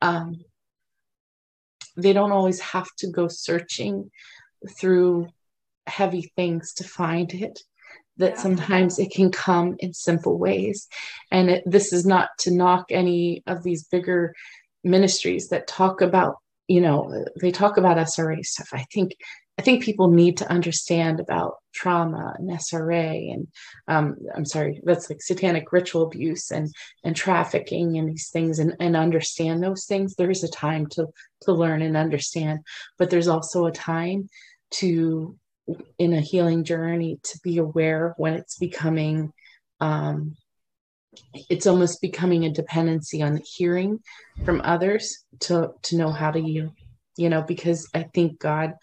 um, 0.00 0.36
they 1.96 2.12
don't 2.12 2.32
always 2.32 2.60
have 2.60 2.88
to 2.98 3.10
go 3.10 3.28
searching 3.28 4.10
through 4.78 5.28
heavy 5.86 6.32
things 6.36 6.74
to 6.74 6.84
find 6.84 7.32
it 7.34 7.60
that 8.18 8.34
yeah. 8.34 8.40
sometimes 8.40 8.98
it 8.98 9.10
can 9.10 9.30
come 9.30 9.76
in 9.78 9.92
simple 9.92 10.38
ways. 10.38 10.86
And 11.30 11.50
it, 11.50 11.62
this 11.66 11.92
is 11.92 12.04
not 12.04 12.30
to 12.40 12.50
knock 12.54 12.86
any 12.90 13.42
of 13.46 13.62
these 13.62 13.84
bigger 13.84 14.34
ministries 14.84 15.48
that 15.48 15.66
talk 15.66 16.00
about, 16.00 16.36
you 16.66 16.80
know, 16.80 17.24
they 17.40 17.50
talk 17.50 17.76
about 17.76 17.96
SRA 17.96 18.44
stuff. 18.44 18.68
I 18.72 18.84
think 18.92 19.12
I 19.58 19.62
think 19.62 19.82
people 19.82 20.08
need 20.08 20.36
to 20.36 20.48
understand 20.48 21.18
about 21.18 21.54
trauma 21.74 22.36
and 22.38 22.48
SRA 22.48 23.32
and 23.32 23.48
um, 23.88 24.16
I'm 24.36 24.44
sorry, 24.44 24.80
that's 24.84 25.10
like 25.10 25.20
satanic 25.20 25.72
ritual 25.72 26.04
abuse 26.04 26.52
and 26.52 26.72
and 27.02 27.16
trafficking 27.16 27.98
and 27.98 28.08
these 28.08 28.30
things 28.30 28.60
and, 28.60 28.76
and 28.78 28.96
understand 28.96 29.62
those 29.62 29.84
things. 29.86 30.14
There 30.14 30.30
is 30.30 30.44
a 30.44 30.50
time 30.50 30.86
to 30.90 31.08
to 31.42 31.52
learn 31.52 31.82
and 31.82 31.96
understand, 31.96 32.60
but 32.98 33.10
there's 33.10 33.28
also 33.28 33.66
a 33.66 33.72
time 33.72 34.28
to 34.70 35.36
in 35.98 36.12
a 36.12 36.20
healing 36.20 36.64
journey 36.64 37.18
to 37.22 37.38
be 37.42 37.58
aware 37.58 38.14
when 38.16 38.34
it's 38.34 38.58
becoming 38.58 39.32
um, 39.80 40.36
it's 41.48 41.66
almost 41.66 42.00
becoming 42.00 42.44
a 42.44 42.50
dependency 42.50 43.22
on 43.22 43.40
hearing 43.44 43.98
from 44.44 44.60
others 44.64 45.24
to 45.40 45.70
to 45.82 45.96
know 45.96 46.10
how 46.10 46.30
to 46.30 46.40
heal 46.40 46.70
you 47.16 47.28
know 47.28 47.42
because 47.42 47.88
i 47.94 48.02
think 48.02 48.38
god 48.38 48.74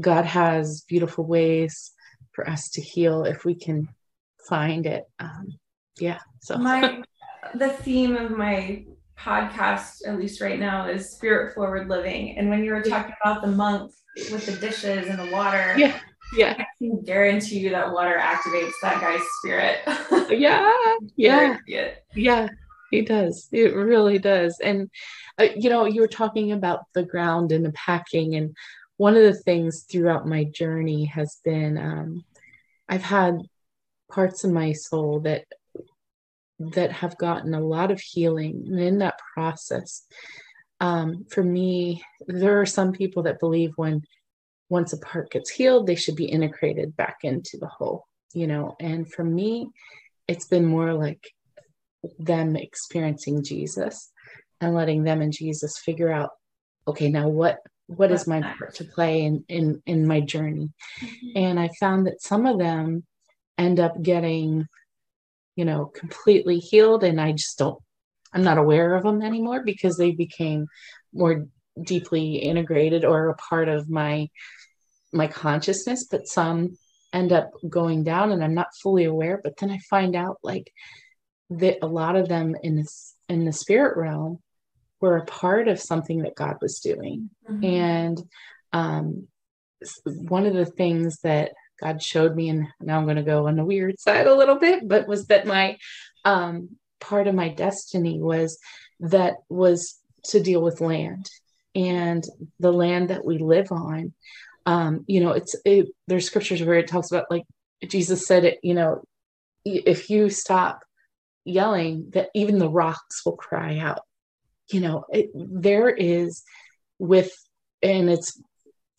god 0.00 0.24
has 0.24 0.82
beautiful 0.88 1.24
ways 1.24 1.92
for 2.32 2.48
us 2.48 2.70
to 2.70 2.80
heal 2.80 3.24
if 3.24 3.44
we 3.44 3.54
can 3.54 3.88
find 4.48 4.86
it. 4.86 5.04
Um, 5.18 5.58
yeah 5.98 6.18
so. 6.40 6.56
My 6.56 7.02
the 7.54 7.70
theme 7.70 8.16
of 8.16 8.30
my 8.30 8.84
podcast 9.18 10.06
at 10.06 10.18
least 10.18 10.40
right 10.40 10.58
now 10.58 10.86
is 10.86 11.10
spirit 11.10 11.54
forward 11.54 11.88
living. 11.88 12.38
And 12.38 12.48
when 12.48 12.64
you 12.64 12.72
were 12.72 12.82
talking 12.82 13.14
about 13.22 13.42
the 13.42 13.48
monk 13.48 13.92
with 14.32 14.46
the 14.46 14.52
dishes 14.52 15.08
and 15.08 15.18
the 15.18 15.30
water 15.30 15.74
yeah 15.78 16.00
yeah. 16.36 16.54
I 16.58 16.66
can 16.78 17.02
guarantee 17.02 17.58
you 17.58 17.70
that 17.70 17.92
water 17.92 18.18
activates 18.20 18.72
that 18.82 19.00
guy's 19.00 19.22
spirit. 19.38 19.78
Yeah 20.30 20.72
yeah. 21.16 21.56
yeah 22.14 22.48
he 22.90 23.02
does. 23.02 23.48
It 23.52 23.74
really 23.74 24.18
does. 24.18 24.58
And 24.62 24.90
uh, 25.38 25.48
you 25.56 25.70
know 25.70 25.86
you 25.86 26.00
were 26.00 26.08
talking 26.08 26.52
about 26.52 26.80
the 26.94 27.04
ground 27.04 27.52
and 27.52 27.64
the 27.64 27.72
packing 27.72 28.34
and 28.34 28.56
one 28.96 29.16
of 29.16 29.22
the 29.22 29.34
things 29.34 29.86
throughout 29.90 30.26
my 30.26 30.44
journey 30.44 31.06
has 31.06 31.40
been 31.42 31.78
um, 31.78 32.22
i've 32.86 33.02
had 33.02 33.38
parts 34.10 34.44
of 34.44 34.50
my 34.50 34.72
soul 34.72 35.20
that 35.20 35.46
that 36.58 36.92
have 36.92 37.16
gotten 37.16 37.54
a 37.54 37.60
lot 37.60 37.90
of 37.90 37.98
healing. 37.98 38.64
And 38.66 38.78
in 38.78 38.98
that 38.98 39.18
process 39.34 40.04
um, 40.80 41.24
for 41.30 41.42
me 41.42 42.02
there 42.26 42.60
are 42.60 42.66
some 42.66 42.92
people 42.92 43.22
that 43.22 43.40
believe 43.40 43.72
when 43.76 44.02
once 44.70 44.92
a 44.92 44.98
part 44.98 45.30
gets 45.30 45.50
healed, 45.50 45.86
they 45.86 45.96
should 45.96 46.16
be 46.16 46.24
integrated 46.24 46.96
back 46.96 47.18
into 47.24 47.58
the 47.58 47.66
whole, 47.66 48.06
you 48.32 48.46
know. 48.46 48.76
And 48.80 49.12
for 49.12 49.24
me, 49.24 49.68
it's 50.26 50.46
been 50.46 50.64
more 50.64 50.94
like 50.94 51.28
them 52.18 52.56
experiencing 52.56 53.42
Jesus 53.44 54.10
and 54.60 54.74
letting 54.74 55.02
them 55.02 55.20
and 55.20 55.32
Jesus 55.32 55.76
figure 55.76 56.10
out, 56.10 56.30
okay, 56.86 57.10
now 57.10 57.28
what 57.28 57.58
what 57.86 58.12
is 58.12 58.28
my 58.28 58.40
part 58.40 58.72
to 58.76 58.84
play 58.84 59.22
in 59.22 59.44
in 59.48 59.82
in 59.84 60.06
my 60.06 60.20
journey? 60.20 60.70
Mm-hmm. 61.00 61.26
And 61.36 61.60
I 61.60 61.70
found 61.80 62.06
that 62.06 62.22
some 62.22 62.46
of 62.46 62.58
them 62.58 63.04
end 63.58 63.80
up 63.80 64.00
getting, 64.00 64.66
you 65.56 65.64
know, 65.64 65.86
completely 65.86 66.58
healed, 66.58 67.02
and 67.02 67.20
I 67.20 67.32
just 67.32 67.58
don't. 67.58 67.82
I'm 68.32 68.44
not 68.44 68.58
aware 68.58 68.94
of 68.94 69.02
them 69.02 69.22
anymore 69.22 69.64
because 69.64 69.96
they 69.96 70.12
became 70.12 70.68
more 71.12 71.46
deeply 71.82 72.36
integrated 72.36 73.04
or 73.04 73.28
a 73.28 73.36
part 73.36 73.68
of 73.68 73.88
my 73.88 74.28
my 75.12 75.26
consciousness 75.26 76.06
but 76.10 76.26
some 76.26 76.76
end 77.12 77.32
up 77.32 77.50
going 77.68 78.04
down 78.04 78.30
and 78.32 78.42
i'm 78.42 78.54
not 78.54 78.74
fully 78.82 79.04
aware 79.04 79.40
but 79.42 79.56
then 79.58 79.70
i 79.70 79.78
find 79.90 80.14
out 80.14 80.38
like 80.42 80.72
that 81.50 81.78
a 81.82 81.86
lot 81.86 82.16
of 82.16 82.28
them 82.28 82.54
in 82.62 82.76
this 82.76 83.16
in 83.28 83.44
the 83.44 83.52
spirit 83.52 83.96
realm 83.96 84.38
were 85.00 85.16
a 85.16 85.24
part 85.24 85.68
of 85.68 85.80
something 85.80 86.22
that 86.22 86.36
god 86.36 86.56
was 86.60 86.78
doing 86.80 87.30
mm-hmm. 87.48 87.64
and 87.64 88.22
um 88.72 89.26
one 90.04 90.46
of 90.46 90.54
the 90.54 90.66
things 90.66 91.18
that 91.22 91.52
god 91.80 92.02
showed 92.02 92.36
me 92.36 92.48
and 92.48 92.66
now 92.80 92.98
i'm 92.98 93.04
going 93.04 93.16
to 93.16 93.22
go 93.22 93.48
on 93.48 93.56
the 93.56 93.64
weird 93.64 93.98
side 93.98 94.26
a 94.26 94.34
little 94.34 94.56
bit 94.56 94.86
but 94.86 95.08
was 95.08 95.26
that 95.26 95.46
my 95.46 95.76
um 96.24 96.68
part 97.00 97.26
of 97.26 97.34
my 97.34 97.48
destiny 97.48 98.20
was 98.20 98.58
that 99.00 99.34
was 99.48 99.98
to 100.22 100.40
deal 100.40 100.62
with 100.62 100.80
land 100.80 101.28
and 101.74 102.24
the 102.58 102.72
land 102.72 103.10
that 103.10 103.24
we 103.24 103.38
live 103.38 103.70
on 103.70 104.12
um 104.66 105.04
you 105.06 105.20
know 105.20 105.30
it's 105.32 105.54
it, 105.64 105.88
there's 106.06 106.26
scriptures 106.26 106.62
where 106.62 106.78
it 106.78 106.88
talks 106.88 107.10
about 107.10 107.30
like 107.30 107.44
jesus 107.86 108.26
said 108.26 108.44
it 108.44 108.58
you 108.62 108.74
know 108.74 109.02
if 109.64 110.10
you 110.10 110.28
stop 110.30 110.82
yelling 111.44 112.10
that 112.10 112.28
even 112.34 112.58
the 112.58 112.68
rocks 112.68 113.24
will 113.24 113.36
cry 113.36 113.78
out. 113.78 114.02
You 114.70 114.80
know 114.80 115.04
it, 115.10 115.30
there 115.34 115.88
is 115.88 116.44
with 117.00 117.32
and 117.82 118.08
it's 118.08 118.40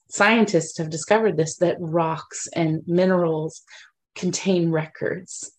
scientists 0.10 0.78
have 0.80 0.90
discovered 0.90 1.38
this 1.38 1.58
that 1.58 1.78
rocks 1.80 2.50
and 2.54 2.82
minerals 2.88 3.62
contain 4.14 4.70
records 4.70 5.54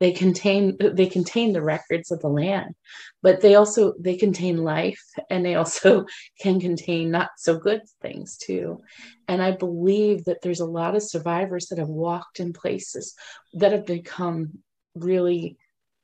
they 0.00 0.12
contain 0.12 0.76
they 0.80 1.06
contain 1.06 1.52
the 1.52 1.62
records 1.62 2.10
of 2.10 2.20
the 2.20 2.28
land 2.28 2.74
but 3.22 3.40
they 3.40 3.54
also 3.54 3.94
they 3.98 4.16
contain 4.16 4.64
life 4.64 5.02
and 5.30 5.44
they 5.44 5.54
also 5.54 6.04
can 6.40 6.60
contain 6.60 7.10
not 7.10 7.30
so 7.36 7.58
good 7.58 7.82
things 8.00 8.36
too. 8.36 8.78
And 9.26 9.42
i 9.42 9.50
believe 9.50 10.24
that 10.24 10.42
there's 10.42 10.60
a 10.60 10.66
lot 10.66 10.94
of 10.94 11.02
survivors 11.02 11.66
that 11.66 11.78
have 11.78 11.88
walked 11.88 12.40
in 12.40 12.52
places 12.52 13.14
that 13.54 13.72
have 13.72 13.86
become 13.86 14.58
really 14.94 15.56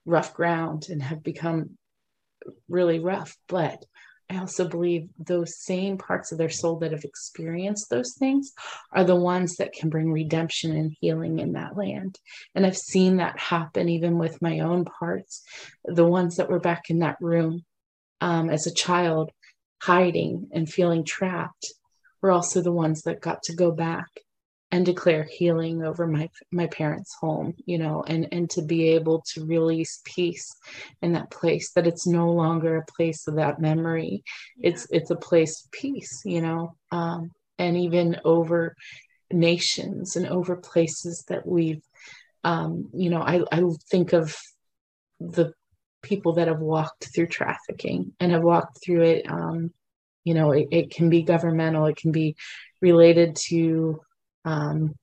rough 0.05 0.35
ground 0.35 0.89
and 0.91 1.03
have 1.03 1.23
become 1.23 1.79
really 2.69 2.99
rough 2.99 3.37
but 3.49 3.85
I 4.31 4.39
also 4.39 4.67
believe 4.67 5.09
those 5.19 5.63
same 5.63 5.99
parts 5.99 6.33
of 6.33 6.39
their 6.39 6.49
soul 6.51 6.79
that 6.79 6.93
have 6.93 7.05
experienced 7.05 7.91
those 7.91 8.15
things 8.19 8.53
are 8.93 9.05
the 9.05 9.17
ones 9.17 9.57
that 9.57 9.73
can 9.73 9.91
bring 9.91 10.11
redemption 10.11 10.75
and 10.75 10.97
healing 11.01 11.41
in 11.41 11.53
that 11.53 11.77
land. 11.77 12.19
And 12.55 12.65
I've 12.65 12.77
seen 12.77 13.19
that 13.19 13.39
happen 13.39 13.89
even 13.89 14.19
with 14.19 14.41
my 14.41 14.61
own 14.61 14.87
parts. 14.87 15.43
The 15.85 16.07
ones 16.07 16.37
that 16.37 16.49
were 16.49 16.61
back 16.61 16.89
in 16.89 17.01
that 17.01 17.19
room 17.21 17.65
um, 18.21 18.49
as 18.49 18.67
a 18.67 18.75
child, 18.75 19.31
hiding 19.83 20.49
and 20.53 20.69
feeling 20.69 21.05
trapped, 21.05 21.67
were 22.23 22.31
also 22.33 22.63
the 22.63 22.73
ones 22.73 23.03
that 23.03 23.21
got 23.21 23.43
to 23.45 23.55
go 23.55 23.71
back 23.71 24.09
and 24.75 24.85
declare 24.85 25.23
healing 25.23 25.85
over 25.85 26.05
my 26.05 26.29
my 26.51 26.67
parents 26.67 27.15
home 27.21 27.55
you 27.65 27.79
know 27.79 28.03
and 28.09 28.27
and 28.33 28.51
to 28.51 28.61
be 28.61 28.89
able 28.89 29.23
to 29.25 29.47
release 29.47 30.03
peace 30.05 30.57
in 31.01 31.13
that 31.13 31.31
place 31.31 31.71
that 31.75 31.87
it's 31.87 32.09
no 32.09 32.29
longer 32.29 32.77
a 32.77 32.93
place 32.93 33.29
of 33.29 33.37
that 33.37 33.61
memory 33.61 34.25
yeah. 34.57 34.71
it's 34.71 34.89
it's 34.91 35.13
a 35.13 35.17
place 35.29 35.63
of 35.65 35.71
peace 35.71 36.23
you 36.25 36.41
know 36.41 36.75
um, 36.91 37.31
and 37.57 37.77
even 37.77 38.21
over 38.25 38.75
nations 39.31 40.17
and 40.17 40.27
over 40.27 40.57
places 40.57 41.25
that 41.29 41.47
we've 41.47 41.85
um, 42.43 42.91
you 42.93 43.11
know 43.11 43.23
I, 43.23 43.45
I 43.53 43.63
think 43.93 44.13
of 44.13 44.37
the 45.21 45.53
people 46.03 46.33
that 46.33 46.49
have 46.49 46.61
walked 46.61 47.15
through 47.15 47.29
trafficking 47.29 48.13
and 48.19 48.33
have 48.33 48.43
walked 48.43 48.85
through 48.85 49.03
it 49.03 49.31
um, 49.31 49.71
you 50.25 50.35
know 50.35 50.51
it, 50.51 50.67
it 50.73 50.91
can 50.91 51.11
be 51.11 51.23
governmental 51.23 51.87
it 51.87 51.97
can 51.97 52.11
be 52.11 52.35
related 52.83 53.37
to 53.37 54.01
um, 54.45 54.95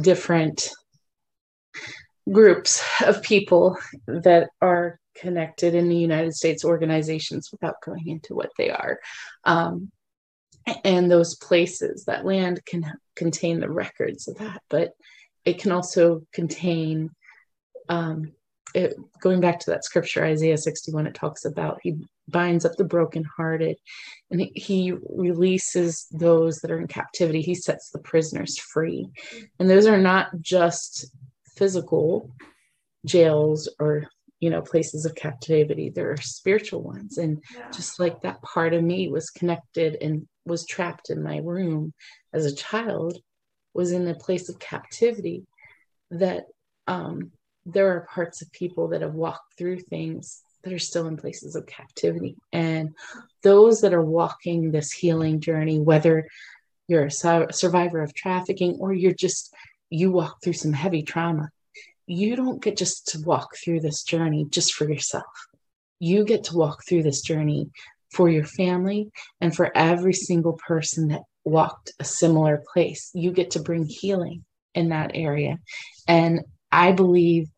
different 0.00 0.70
groups 2.30 2.82
of 3.04 3.22
people 3.22 3.76
that 4.06 4.48
are 4.60 4.98
connected 5.16 5.74
in 5.74 5.88
the 5.88 5.96
United 5.96 6.34
States 6.34 6.64
organizations 6.64 7.50
without 7.52 7.74
going 7.84 8.08
into 8.08 8.34
what 8.34 8.50
they 8.56 8.70
are. 8.70 8.98
Um, 9.44 9.90
and 10.84 11.10
those 11.10 11.34
places, 11.36 12.04
that 12.04 12.24
land 12.24 12.64
can 12.64 12.90
contain 13.16 13.60
the 13.60 13.70
records 13.70 14.28
of 14.28 14.36
that, 14.38 14.62
but 14.70 14.92
it 15.44 15.58
can 15.58 15.72
also 15.72 16.22
contain, 16.32 17.10
um, 17.88 18.32
it, 18.74 18.94
going 19.20 19.40
back 19.40 19.58
to 19.60 19.70
that 19.70 19.84
scripture, 19.84 20.24
Isaiah 20.24 20.56
61, 20.56 21.08
it 21.08 21.14
talks 21.14 21.44
about 21.44 21.80
he 21.82 21.96
binds 22.28 22.64
up 22.64 22.76
the 22.76 22.84
brokenhearted 22.84 23.76
and 24.30 24.48
he 24.54 24.92
releases 25.08 26.06
those 26.10 26.60
that 26.60 26.70
are 26.70 26.80
in 26.80 26.86
captivity. 26.86 27.42
He 27.42 27.54
sets 27.54 27.90
the 27.90 27.98
prisoners 27.98 28.58
free. 28.58 29.08
And 29.58 29.68
those 29.68 29.86
are 29.86 29.98
not 29.98 30.28
just 30.40 31.06
physical 31.56 32.30
jails 33.04 33.68
or 33.78 34.04
you 34.40 34.50
know 34.50 34.62
places 34.62 35.04
of 35.04 35.14
captivity. 35.14 35.90
There 35.90 36.10
are 36.12 36.16
spiritual 36.16 36.82
ones. 36.82 37.18
And 37.18 37.42
yeah. 37.54 37.70
just 37.70 38.00
like 38.00 38.22
that 38.22 38.42
part 38.42 38.74
of 38.74 38.82
me 38.82 39.08
was 39.08 39.30
connected 39.30 39.96
and 40.00 40.26
was 40.44 40.66
trapped 40.66 41.10
in 41.10 41.22
my 41.22 41.38
room 41.38 41.92
as 42.32 42.46
a 42.46 42.54
child 42.54 43.18
was 43.74 43.92
in 43.92 44.06
a 44.08 44.14
place 44.14 44.48
of 44.48 44.58
captivity 44.58 45.46
that 46.10 46.44
um, 46.86 47.32
there 47.64 47.88
are 47.88 48.08
parts 48.12 48.42
of 48.42 48.52
people 48.52 48.88
that 48.88 49.02
have 49.02 49.14
walked 49.14 49.56
through 49.56 49.78
things 49.78 50.42
that 50.64 50.72
are 50.72 50.78
still 50.78 51.06
in 51.06 51.16
places 51.16 51.56
of 51.56 51.66
captivity. 51.66 52.36
And 52.52 52.94
those 53.42 53.80
that 53.80 53.94
are 53.94 54.04
walking 54.04 54.70
this 54.70 54.92
healing 54.92 55.40
journey, 55.40 55.80
whether 55.80 56.26
you're 56.88 57.06
a 57.06 57.10
survivor 57.10 58.02
of 58.02 58.14
trafficking 58.14 58.76
or 58.80 58.92
you're 58.92 59.14
just, 59.14 59.54
you 59.90 60.10
walk 60.10 60.38
through 60.42 60.52
some 60.54 60.72
heavy 60.72 61.02
trauma, 61.02 61.50
you 62.06 62.36
don't 62.36 62.62
get 62.62 62.76
just 62.76 63.08
to 63.08 63.20
walk 63.20 63.56
through 63.56 63.80
this 63.80 64.02
journey 64.02 64.46
just 64.50 64.74
for 64.74 64.88
yourself. 64.88 65.24
You 65.98 66.24
get 66.24 66.44
to 66.44 66.56
walk 66.56 66.80
through 66.86 67.04
this 67.04 67.22
journey 67.22 67.70
for 68.10 68.28
your 68.28 68.44
family 68.44 69.10
and 69.40 69.54
for 69.54 69.76
every 69.76 70.12
single 70.12 70.54
person 70.54 71.08
that 71.08 71.22
walked 71.44 71.92
a 71.98 72.04
similar 72.04 72.62
place. 72.72 73.10
You 73.14 73.32
get 73.32 73.52
to 73.52 73.62
bring 73.62 73.86
healing 73.86 74.44
in 74.74 74.90
that 74.90 75.12
area. 75.14 75.58
And 76.06 76.40
I 76.70 76.92
believe 76.92 77.48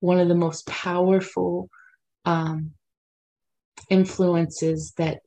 one 0.00 0.18
of 0.18 0.28
the 0.28 0.34
most 0.34 0.66
powerful 0.66 1.68
um, 2.24 2.72
influences 3.90 4.92
that 4.96 5.18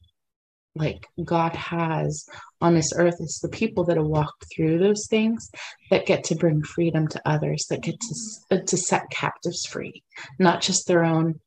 like 0.75 1.07
God 1.23 1.55
has 1.55 2.25
on 2.61 2.75
this 2.75 2.93
earth 2.95 3.15
is 3.19 3.39
the 3.41 3.49
people 3.49 3.83
that 3.85 3.97
have 3.97 4.05
walked 4.05 4.45
through 4.55 4.77
those 4.77 5.07
things 5.07 5.49
that 5.89 6.05
get 6.05 6.23
to 6.25 6.35
bring 6.35 6.61
freedom 6.63 7.07
to 7.09 7.21
others, 7.25 7.65
that 7.69 7.81
get 7.81 7.99
to 7.99 8.15
uh, 8.55 8.59
to 8.67 8.77
set 8.77 9.09
captives 9.09 9.65
free, 9.65 10.03
not 10.39 10.61
just 10.61 10.87
their 10.87 11.03
own 11.03 11.39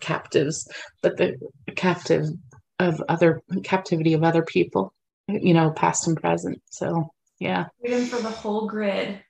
captives, 0.00 0.68
but 1.02 1.16
the 1.16 1.36
captive 1.76 2.26
of 2.78 3.02
other 3.08 3.42
captivity 3.64 4.12
of 4.12 4.22
other 4.22 4.42
people, 4.42 4.92
you 5.28 5.54
know, 5.54 5.70
past 5.70 6.06
and 6.06 6.16
present. 6.16 6.60
So 6.70 7.10
yeah, 7.38 7.66
freedom 7.80 8.06
for 8.06 8.20
the 8.20 8.30
whole 8.30 8.68
grid. 8.68 9.20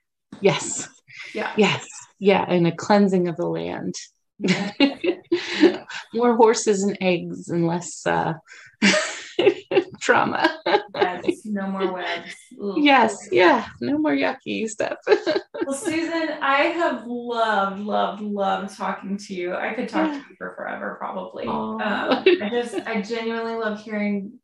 Yes. 0.41 0.89
Yeah. 1.33 1.51
Yes. 1.57 1.87
Yeah, 2.19 2.45
and 2.47 2.67
a 2.67 2.71
cleansing 2.75 3.27
of 3.27 3.37
the 3.37 3.47
land. 3.47 3.95
More 6.13 6.35
horses 6.35 6.83
and 6.83 6.97
eggs 7.01 7.49
and 7.49 7.65
less 7.65 8.05
uh, 8.05 8.33
trauma. 9.99 10.59
yes, 10.95 11.41
no 11.45 11.67
more 11.67 11.91
webs. 11.93 12.35
Ooh. 12.61 12.75
Yes, 12.77 13.29
yeah, 13.31 13.67
no 13.81 13.97
more 13.97 14.11
yucky 14.11 14.67
stuff. 14.67 14.97
well, 15.07 15.75
Susan, 15.75 16.37
I 16.41 16.65
have 16.75 17.05
loved, 17.07 17.79
loved, 17.79 18.21
loved 18.21 18.77
talking 18.77 19.17
to 19.17 19.33
you. 19.33 19.55
I 19.55 19.73
could 19.73 19.89
talk 19.89 20.11
yeah. 20.11 20.19
to 20.19 20.29
you 20.29 20.35
for 20.37 20.53
forever, 20.55 20.95
probably. 20.99 21.47
Um, 21.47 21.79
I 21.81 22.49
just, 22.51 22.75
I 22.85 23.01
genuinely 23.01 23.55
love 23.55 23.81
hearing 23.81 24.39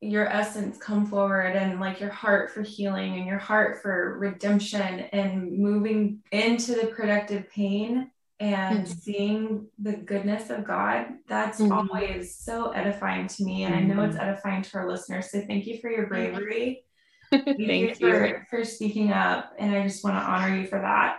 your 0.00 0.26
essence 0.26 0.76
come 0.78 1.06
forward 1.06 1.56
and 1.56 1.80
like 1.80 2.00
your 2.00 2.10
heart 2.10 2.50
for 2.50 2.62
healing 2.62 3.16
and 3.16 3.26
your 3.26 3.38
heart 3.38 3.80
for 3.80 4.18
redemption 4.18 5.00
and 5.12 5.58
moving 5.58 6.20
into 6.32 6.74
the 6.74 6.88
productive 6.88 7.48
pain 7.50 8.10
and 8.38 8.84
mm-hmm. 8.84 8.98
seeing 8.98 9.66
the 9.78 9.92
goodness 9.92 10.50
of 10.50 10.64
God, 10.64 11.06
that's 11.28 11.60
mm-hmm. 11.60 11.72
always 11.72 12.36
so 12.36 12.70
edifying 12.70 13.28
to 13.28 13.44
me. 13.44 13.64
And. 13.64 13.74
I 13.74 13.80
know 13.80 14.02
it's 14.02 14.16
mm-hmm. 14.16 14.28
edifying 14.28 14.62
to 14.62 14.78
our 14.78 14.88
listeners. 14.88 15.30
So 15.30 15.40
thank 15.40 15.66
you 15.66 15.78
for 15.80 15.90
your 15.90 16.06
bravery. 16.08 16.84
thank 17.30 17.58
you 17.58 17.94
for, 17.94 18.46
for 18.50 18.64
speaking 18.64 19.12
up. 19.12 19.52
And 19.58 19.74
I 19.74 19.82
just 19.82 20.04
want 20.04 20.16
to 20.16 20.22
honor 20.22 20.56
you 20.56 20.66
for 20.66 20.80
that. 20.80 21.18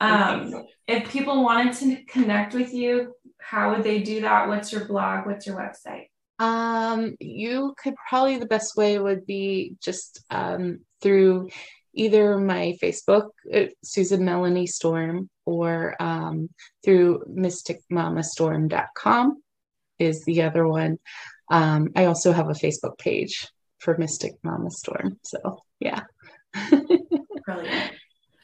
Um, 0.00 0.64
if 0.86 1.10
people 1.10 1.42
wanted 1.42 1.74
to 1.74 2.04
connect 2.04 2.54
with 2.54 2.72
you, 2.72 3.14
how 3.38 3.74
would 3.74 3.82
they 3.82 4.00
do 4.00 4.22
that? 4.22 4.48
What's 4.48 4.72
your 4.72 4.86
blog? 4.86 5.26
What's 5.26 5.46
your 5.46 5.56
website? 5.56 6.06
Um, 6.38 7.16
you 7.20 7.74
could 7.82 7.94
probably 8.08 8.38
the 8.38 8.46
best 8.46 8.76
way 8.76 8.98
would 8.98 9.26
be 9.26 9.76
just 9.80 10.24
um, 10.30 10.80
through 11.02 11.50
either 11.94 12.38
my 12.38 12.76
Facebook, 12.82 13.28
uh, 13.52 13.66
Susan 13.82 14.24
Melanie 14.24 14.66
Storm, 14.66 15.28
or 15.44 15.94
um, 16.00 16.48
through 16.84 17.24
mysticmamastorm.com 17.28 19.42
is 19.98 20.24
the 20.24 20.42
other 20.42 20.66
one. 20.66 20.98
Um, 21.50 21.90
I 21.96 22.06
also 22.06 22.32
have 22.32 22.48
a 22.48 22.54
Facebook 22.54 22.96
page 22.98 23.46
for 23.78 23.98
Mystic 23.98 24.32
Mama 24.42 24.70
Storm. 24.70 25.18
So 25.22 25.58
yeah. 25.80 26.02
Brilliant. 27.44 27.92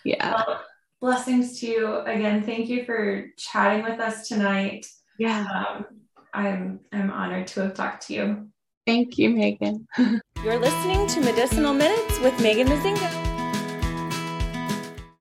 Yeah. 0.05 0.35
Well, 0.35 0.61
blessings 1.01 1.61
to 1.61 1.67
you 1.67 1.99
again. 2.01 2.43
Thank 2.43 2.69
you 2.69 2.85
for 2.85 3.29
chatting 3.37 3.85
with 3.85 4.01
us 4.01 4.29
tonight. 4.29 4.87
Yeah. 5.19 5.45
Um, 5.45 5.87
I'm 6.33 6.81
I'm 6.93 7.11
honored 7.11 7.47
to 7.49 7.63
have 7.63 7.75
talked 7.75 8.07
to 8.09 8.15
you. 8.15 8.49
Thank 8.87 9.19
you, 9.19 9.31
Megan. 9.31 9.87
You're 10.45 10.61
listening 10.61 11.09
to 11.09 11.21
Medicinal 11.21 11.75
Minutes 11.75 12.21
with 12.21 12.41
Megan 12.41 12.69
Mazinga. 12.69 13.26